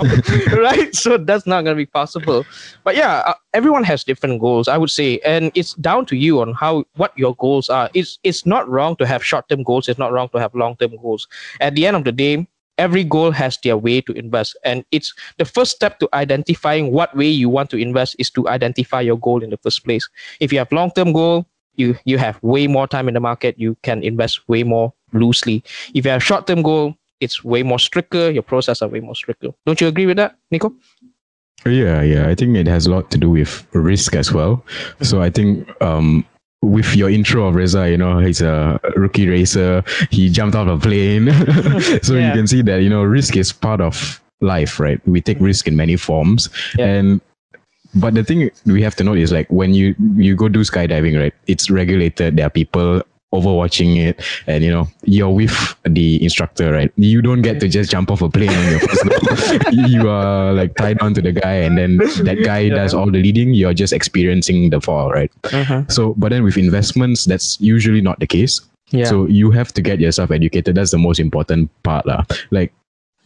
right? 0.53 0.93
So 0.93 1.18
that's 1.18 1.47
not 1.47 1.64
going 1.64 1.76
to 1.76 1.82
be 1.82 1.88
possible. 1.88 2.45
But 2.84 2.95
yeah, 2.95 3.24
uh, 3.26 3.34
everyone 3.53 3.84
has 3.86 4.03
different 4.03 4.39
goals, 4.39 4.68
I 4.68 4.78
would 4.78 4.91
say, 4.91 5.20
and 5.26 5.51
it's 5.56 5.74
down 5.76 6.06
to 6.08 6.16
you 6.16 6.41
on 6.41 6.53
how 6.53 6.84
what 6.95 7.18
your 7.18 7.36
goals 7.36 7.70
are. 7.70 7.89
It's 7.95 8.20
it's 8.24 8.45
not 8.45 8.70
wrong 8.70 8.95
to 8.97 9.08
have 9.08 9.24
short 9.24 9.49
term 9.49 9.64
goals. 9.64 9.89
It's 9.89 9.97
not 9.97 10.12
wrong 10.12 10.30
to 10.30 10.39
have 10.39 10.53
long 10.53 10.76
term 10.76 10.95
goals. 11.01 11.28
At 11.60 11.74
the 11.74 11.88
end 11.88 11.95
of 11.97 12.03
the 12.03 12.12
day, 12.12 12.45
every 12.78 13.03
goal 13.03 13.32
has 13.32 13.57
their 13.63 13.78
way 13.78 14.01
to 14.01 14.13
invest. 14.13 14.57
And 14.63 14.86
it's 14.91 15.13
the 15.38 15.45
first 15.45 15.71
step 15.71 15.99
to 15.99 16.09
identifying 16.13 16.91
what 16.91 17.15
way 17.15 17.28
you 17.28 17.49
want 17.49 17.69
to 17.71 17.78
invest 17.78 18.15
is 18.19 18.30
to 18.32 18.47
identify 18.49 19.01
your 19.01 19.17
goal 19.17 19.43
in 19.43 19.49
the 19.49 19.57
first 19.57 19.84
place. 19.84 20.07
If 20.39 20.51
you 20.51 20.59
have 20.59 20.71
long 20.71 20.91
term 20.91 21.13
goal 21.13 21.45
you 21.78 21.97
you 22.05 22.17
have 22.17 22.41
way 22.41 22.67
more 22.67 22.88
time 22.88 23.07
in 23.07 23.13
the 23.13 23.19
market 23.19 23.55
you 23.57 23.76
can 23.84 24.03
invest 24.03 24.47
way 24.47 24.63
more 24.63 24.93
loosely. 25.13 25.63
If 25.93 26.05
you 26.05 26.11
have 26.11 26.23
short 26.23 26.47
term 26.47 26.61
goal 26.61 26.95
it's 27.19 27.43
way 27.43 27.63
more 27.63 27.80
stricter 27.80 28.32
your 28.32 28.43
process 28.43 28.82
are 28.82 28.88
way 28.88 28.99
more 28.99 29.15
stricter. 29.15 29.49
Don't 29.65 29.80
you 29.82 29.88
agree 29.88 30.05
with 30.05 30.17
that 30.17 30.38
nico? 30.51 30.73
Yeah 31.65 32.01
yeah. 32.01 32.28
I 32.28 32.36
think 32.36 32.55
it 32.55 32.67
has 32.67 32.86
a 32.86 32.91
lot 32.91 33.11
to 33.11 33.17
do 33.17 33.30
with 33.30 33.67
risk 33.73 34.15
as 34.15 34.32
well. 34.32 34.63
So 35.01 35.21
i 35.21 35.30
think 35.30 35.69
um 35.82 36.26
with 36.66 36.95
your 36.95 37.09
intro 37.09 37.47
of 37.47 37.55
Reza, 37.55 37.89
you 37.89 37.97
know, 37.97 38.20
he's 38.20 38.41
a 38.41 38.80
rookie 38.95 39.28
racer. 39.28 39.84
He 40.09 40.30
jumped 40.30 40.55
out 40.55 40.68
of 40.68 40.80
a 40.80 40.82
plane. 40.82 41.32
so 42.01 42.16
yeah. 42.16 42.28
you 42.28 42.34
can 42.34 42.47
see 42.47 42.61
that, 42.63 42.82
you 42.82 42.89
know, 42.89 43.03
risk 43.03 43.36
is 43.38 43.51
part 43.51 43.82
of 43.82 44.22
life, 44.41 44.80
right? 44.80 44.99
We 45.07 45.22
take 45.22 45.39
risk 45.39 45.68
in 45.68 45.76
many 45.76 45.95
forms. 45.95 46.49
Yeah. 46.78 46.86
And 46.86 47.22
but 47.93 48.13
the 48.13 48.24
thing 48.24 48.51
we 48.66 48.82
have 48.82 48.95
to 48.97 49.03
note 49.03 49.18
is 49.18 49.32
like 49.32 49.49
when 49.49 49.74
you 49.74 49.95
you 50.16 50.36
go 50.36 50.49
do 50.49 50.61
skydiving, 50.61 51.18
right? 51.20 51.34
It's 51.47 51.70
regulated. 51.70 52.36
There 52.36 52.45
are 52.45 52.49
people 52.49 53.01
overwatching 53.40 53.98
it 53.98 54.22
and 54.48 54.64
you 54.64 54.70
know 54.70 54.88
you're 55.04 55.30
with 55.30 55.76
the 55.84 56.22
instructor 56.24 56.72
right 56.72 56.92
you 56.96 57.22
don't 57.22 57.42
get 57.42 57.60
to 57.60 57.68
just 57.68 57.92
jump 57.92 58.12
off 58.12 58.22
a 58.22 58.30
plane 58.30 58.50
on 58.50 58.72
your 58.72 58.80
first 58.80 59.04
you 59.72 60.10
are 60.10 60.54
like 60.54 60.76
tied 60.76 61.00
onto 61.02 61.22
the 61.22 61.32
guy 61.32 61.54
and 61.54 61.78
then 61.78 61.98
that 61.98 62.38
guy 62.44 62.60
yeah. 62.60 62.76
does 62.76 62.94
all 62.94 63.10
the 63.12 63.22
leading 63.22 63.54
you're 63.54 63.74
just 63.74 63.94
experiencing 63.94 64.70
the 64.70 64.82
fall 64.82 65.12
right 65.12 65.32
uh-huh. 65.52 65.84
so 65.88 66.14
but 66.18 66.30
then 66.30 66.44
with 66.44 66.58
investments 66.58 67.26
that's 67.26 67.60
usually 67.62 68.02
not 68.02 68.20
the 68.20 68.28
case 68.28 68.62
yeah. 68.92 69.06
So 69.06 69.26
you 69.26 69.52
have 69.52 69.74
to 69.74 69.82
get 69.82 70.00
yourself 70.00 70.32
educated. 70.32 70.76
That's 70.76 70.92
the 70.92 70.98
most 70.98 71.20
important 71.20 71.72
part. 71.84 72.06
La. 72.06 72.24
Like 72.52 72.72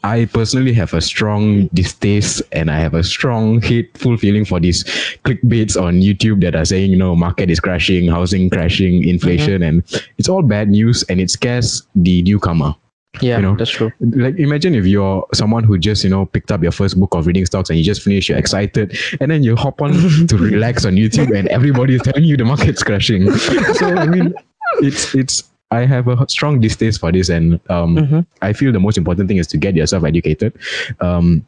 I 0.03 0.25
personally 0.25 0.73
have 0.73 0.93
a 0.93 1.01
strong 1.01 1.67
distaste 1.67 2.41
and 2.51 2.71
I 2.71 2.79
have 2.79 2.93
a 2.93 3.03
strong 3.03 3.61
hateful 3.61 4.17
feeling 4.17 4.45
for 4.45 4.59
these 4.59 4.83
clickbaits 5.25 5.81
on 5.81 5.95
YouTube 5.95 6.41
that 6.41 6.55
are 6.55 6.65
saying, 6.65 6.91
you 6.91 6.97
know, 6.97 7.15
market 7.15 7.49
is 7.49 7.59
crashing, 7.59 8.07
housing 8.07 8.49
crashing, 8.49 9.07
inflation, 9.07 9.61
mm-hmm. 9.61 9.63
and 9.63 10.03
it's 10.17 10.29
all 10.29 10.41
bad 10.41 10.69
news 10.69 11.03
and 11.03 11.19
it 11.19 11.29
scares 11.29 11.85
the 11.95 12.21
newcomer. 12.23 12.75
Yeah, 13.21 13.37
you 13.37 13.41
know, 13.41 13.55
that's 13.55 13.71
true. 13.71 13.91
Like 13.99 14.37
imagine 14.37 14.75
if 14.75 14.85
you're 14.85 15.25
someone 15.33 15.63
who 15.63 15.77
just, 15.77 16.03
you 16.03 16.09
know, 16.09 16.27
picked 16.27 16.51
up 16.51 16.61
your 16.61 16.71
first 16.71 16.97
book 16.97 17.15
of 17.15 17.25
reading 17.27 17.45
stocks 17.45 17.69
and 17.69 17.77
you 17.77 17.83
just 17.83 18.01
finished, 18.01 18.29
you're 18.29 18.37
excited, 18.37 18.97
and 19.19 19.31
then 19.31 19.43
you 19.43 19.55
hop 19.55 19.81
on 19.81 19.91
to 20.27 20.37
relax 20.37 20.85
on 20.85 20.93
YouTube 20.93 21.37
and 21.37 21.47
everybody 21.49 21.95
is 21.95 22.01
telling 22.03 22.23
you 22.23 22.37
the 22.37 22.45
market's 22.45 22.83
crashing. 22.83 23.29
so 23.33 23.95
I 23.95 24.05
mean 24.05 24.33
it's 24.81 25.13
it's 25.15 25.43
I 25.71 25.85
have 25.85 26.07
a 26.07 26.27
strong 26.27 26.59
distaste 26.59 26.99
for 26.99 27.11
this, 27.11 27.29
and 27.29 27.59
um, 27.69 27.95
mm-hmm. 27.95 28.19
I 28.41 28.53
feel 28.53 28.71
the 28.71 28.79
most 28.79 28.97
important 28.97 29.27
thing 29.27 29.37
is 29.37 29.47
to 29.47 29.57
get 29.57 29.75
yourself 29.75 30.03
educated. 30.03 30.57
Um, 30.99 31.45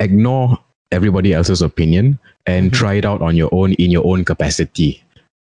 ignore 0.00 0.58
everybody 0.90 1.32
else's 1.32 1.62
opinion 1.62 2.18
and 2.46 2.66
mm-hmm. 2.66 2.76
try 2.76 2.94
it 2.94 3.04
out 3.04 3.22
on 3.22 3.36
your 3.36 3.48
own 3.52 3.72
in 3.74 3.90
your 3.90 4.06
own 4.06 4.24
capacity, 4.24 5.02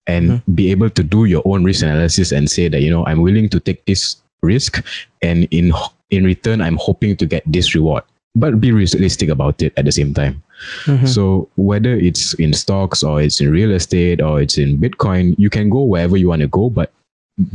and 0.08 0.32
mm-hmm. 0.32 0.54
be 0.54 0.72
able 0.72 0.90
to 0.90 1.04
do 1.04 1.26
your 1.26 1.42
own 1.46 1.64
risk 1.64 1.84
analysis 1.84 2.32
and 2.32 2.50
say 2.50 2.68
that 2.68 2.82
you 2.82 2.92
know 2.92 3.06
I'm 3.06 3.22
willing 3.22 3.48
to 3.50 3.60
take 3.60 3.86
this 3.86 4.18
risk, 4.42 4.84
and 5.22 5.48
in 5.52 5.72
in 6.10 6.26
return 6.26 6.62
I'm 6.62 6.78
hoping 6.78 7.16
to 7.18 7.26
get 7.26 7.44
this 7.46 7.74
reward. 7.74 8.04
But 8.36 8.60
be 8.60 8.72
realistic 8.72 9.30
about 9.30 9.62
it 9.62 9.74
at 9.78 9.86
the 9.86 9.92
same 9.92 10.14
time. 10.14 10.44
Mm-hmm. 10.86 11.06
So 11.06 11.50
whether 11.56 11.94
it's 11.94 12.34
in 12.36 12.54
stocks 12.54 13.04
or 13.04 13.22
it's 13.22 13.40
in 13.40 13.52
real 13.52 13.72
estate 13.72 14.22
or 14.22 14.42
it's 14.42 14.58
in 14.58 14.80
Bitcoin, 14.80 15.36
you 15.38 15.50
can 15.50 15.70
go 15.70 15.84
wherever 15.84 16.18
you 16.18 16.30
want 16.30 16.42
to 16.42 16.48
go, 16.48 16.70
but 16.70 16.92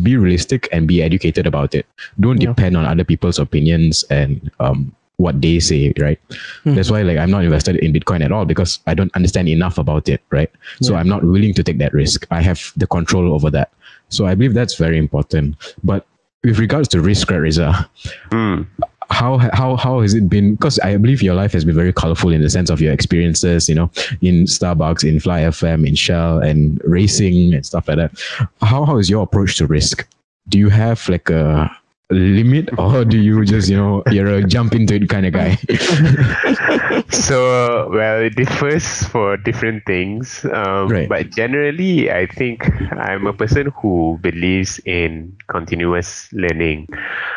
be 0.03 0.17
realistic 0.17 0.69
and 0.73 0.89
be 0.89 1.03
educated 1.03 1.47
about 1.47 1.75
it. 1.75 1.87
Don't 2.21 2.41
yeah. 2.41 2.49
depend 2.49 2.77
on 2.77 2.85
other 2.85 3.05
people's 3.05 3.39
opinions 3.39 4.05
and 4.11 4.51
um, 4.61 4.95
what 5.17 5.41
they 5.41 5.61
say, 5.61 5.93
right? 5.99 6.19
Mm-hmm. 6.31 6.75
That's 6.75 6.91
why 6.91 7.03
like 7.03 7.19
I'm 7.19 7.31
not 7.31 7.45
invested 7.45 7.77
in 7.77 7.93
Bitcoin 7.93 8.25
at 8.25 8.33
all 8.33 8.45
because 8.45 8.79
I 8.87 8.95
don't 8.95 9.15
understand 9.15 9.49
enough 9.49 9.79
about 9.79 10.09
it, 10.09 10.23
right? 10.31 10.51
So. 10.81 10.95
I'm 10.95 11.09
not 11.09 11.23
willing 11.25 11.55
to 11.55 11.63
take 11.63 11.79
that 11.79 11.93
risk. 11.93 12.27
I 12.31 12.41
have 12.43 12.73
the 12.77 12.87
control 12.87 13.33
over 13.33 13.51
that. 13.51 13.73
So 14.09 14.27
I 14.27 14.35
believe 14.35 14.55
that's 14.55 14.75
very 14.75 14.99
important. 14.99 15.57
But 15.85 16.07
with 16.43 16.59
regards 16.59 16.89
to 16.89 17.01
risk, 17.01 17.31
right, 17.31 17.39
Reza, 17.39 17.91
mm 18.31 18.67
how 19.11 19.39
how 19.53 19.77
how 19.77 20.01
has 20.01 20.15
it 20.15 20.29
been? 20.29 20.55
Because 20.55 20.79
I 20.81 20.97
believe 20.97 21.23
your 21.23 21.35
life 21.35 21.53
has 21.53 21.65
been 21.65 21.75
very 21.75 21.93
colorful 21.93 22.31
in 22.31 22.43
the 22.43 22.51
sense 22.51 22.71
of 22.71 22.81
your 22.81 22.93
experiences, 22.93 23.69
you 23.69 23.75
know, 23.75 23.91
in 24.21 24.45
Starbucks, 24.45 25.09
in 25.09 25.19
Fly 25.21 25.43
FM, 25.43 25.87
in 25.87 25.95
Shell, 25.95 26.39
and 26.41 26.81
racing 26.85 27.55
and 27.55 27.65
stuff 27.65 27.89
like 27.89 27.97
that. 27.97 28.13
How 28.61 28.85
how 28.85 28.99
is 28.99 29.09
your 29.09 29.23
approach 29.23 29.57
to 29.59 29.67
risk? 29.67 30.07
Do 30.49 30.59
you 30.59 30.69
have 30.69 31.09
like 31.09 31.31
a 31.31 31.71
limit 32.11 32.71
or 32.79 33.05
do 33.05 33.19
you 33.19 33.45
just 33.45 33.69
you 33.69 33.77
know 33.77 34.03
you're 34.11 34.29
a 34.29 34.43
jump 34.43 34.75
into 34.75 34.95
it 34.95 35.09
kind 35.11 35.27
of 35.27 35.33
guy 35.33 35.55
so 37.11 37.91
well 37.93 38.23
it 38.23 38.35
differs 38.35 39.05
for 39.09 39.37
different 39.37 39.85
things 39.85 40.45
um, 40.55 40.89
right. 40.89 41.09
but 41.09 41.29
generally 41.31 42.11
i 42.11 42.25
think 42.25 42.65
i'm 42.93 43.27
a 43.27 43.33
person 43.35 43.71
who 43.77 44.19
believes 44.23 44.81
in 44.87 45.37
continuous 45.49 46.33
learning 46.33 46.87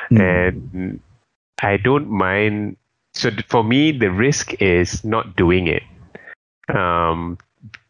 mm. 0.09 0.21
and 0.21 1.01
I 1.59 1.77
don't 1.77 2.09
mind. 2.09 2.77
So 3.13 3.29
for 3.47 3.63
me, 3.63 3.91
the 3.91 4.11
risk 4.11 4.53
is 4.61 5.03
not 5.03 5.35
doing 5.35 5.67
it, 5.67 5.83
um, 6.73 7.37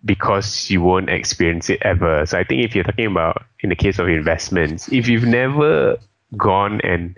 because 0.03 0.69
you 0.69 0.81
won't 0.81 1.09
experience 1.09 1.69
it 1.69 1.81
ever. 1.83 2.25
So 2.25 2.39
I 2.39 2.43
think 2.43 2.63
if 2.63 2.75
you're 2.75 2.83
talking 2.83 3.05
about 3.05 3.45
in 3.59 3.69
the 3.69 3.75
case 3.75 3.99
of 3.99 4.09
investments, 4.09 4.91
if 4.91 5.07
you've 5.07 5.25
never 5.25 5.97
gone 6.37 6.79
and 6.83 7.15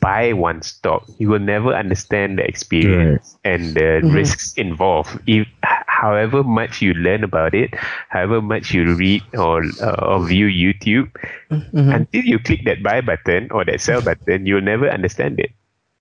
buy 0.00 0.32
one 0.32 0.60
stock, 0.62 1.04
you 1.18 1.28
will 1.28 1.38
never 1.38 1.72
understand 1.72 2.38
the 2.38 2.44
experience 2.44 3.38
right. 3.44 3.54
and 3.54 3.74
the 3.74 4.02
mm-hmm. 4.02 4.14
risks 4.14 4.52
involved. 4.54 5.18
If 5.26 5.46
however 5.62 6.42
much 6.42 6.82
you 6.82 6.92
learn 6.94 7.24
about 7.24 7.54
it, 7.54 7.74
however 8.08 8.42
much 8.42 8.74
you 8.74 8.94
read 8.94 9.22
or 9.34 9.62
uh, 9.80 10.04
or 10.04 10.26
view 10.26 10.46
YouTube, 10.46 11.10
mm-hmm. 11.50 11.90
until 11.90 12.24
you 12.24 12.38
click 12.38 12.64
that 12.64 12.82
buy 12.82 13.00
button 13.00 13.50
or 13.50 13.64
that 13.64 13.80
sell 13.80 14.02
button, 14.02 14.46
you'll 14.46 14.60
never 14.60 14.90
understand 14.90 15.40
it 15.40 15.52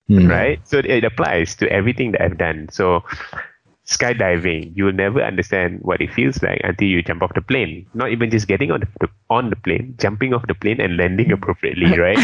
mm. 0.10 0.30
right? 0.30 0.60
So 0.68 0.80
it 0.80 1.04
applies 1.04 1.56
to 1.56 1.72
everything 1.72 2.12
that 2.14 2.22
I've 2.22 2.38
done. 2.38 2.70
So 2.72 3.04
skydiving, 3.86 4.76
you 4.76 4.86
will 4.86 4.94
never 4.94 5.22
understand 5.22 5.80
what 5.82 6.02
it 6.02 6.12
feels 6.12 6.42
like 6.42 6.60
until 6.64 6.88
you 6.88 7.04
jump 7.04 7.22
off 7.22 7.34
the 7.36 7.42
plane. 7.42 7.86
Not 7.94 8.10
even 8.12 8.32
just 8.32 8.48
getting 8.48 8.72
on 8.72 8.80
the, 8.80 9.10
on 9.30 9.52
the 9.52 9.56
plane, 9.56 9.96
jumping 10.00 10.34
off 10.34 10.46
the 10.48 10.56
plane 10.56 10.82
and 10.82 10.98
landing 10.98 11.32
appropriately, 11.32 11.98
right? 11.98 12.18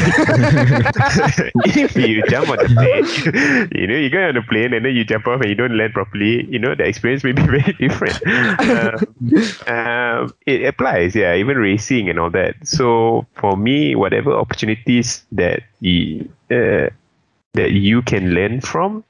if 1.65 1.95
you 1.95 2.23
jump 2.29 2.49
on 2.49 2.57
the 2.57 2.65
plane, 2.65 3.69
you 3.75 3.87
know, 3.87 3.95
you 3.95 4.09
go 4.09 4.27
on 4.27 4.35
the 4.35 4.41
plane 4.41 4.73
and 4.73 4.85
then 4.85 4.95
you 4.95 5.03
jump 5.03 5.27
off 5.27 5.41
and 5.41 5.49
you 5.49 5.55
don't 5.55 5.77
land 5.77 5.93
properly, 5.93 6.45
you 6.49 6.57
know, 6.57 6.73
the 6.73 6.83
experience 6.83 7.23
may 7.23 7.31
be 7.31 7.41
very 7.45 7.73
different. 7.73 8.19
Um, 8.27 8.95
um, 9.67 10.33
it 10.47 10.65
applies, 10.65 11.15
yeah, 11.15 11.35
even 11.35 11.57
racing 11.57 12.09
and 12.09 12.19
all 12.19 12.31
that. 12.31 12.55
So 12.63 13.27
for 13.35 13.55
me, 13.55 13.95
whatever 13.95 14.33
opportunities 14.33 15.23
that 15.31 15.61
uh, 16.49 16.89
that 17.53 17.71
you 17.71 18.01
can 18.01 18.33
learn 18.33 18.61
from. 18.61 19.03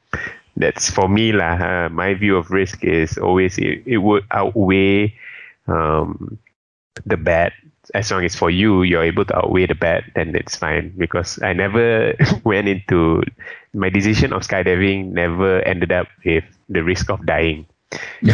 That's 0.57 0.89
for 0.91 1.07
me 1.07 1.31
lah 1.31 1.55
uh, 1.57 1.89
my 1.89 2.13
view 2.13 2.35
of 2.37 2.51
risk 2.51 2.83
is 2.83 3.17
always 3.17 3.57
it, 3.57 3.83
it 3.87 3.97
would 4.03 4.23
outweigh 4.31 5.15
um, 5.67 6.37
the 7.05 7.17
bad. 7.17 7.53
As 7.95 8.11
long 8.11 8.23
as 8.23 8.35
for 8.35 8.49
you 8.51 8.83
you're 8.83 9.03
able 9.03 9.25
to 9.25 9.35
outweigh 9.35 9.65
the 9.67 9.75
bad 9.75 10.03
then 10.15 10.35
it's 10.35 10.55
fine. 10.55 10.93
Because 10.97 11.41
i 11.41 11.53
never 11.53 12.13
went 12.43 12.67
into 12.67 13.23
my 13.73 13.89
decision 13.89 14.33
of 14.33 14.43
skydiving 14.43 15.11
never 15.15 15.61
ended 15.63 15.91
up 15.91 16.07
with 16.25 16.43
the 16.69 16.83
risk 16.83 17.09
of 17.09 17.25
dying. 17.25 17.65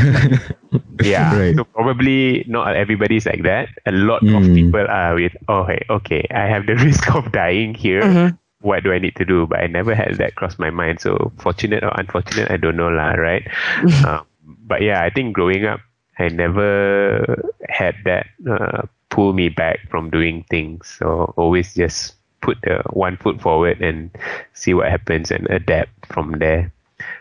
Yeah 1.02 1.38
Right. 1.38 1.56
so 1.56 1.64
probably 1.64 2.44
not 2.48 2.76
everybody's 2.76 3.26
like 3.26 3.44
that. 3.44 3.70
A 3.86 3.92
lot 3.92 4.22
of 4.26 4.44
Mm. 4.44 4.54
people 4.56 4.86
are 4.90 5.16
with 5.16 5.34
oh 5.48 5.64
hey 5.66 5.82
okay 5.90 6.26
i 6.34 6.46
have 6.50 6.66
the 6.66 6.76
risk 6.88 7.10
of 7.16 7.32
dying 7.32 7.74
here. 7.74 8.02
Mhm. 8.02 8.38
What 8.62 8.84
do 8.84 8.92
i 8.92 9.00
need 9.00 9.16
to 9.16 9.26
do? 9.26 9.46
But 9.48 9.60
i 9.60 9.68
never 9.68 9.94
had 9.96 10.16
that 10.18 10.36
cross 10.36 10.58
my 10.58 10.70
mind. 10.70 11.00
So 11.00 11.32
fortunate 11.38 11.84
or 11.84 11.92
unfortunate 12.00 12.52
i 12.52 12.58
don't 12.58 12.78
know 12.78 12.90
lah 12.90 13.14
right? 13.14 13.48
Um, 14.06 14.26
but 14.48 14.82
yeah 14.82 15.04
i 15.04 15.10
think 15.10 15.36
growing 15.36 15.66
up 15.66 15.82
i 16.20 16.30
never 16.30 17.52
had 17.68 17.96
that 18.06 18.28
uh, 18.50 18.88
pull 19.10 19.34
me 19.34 19.50
back 19.50 19.80
from 19.90 20.10
doing 20.10 20.46
things. 20.50 20.88
So 21.00 21.34
always 21.38 21.74
just 21.74 22.16
put 22.42 22.62
the 22.62 22.84
one 22.92 23.18
foot 23.18 23.42
forward 23.42 23.82
and 23.82 24.12
see 24.54 24.74
what 24.74 24.90
happens 24.90 25.32
and 25.32 25.50
adapt 25.50 26.06
from 26.08 26.38
there. 26.40 26.72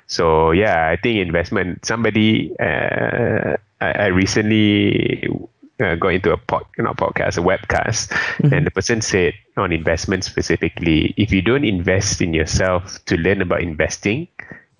So 0.07 0.51
yeah, 0.51 0.89
I 0.89 0.97
think 0.97 1.19
investment. 1.19 1.85
Somebody, 1.85 2.55
uh, 2.61 3.57
I, 3.81 3.91
I 3.93 4.07
recently 4.07 5.29
uh, 5.81 5.95
got 5.95 6.09
into 6.15 6.33
a 6.33 6.37
pod, 6.37 6.65
not 6.79 6.97
podcast, 6.97 7.39
a 7.39 7.43
webcast, 7.43 8.11
and 8.53 8.67
the 8.67 8.71
person 8.71 9.01
said 9.01 9.35
on 9.57 9.73
investment 9.73 10.25
specifically, 10.25 11.15
if 11.17 11.33
you 11.33 11.43
don't 11.43 11.65
invest 11.65 12.21
in 12.21 12.33
yourself 12.35 12.99
to 13.07 13.17
learn 13.17 13.43
about 13.43 13.61
investing, 13.61 14.29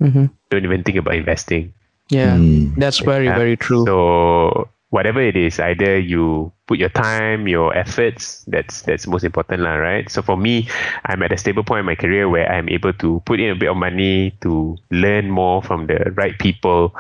Mhm. 0.01 0.31
don't 0.51 0.65
even 0.65 0.83
think 0.85 0.97
about 0.99 1.15
investing. 1.15 1.73
Yeah, 2.09 2.37
Mm. 2.37 2.77
that's 2.77 3.01
very 3.01 3.27
Yeah. 3.27 3.37
very 3.39 3.57
true. 3.57 3.85
So 3.85 4.69
whatever 4.91 5.21
it 5.21 5.37
is, 5.37 5.59
either 5.59 5.99
you 5.99 6.53
put 6.67 6.79
your 6.79 6.89
time, 6.89 7.49
your 7.49 7.75
efforts. 7.77 8.45
That's 8.47 8.83
that's 8.83 9.07
most 9.07 9.25
important, 9.25 9.63
lah, 9.63 9.75
right? 9.77 10.09
So 10.11 10.23
for 10.23 10.37
me, 10.37 10.69
I'm 11.05 11.23
at 11.23 11.33
a 11.33 11.37
stable 11.39 11.65
point 11.65 11.81
in 11.81 11.87
my 11.87 11.95
career 11.99 12.29
where 12.29 12.47
I'm 12.51 12.69
able 12.69 12.93
to 13.03 13.21
put 13.27 13.41
in 13.41 13.51
a 13.51 13.59
bit 13.59 13.69
of 13.71 13.77
money 13.77 14.33
to 14.43 14.77
learn 14.91 15.31
more 15.31 15.63
from 15.63 15.87
the 15.87 16.13
right 16.15 16.39
people. 16.39 16.95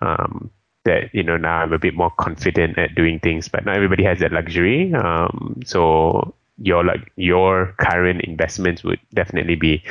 Um, 0.00 0.50
that 0.84 1.14
you 1.14 1.22
know 1.22 1.36
now 1.36 1.58
I'm 1.58 1.72
a 1.72 1.78
bit 1.78 1.94
more 1.94 2.10
confident 2.18 2.78
at 2.78 2.94
doing 2.94 3.20
things, 3.20 3.48
but 3.48 3.64
not 3.64 3.76
everybody 3.76 4.04
has 4.04 4.18
that 4.20 4.32
luxury. 4.32 4.92
Um, 4.94 5.60
so 5.64 6.34
your 6.58 6.84
like 6.84 7.10
your 7.16 7.74
current 7.78 8.22
investments 8.22 8.84
would 8.84 9.00
definitely 9.14 9.56
be 9.56 9.82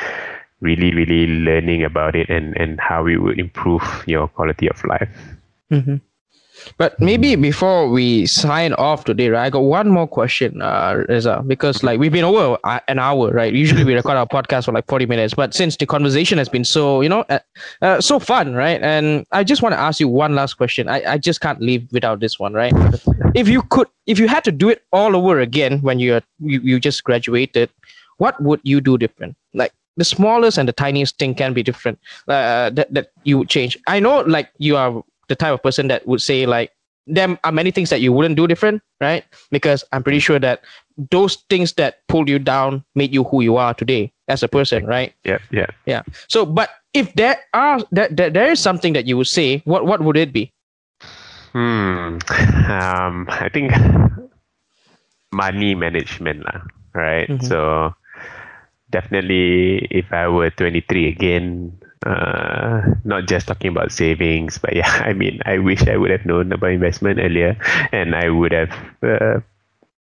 really 0.62 0.94
really 0.94 1.28
learning 1.28 1.84
about 1.84 2.16
it 2.16 2.30
and 2.30 2.56
and 2.58 2.80
how 2.80 3.08
it 3.08 3.18
would 3.18 3.40
improve 3.40 3.84
your 4.08 4.28
quality 4.28 4.70
of 4.70 4.84
life. 4.86 5.10
Mhm. 5.72 6.02
But 6.78 7.00
maybe 7.00 7.36
before 7.36 7.90
we 7.90 8.26
sign 8.26 8.74
off 8.74 9.06
today, 9.06 9.30
right? 9.30 9.46
I 9.46 9.50
got 9.50 9.60
one 9.62 9.90
more 9.90 10.08
question, 10.08 10.62
uh, 10.62 11.04
Reza, 11.08 11.44
because 11.46 11.84
like 11.84 12.00
we've 12.00 12.12
been 12.12 12.24
over 12.24 12.58
uh, 12.64 12.80
an 12.88 13.00
hour, 13.00 13.32
right? 13.32 13.54
Usually 13.54 13.84
we 13.84 13.94
record 13.94 14.18
our 14.18 14.28
podcast 14.28 14.66
for 14.66 14.72
like 14.72 14.88
forty 14.88 15.06
minutes, 15.06 15.34
but 15.34 15.54
since 15.54 15.78
the 15.78 15.86
conversation 15.86 16.38
has 16.38 16.50
been 16.50 16.64
so, 16.64 17.02
you 17.02 17.10
know, 17.10 17.26
uh, 17.30 17.40
uh, 17.82 18.02
so 18.02 18.20
fun, 18.20 18.54
right? 18.54 18.82
And 18.82 19.26
I 19.32 19.44
just 19.44 19.62
want 19.62 19.74
to 19.74 19.80
ask 19.80 20.00
you 20.00 20.08
one 20.08 20.36
last 20.36 20.56
question. 20.56 20.88
I, 20.90 21.14
I 21.14 21.18
just 21.18 21.42
can't 21.42 21.62
leave 21.62 21.88
without 21.92 22.20
this 22.20 22.40
one, 22.40 22.54
right? 22.54 22.74
if 23.36 23.48
you 23.48 23.62
could, 23.64 23.88
if 24.06 24.20
you 24.20 24.28
had 24.28 24.44
to 24.44 24.52
do 24.52 24.70
it 24.70 24.84
all 24.92 25.16
over 25.16 25.40
again 25.40 25.82
when 25.82 26.00
you're 26.00 26.22
you, 26.40 26.60
you 26.62 26.80
just 26.80 27.04
graduated, 27.04 27.70
what 28.18 28.42
would 28.42 28.60
you 28.64 28.82
do 28.82 28.98
different? 28.98 29.36
Like 29.54 29.72
the 29.98 30.06
smallest 30.06 30.58
and 30.58 30.68
the 30.68 30.74
tiniest 30.74 31.18
thing 31.18 31.36
can 31.36 31.54
be 31.54 31.64
different. 31.64 32.00
Uh, 32.28 32.70
that 32.72 32.94
that 32.94 33.12
you 33.24 33.38
would 33.40 33.50
change. 33.50 33.78
I 33.88 34.00
know, 34.00 34.22
like 34.22 34.50
you 34.58 34.78
are 34.78 35.04
the 35.32 35.40
type 35.40 35.56
of 35.56 35.64
person 35.64 35.88
that 35.88 36.04
would 36.04 36.20
say 36.20 36.44
like 36.46 36.76
there 37.08 37.40
are 37.44 37.52
many 37.52 37.72
things 37.72 37.90
that 37.90 38.02
you 38.04 38.14
wouldn't 38.14 38.36
do 38.36 38.46
different, 38.46 38.84
right? 39.00 39.24
Because 39.50 39.84
I'm 39.92 40.04
pretty 40.04 40.20
sure 40.20 40.38
that 40.40 40.62
those 41.10 41.40
things 41.50 41.74
that 41.80 42.06
pulled 42.08 42.30
you 42.30 42.38
down 42.38 42.84
made 42.94 43.14
you 43.16 43.24
who 43.24 43.42
you 43.42 43.58
are 43.58 43.74
today 43.74 44.12
as 44.28 44.44
a 44.44 44.48
person, 44.48 44.86
right? 44.86 45.16
Yeah, 45.24 45.40
yeah. 45.50 45.72
Yeah. 45.88 46.04
So, 46.28 46.46
but 46.46 46.70
if 46.94 47.12
there 47.16 47.40
are 47.56 47.80
that 47.92 48.16
there, 48.16 48.30
there 48.30 48.52
is 48.52 48.60
something 48.60 48.94
that 48.94 49.08
you 49.08 49.18
would 49.18 49.32
say, 49.32 49.64
what 49.66 49.88
what 49.88 50.04
would 50.04 50.18
it 50.20 50.32
be? 50.36 50.52
Hmm. 51.56 52.20
Um, 52.70 53.28
I 53.28 53.50
think 53.52 53.72
money 55.34 55.76
management 55.76 56.44
lah, 56.46 56.62
right? 56.94 57.28
Mhm. 57.28 57.44
So 57.44 57.92
definitely, 58.92 59.88
if 59.90 60.12
I 60.14 60.28
were 60.28 60.52
23 60.52 61.08
again, 61.10 61.76
uh, 62.06 62.82
not 63.04 63.28
just 63.28 63.48
talking 63.48 63.70
about 63.72 63.92
savings, 63.92 64.58
but 64.58 64.76
yeah, 64.76 64.90
I 65.06 65.14
mean, 65.14 65.40
I 65.46 65.58
wish 65.60 65.88
I 65.88 65.98
would 65.98 66.12
have 66.12 66.26
known 66.26 66.52
about 66.52 66.72
investment 66.72 67.20
earlier, 67.20 67.58
and 67.92 68.16
I 68.16 68.30
would 68.30 68.52
have 68.52 68.74
uh, 69.04 69.40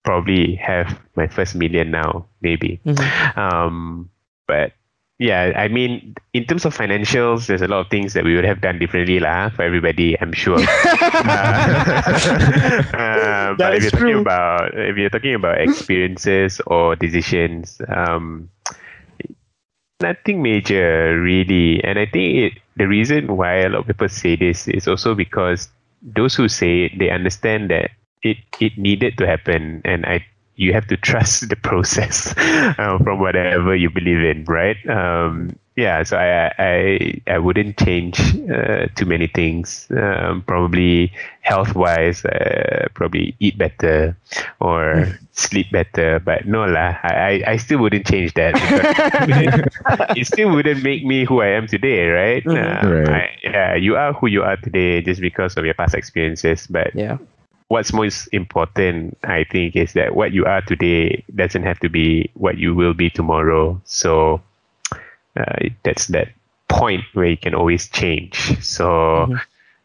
probably 0.04 0.56
have 0.56 1.00
my 1.16 1.28
first 1.28 1.56
million 1.56 1.92
now, 1.92 2.26
maybe. 2.42 2.80
Mhm. 2.86 3.38
Um, 3.38 4.10
but 4.48 4.74
yeah, 5.20 5.52
I 5.56 5.68
mean, 5.68 6.16
in 6.34 6.46
terms 6.46 6.64
of 6.64 6.76
financials, 6.76 7.48
there's 7.48 7.62
a 7.62 7.68
lot 7.68 7.82
of 7.82 7.90
things 7.90 8.14
that 8.14 8.24
we 8.24 8.36
would 8.36 8.46
have 8.46 8.62
done 8.62 8.80
differently 8.80 9.20
lah 9.20 9.50
for 9.50 9.64
everybody. 9.64 10.20
I'm 10.20 10.32
sure. 10.34 10.58
Uh, 13.00 13.56
but 13.58 13.76
if 13.76 13.84
you're 13.84 13.92
talking 13.92 14.20
about 14.20 14.72
if 14.78 14.96
you're 14.98 15.10
talking 15.10 15.34
about 15.34 15.60
experiences 15.60 16.62
or 16.68 16.96
decisions, 16.96 17.82
um, 17.90 18.50
nothing 20.02 20.42
major 20.42 21.20
really. 21.20 21.84
And 21.84 22.00
I 22.00 22.06
think 22.06 22.38
it, 22.38 22.54
the 22.78 22.88
reason 22.88 23.36
why 23.36 23.60
a 23.62 23.70
lot 23.70 23.80
of 23.82 23.88
people 23.88 24.10
say 24.10 24.36
this 24.36 24.68
is 24.68 24.88
also 24.88 25.16
because 25.16 25.70
those 26.02 26.36
who 26.36 26.48
say 26.48 26.86
it, 26.86 27.00
they 27.00 27.10
understand 27.10 27.70
that 27.70 27.92
it 28.24 28.38
it 28.60 28.78
needed 28.78 29.18
to 29.18 29.28
happen, 29.28 29.82
and 29.86 30.06
I 30.06 30.26
you 30.56 30.74
have 30.74 30.88
to 30.88 30.98
trust 31.10 31.50
the 31.50 31.56
process 31.56 32.34
uh, 32.38 32.98
from 33.04 33.20
whatever 33.20 33.76
you 33.76 33.90
believe 33.90 34.22
in, 34.24 34.44
right? 34.46 34.78
Um, 34.90 35.56
yeah, 35.80 36.04
so 36.04 36.18
I 36.20 36.52
I 36.60 36.76
I 37.28 37.38
wouldn't 37.40 37.78
change 37.80 38.20
uh, 38.52 38.88
too 38.96 39.06
many 39.08 39.28
things. 39.28 39.88
Um, 39.96 40.44
probably 40.46 41.12
health 41.42 41.76
wise, 41.76 42.26
uh, 42.26 42.88
probably 42.94 43.36
eat 43.40 43.58
better 43.58 44.16
or 44.60 45.08
sleep 45.32 45.72
better. 45.72 46.20
But 46.20 46.46
no 46.46 46.66
lah, 46.68 47.00
I 47.04 47.44
I- 47.48 47.58
still 47.58 47.80
wouldn't 47.80 48.06
change 48.06 48.34
that. 48.36 48.54
It 50.16 50.26
still 50.28 50.52
wouldn't 50.52 50.84
make 50.84 51.06
me 51.06 51.26
who 51.26 51.42
I 51.42 51.48
am 51.56 51.68
today, 51.68 52.10
right? 52.10 52.44
Mhm. 52.44 52.58
Uh, 52.58 52.90
Right. 52.90 53.10
I- 53.10 53.32
yeah, 53.44 53.76
you 53.76 53.96
are 53.96 54.14
who 54.14 54.28
you 54.28 54.44
are 54.44 54.58
today 54.58 55.02
just 55.02 55.22
because 55.22 55.56
of 55.58 55.66
your 55.66 55.74
past 55.76 55.96
experiences, 55.96 56.68
but 56.68 56.92
Yeah. 56.96 57.18
what's 57.70 57.94
most 57.94 58.28
important, 58.34 59.18
I 59.24 59.44
think, 59.46 59.76
is 59.76 59.94
that 59.94 60.16
what 60.16 60.34
you 60.34 60.46
are 60.46 60.62
today 60.62 61.24
doesn't 61.36 61.64
have 61.64 61.80
to 61.80 61.90
be 61.90 62.30
what 62.34 62.58
you 62.58 62.74
will 62.76 62.94
be 62.94 63.10
tomorrow. 63.10 63.80
So 63.86 64.42
uh, 65.38 65.70
that's 65.84 66.08
that 66.08 66.30
point 66.70 67.04
where 67.14 67.28
you 67.28 67.38
can 67.38 67.54
always 67.56 67.90
change. 67.90 68.36
So 68.64 69.28
Mhm. 69.30 69.42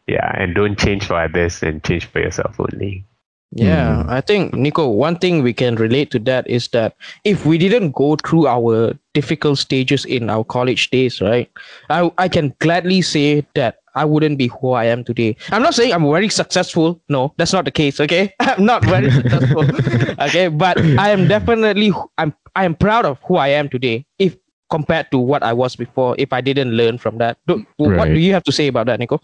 yeah, 0.07 0.31
and 0.37 0.53
don't 0.55 0.77
change 0.77 1.05
for 1.05 1.15
others 1.15 1.63
and 1.63 1.83
change 1.83 2.05
for 2.05 2.19
yourself 2.19 2.59
only. 2.59 3.03
Yeah, 3.51 4.03
I 4.09 4.19
think 4.19 4.53
Nico, 4.53 4.89
one 4.89 5.15
thing 5.17 5.41
we 5.41 5.53
can 5.53 5.75
relate 5.75 6.11
to 6.11 6.19
that 6.27 6.45
is 6.49 6.67
that 6.69 6.95
if 7.23 7.45
we 7.45 7.57
didn't 7.57 7.91
go 7.91 8.17
through 8.17 8.47
our 8.47 8.93
difficult 9.13 9.59
stages 9.59 10.03
in 10.03 10.29
our 10.29 10.43
college 10.43 10.89
days, 10.91 11.21
right? 11.21 11.49
I 11.89 12.11
I 12.17 12.27
can 12.27 12.53
gladly 12.59 13.01
say 13.01 13.45
that 13.55 13.79
I 13.95 14.03
wouldn't 14.03 14.37
be 14.37 14.47
who 14.47 14.71
I 14.75 14.85
am 14.91 15.05
today. 15.05 15.37
I'm 15.51 15.61
not 15.61 15.73
saying 15.73 15.93
I'm 15.93 16.03
very 16.03 16.27
successful. 16.27 16.99
No, 17.07 17.33
that's 17.37 17.53
not 17.53 17.63
the 17.63 17.71
case. 17.71 18.01
Okay, 18.01 18.33
I'm 18.41 18.65
not 18.65 18.83
very 18.83 19.09
successful. 19.09 19.63
okay, 20.27 20.49
but 20.49 20.75
I 20.99 21.11
am 21.15 21.27
definitely 21.27 21.93
I'm 22.17 22.33
I 22.57 22.65
am 22.65 22.75
proud 22.75 23.05
of 23.05 23.19
who 23.23 23.37
I 23.37 23.49
am 23.55 23.69
today. 23.69 24.05
If 24.19 24.35
compared 24.69 25.11
to 25.11 25.17
what 25.17 25.43
I 25.43 25.53
was 25.53 25.75
before, 25.75 26.15
if 26.17 26.33
I 26.33 26.41
didn't 26.41 26.71
learn 26.71 26.97
from 26.97 27.17
that, 27.19 27.37
Do- 27.47 27.65
what 27.77 28.05
do 28.05 28.19
you 28.19 28.33
have 28.33 28.43
to 28.43 28.51
say 28.51 28.67
about 28.67 28.87
that, 28.87 28.99
Nico? 28.99 29.21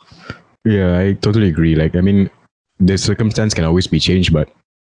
Yeah, 0.66 0.98
I 1.00 1.14
totally 1.14 1.50
agree. 1.50 1.76
Like, 1.76 1.96
I 1.96 2.02
mean, 2.02 2.30
the 2.80 2.98
circumstance 2.98 3.54
can 3.54 3.66
always 3.66 3.88
be 3.88 4.00
changed, 4.00 4.34
but 4.34 4.50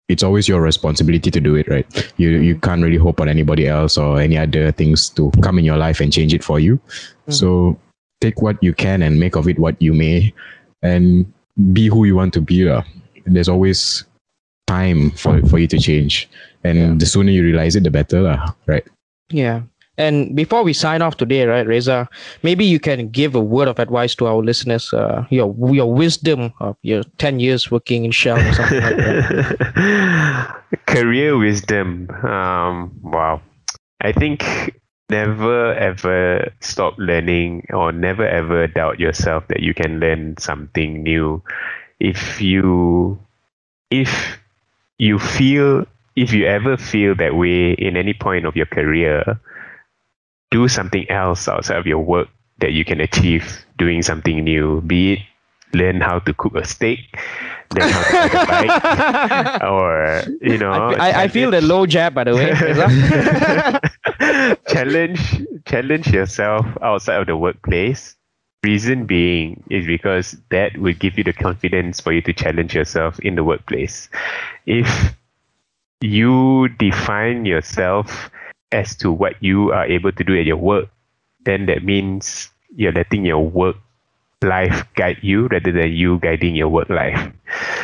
it's 0.08 0.22
always 0.22 0.48
your 0.48 0.60
responsibility 0.60 1.30
to 1.30 1.40
do 1.40 1.56
it, 1.56 1.66
right? 1.68 1.86
You 2.16 2.30
you 2.30 2.54
mm-hmm. 2.54 2.60
can't 2.60 2.82
really 2.82 2.96
hope 2.96 3.20
on 3.20 3.28
anybody 3.28 3.66
else 3.66 3.98
or 3.98 4.20
any 4.20 4.38
other 4.38 4.70
things 4.70 5.08
to 5.18 5.30
come 5.42 5.58
in 5.58 5.64
your 5.64 5.76
life 5.76 6.00
and 6.00 6.12
change 6.12 6.32
it 6.34 6.44
for 6.44 6.60
you. 6.60 6.78
Mm-hmm. 6.78 7.32
So 7.32 7.78
take 8.20 8.40
what 8.42 8.62
you 8.62 8.72
can 8.72 9.02
and 9.02 9.18
make 9.18 9.34
of 9.36 9.48
it 9.48 9.58
what 9.58 9.80
you 9.82 9.92
may, 9.92 10.32
and 10.82 11.26
be 11.72 11.88
who 11.88 12.04
you 12.04 12.14
want 12.14 12.34
to 12.34 12.40
be. 12.40 12.64
lah. 12.64 12.84
There's 13.26 13.48
always 13.48 14.04
time 14.66 15.10
for 15.10 15.42
for 15.46 15.58
you 15.58 15.66
to 15.66 15.78
change, 15.78 16.30
and 16.62 16.78
Yeah. 16.78 16.94
the 16.98 17.06
sooner 17.06 17.30
you 17.30 17.42
realize 17.42 17.74
it, 17.74 17.82
the 17.82 17.90
better, 17.90 18.22
lah. 18.22 18.54
Right? 18.66 18.86
Yeah. 19.30 19.66
And 19.98 20.36
before 20.36 20.62
we 20.62 20.72
sign 20.72 21.00
off 21.02 21.16
today, 21.16 21.44
right, 21.46 21.66
Reza, 21.66 22.08
maybe 22.42 22.64
you 22.64 22.78
can 22.78 23.08
give 23.08 23.34
a 23.34 23.40
word 23.40 23.68
of 23.68 23.78
advice 23.78 24.14
to 24.16 24.26
our 24.26 24.42
listeners, 24.42 24.92
uh, 24.92 25.24
your 25.30 25.54
your 25.72 25.92
wisdom 25.92 26.52
of 26.60 26.76
your 26.82 27.02
10 27.18 27.40
years 27.40 27.70
working 27.70 28.04
in 28.04 28.10
Shell 28.10 28.38
or 28.38 28.52
something 28.52 28.82
like 28.82 28.96
that. 28.96 30.62
Career 30.86 31.38
wisdom. 31.38 32.10
Um, 32.24 32.92
wow. 33.02 33.40
I 34.00 34.12
think 34.12 34.44
never 35.08 35.72
ever 35.74 36.52
stop 36.60 36.94
learning 36.98 37.66
or 37.72 37.92
never 37.92 38.26
ever 38.26 38.66
doubt 38.66 38.98
yourself 38.98 39.46
that 39.48 39.60
you 39.60 39.72
can 39.72 40.00
learn 40.00 40.36
something 40.38 41.02
new. 41.02 41.42
If 42.00 42.40
you 42.40 43.18
if 43.90 44.38
you 44.98 45.18
feel 45.18 45.86
if 46.16 46.32
you 46.32 46.46
ever 46.46 46.76
feel 46.76 47.14
that 47.16 47.36
way 47.36 47.72
in 47.72 47.96
any 47.96 48.14
point 48.14 48.46
of 48.46 48.56
your 48.56 48.66
career, 48.66 49.38
do 50.50 50.68
something 50.68 51.08
else 51.10 51.48
outside 51.48 51.78
of 51.78 51.86
your 51.86 52.00
work 52.00 52.28
that 52.58 52.72
you 52.72 52.84
can 52.84 53.00
achieve 53.00 53.64
doing 53.78 54.02
something 54.02 54.44
new. 54.44 54.80
Be 54.82 55.14
it 55.14 55.20
learn 55.72 56.00
how 56.00 56.18
to 56.20 56.32
cook 56.34 56.54
a 56.56 56.64
steak, 56.66 57.00
learn 57.74 57.90
how 57.90 58.02
to 58.02 58.16
ride 58.16 58.34
a 58.34 58.46
bike, 58.46 59.62
or 59.62 60.22
you 60.40 60.58
know. 60.58 60.72
I, 60.72 61.24
I 61.24 61.28
feel 61.28 61.50
the 61.50 61.60
low 61.60 61.86
jab 61.86 62.14
by 62.14 62.24
the 62.24 62.34
way. 62.34 62.52
challenge 64.68 65.44
challenge 65.66 66.08
yourself 66.08 66.66
outside 66.82 67.20
of 67.20 67.26
the 67.26 67.36
workplace. 67.36 68.16
Reason 68.62 69.06
being 69.06 69.62
is 69.70 69.86
because 69.86 70.36
that 70.50 70.76
will 70.78 70.94
give 70.94 71.18
you 71.18 71.22
the 71.22 71.32
confidence 71.32 72.00
for 72.00 72.12
you 72.12 72.20
to 72.22 72.32
challenge 72.32 72.74
yourself 72.74 73.20
in 73.20 73.36
the 73.36 73.44
workplace. 73.44 74.08
If 74.66 75.14
you 76.00 76.68
define 76.70 77.44
yourself 77.44 78.30
as 78.72 78.96
to 78.96 79.12
what 79.12 79.34
you 79.40 79.72
are 79.72 79.86
able 79.86 80.12
to 80.12 80.24
do 80.24 80.38
at 80.38 80.46
your 80.46 80.56
work, 80.56 80.88
then 81.44 81.66
that 81.66 81.84
means 81.84 82.50
you're 82.74 82.92
letting 82.92 83.24
your 83.24 83.40
work 83.40 83.76
life 84.42 84.84
guide 84.94 85.18
you 85.22 85.46
rather 85.48 85.72
than 85.72 85.92
you 85.92 86.18
guiding 86.18 86.54
your 86.54 86.68
work 86.68 86.90
life. 86.90 87.32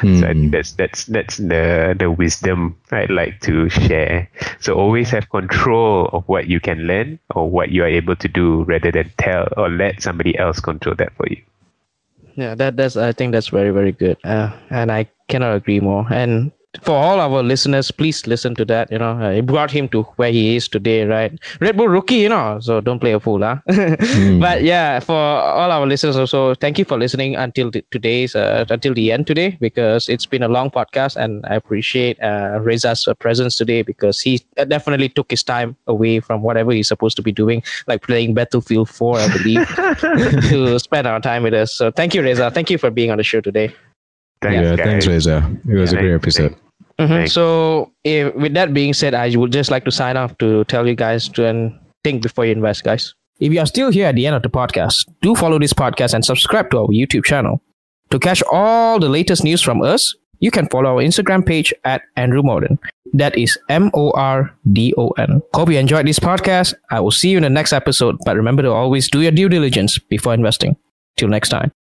Mm. 0.01 0.21
So 0.21 0.27
I 0.27 0.33
think 0.33 0.53
that's 0.53 0.73
that's 0.73 1.07
that's 1.07 1.37
the 1.39 1.97
the 1.99 2.11
wisdom 2.11 2.77
I'd 2.91 3.11
like 3.11 3.41
to 3.43 3.69
share. 3.71 4.29
So 4.61 4.75
always 4.75 5.11
have 5.11 5.31
control 5.31 6.11
of 6.13 6.25
what 6.29 6.49
you 6.49 6.61
can 6.61 6.87
learn 6.87 7.19
or 7.35 7.49
what 7.49 7.71
you 7.71 7.85
are 7.85 7.89
able 7.89 8.17
to 8.17 8.29
do 8.29 8.65
rather 8.65 8.91
than 8.91 9.11
tell 9.19 9.49
or 9.57 9.71
let 9.71 10.03
somebody 10.03 10.37
else 10.37 10.61
control 10.61 10.95
that 10.97 11.13
for 11.15 11.27
you. 11.29 11.41
Yeah, 12.35 12.55
that 12.55 12.77
that's 12.77 12.97
I 12.97 13.13
think 13.13 13.33
that's 13.33 13.49
very 13.49 13.71
very 13.71 13.93
good, 13.93 14.17
uh, 14.25 14.53
and 14.71 14.91
I 14.91 15.09
cannot 15.29 15.55
agree 15.55 15.81
more. 15.81 16.07
And 16.11 16.53
for 16.81 16.97
all 16.97 17.21
our 17.21 17.43
listeners, 17.43 17.91
please 17.91 18.27
listen 18.27 18.55
to 18.55 18.65
that. 18.65 18.91
You 18.91 18.99
know, 18.99 19.21
uh, 19.21 19.31
it 19.31 19.45
brought 19.45 19.71
him 19.71 19.89
to 19.91 20.03
where 20.17 20.33
he 20.33 20.57
is 20.57 20.69
today, 20.69 21.05
right? 21.05 21.39
Red 21.61 21.77
Bull 21.77 21.89
rookie, 21.89 22.17
you 22.17 22.31
know, 22.31 22.59
so 22.61 22.81
don't 22.81 22.99
play 22.99 23.13
a 23.13 23.21
fool, 23.21 23.43
huh? 23.43 23.59
mm. 23.69 24.41
But 24.41 24.63
yeah, 24.63 24.99
for 25.01 25.15
all 25.15 25.71
our 25.71 25.87
listeners 25.87 26.17
also, 26.17 26.55
thank 26.55 26.79
you 26.79 26.87
for 26.87 26.99
listening 26.99 27.37
until 27.37 27.71
the, 27.71 27.85
today's 27.91 28.35
uh, 28.35 28.65
until 28.71 28.95
the 28.95 29.13
end 29.13 29.27
today 29.27 29.59
because 29.61 30.09
it's 30.09 30.25
been 30.25 30.43
a 30.43 30.49
long 30.49 30.71
podcast, 30.71 31.17
and 31.17 31.45
I 31.47 31.57
appreciate 31.57 32.21
uh, 32.23 32.59
Reza's 32.63 33.07
presence 33.19 33.57
today 33.57 33.83
because 33.83 34.21
he 34.21 34.41
definitely 34.69 35.11
took 35.11 35.31
his 35.31 35.43
time 35.43 35.77
away 35.87 36.21
from 36.21 36.43
whatever 36.43 36.73
he's 36.73 36.89
supposed 36.89 37.17
to 37.17 37.23
be 37.23 37.33
doing, 37.33 37.63
like 37.87 38.03
playing 38.03 38.33
Battlefield 38.33 38.89
4, 38.89 39.19
I 39.19 39.29
believe, 39.29 39.69
to 40.49 40.79
spend 40.79 41.07
our 41.07 41.21
time 41.21 41.43
with 41.43 41.53
us. 41.53 41.77
So 41.77 41.91
thank 41.91 42.15
you, 42.15 42.23
Reza. 42.23 42.51
Thank 42.51 42.71
you 42.71 42.79
for 42.79 42.91
being 42.91 43.11
on 43.11 43.19
the 43.19 43.25
show 43.25 43.43
today. 43.43 43.75
Thanks, 44.41 44.63
yeah, 44.63 44.77
guys. 44.77 44.87
thanks, 44.87 45.07
Reza. 45.07 45.57
It 45.69 45.75
was 45.75 45.93
yeah, 45.93 45.99
a 45.99 46.03
great 46.03 46.15
episode. 46.15 46.57
Mm-hmm. 46.99 47.27
So, 47.27 47.93
if, 48.05 48.35
with 48.35 48.55
that 48.55 48.75
being 48.75 48.95
said, 48.95 49.15
I 49.15 49.35
would 49.37 49.53
just 49.53 49.71
like 49.71 49.85
to 49.85 49.91
sign 49.91 50.17
off 50.17 50.37
to 50.39 50.65
tell 50.65 50.87
you 50.87 50.95
guys 50.95 51.29
to 51.31 51.73
think 52.05 52.23
before 52.23 52.47
you 52.47 52.53
invest, 52.53 52.85
guys. 52.85 53.15
If 53.41 53.53
you 53.53 53.61
are 53.61 53.67
still 53.67 53.91
here 53.91 54.07
at 54.07 54.15
the 54.15 54.27
end 54.27 54.37
of 54.37 54.43
the 54.43 54.51
podcast, 54.51 55.09
do 55.21 55.35
follow 55.35 55.59
this 55.59 55.73
podcast 55.73 56.15
and 56.15 56.25
subscribe 56.25 56.71
to 56.71 56.79
our 56.79 56.89
YouTube 56.89 57.25
channel. 57.25 57.61
To 58.11 58.19
catch 58.19 58.43
all 58.53 59.01
the 59.01 59.09
latest 59.09 59.43
news 59.43 59.63
from 59.63 59.83
us, 59.83 60.15
you 60.39 60.51
can 60.51 60.69
follow 60.69 60.91
our 60.91 61.03
Instagram 61.03 61.45
page 61.45 61.73
at 61.85 62.03
Andrew 62.17 62.43
Mordon. 62.43 62.79
That 63.15 63.37
is 63.37 63.59
M 63.69 63.91
O 63.95 64.11
R 64.13 64.55
D 64.73 64.95
O 64.97 65.09
N. 65.19 65.43
Hope 65.55 65.71
you 65.71 65.79
enjoyed 65.79 66.07
this 66.07 66.19
podcast. 66.19 66.75
I 66.91 67.01
will 67.01 67.11
see 67.11 67.31
you 67.31 67.37
in 67.39 67.43
the 67.43 67.51
next 67.51 67.73
episode, 67.73 68.17
but 68.25 68.37
remember 68.37 68.63
to 68.63 68.71
always 68.71 69.11
do 69.11 69.23
your 69.23 69.33
due 69.33 69.49
diligence 69.49 69.99
before 69.99 70.35
investing. 70.35 70.77
Till 71.17 71.29
next 71.29 71.49
time. 71.49 71.73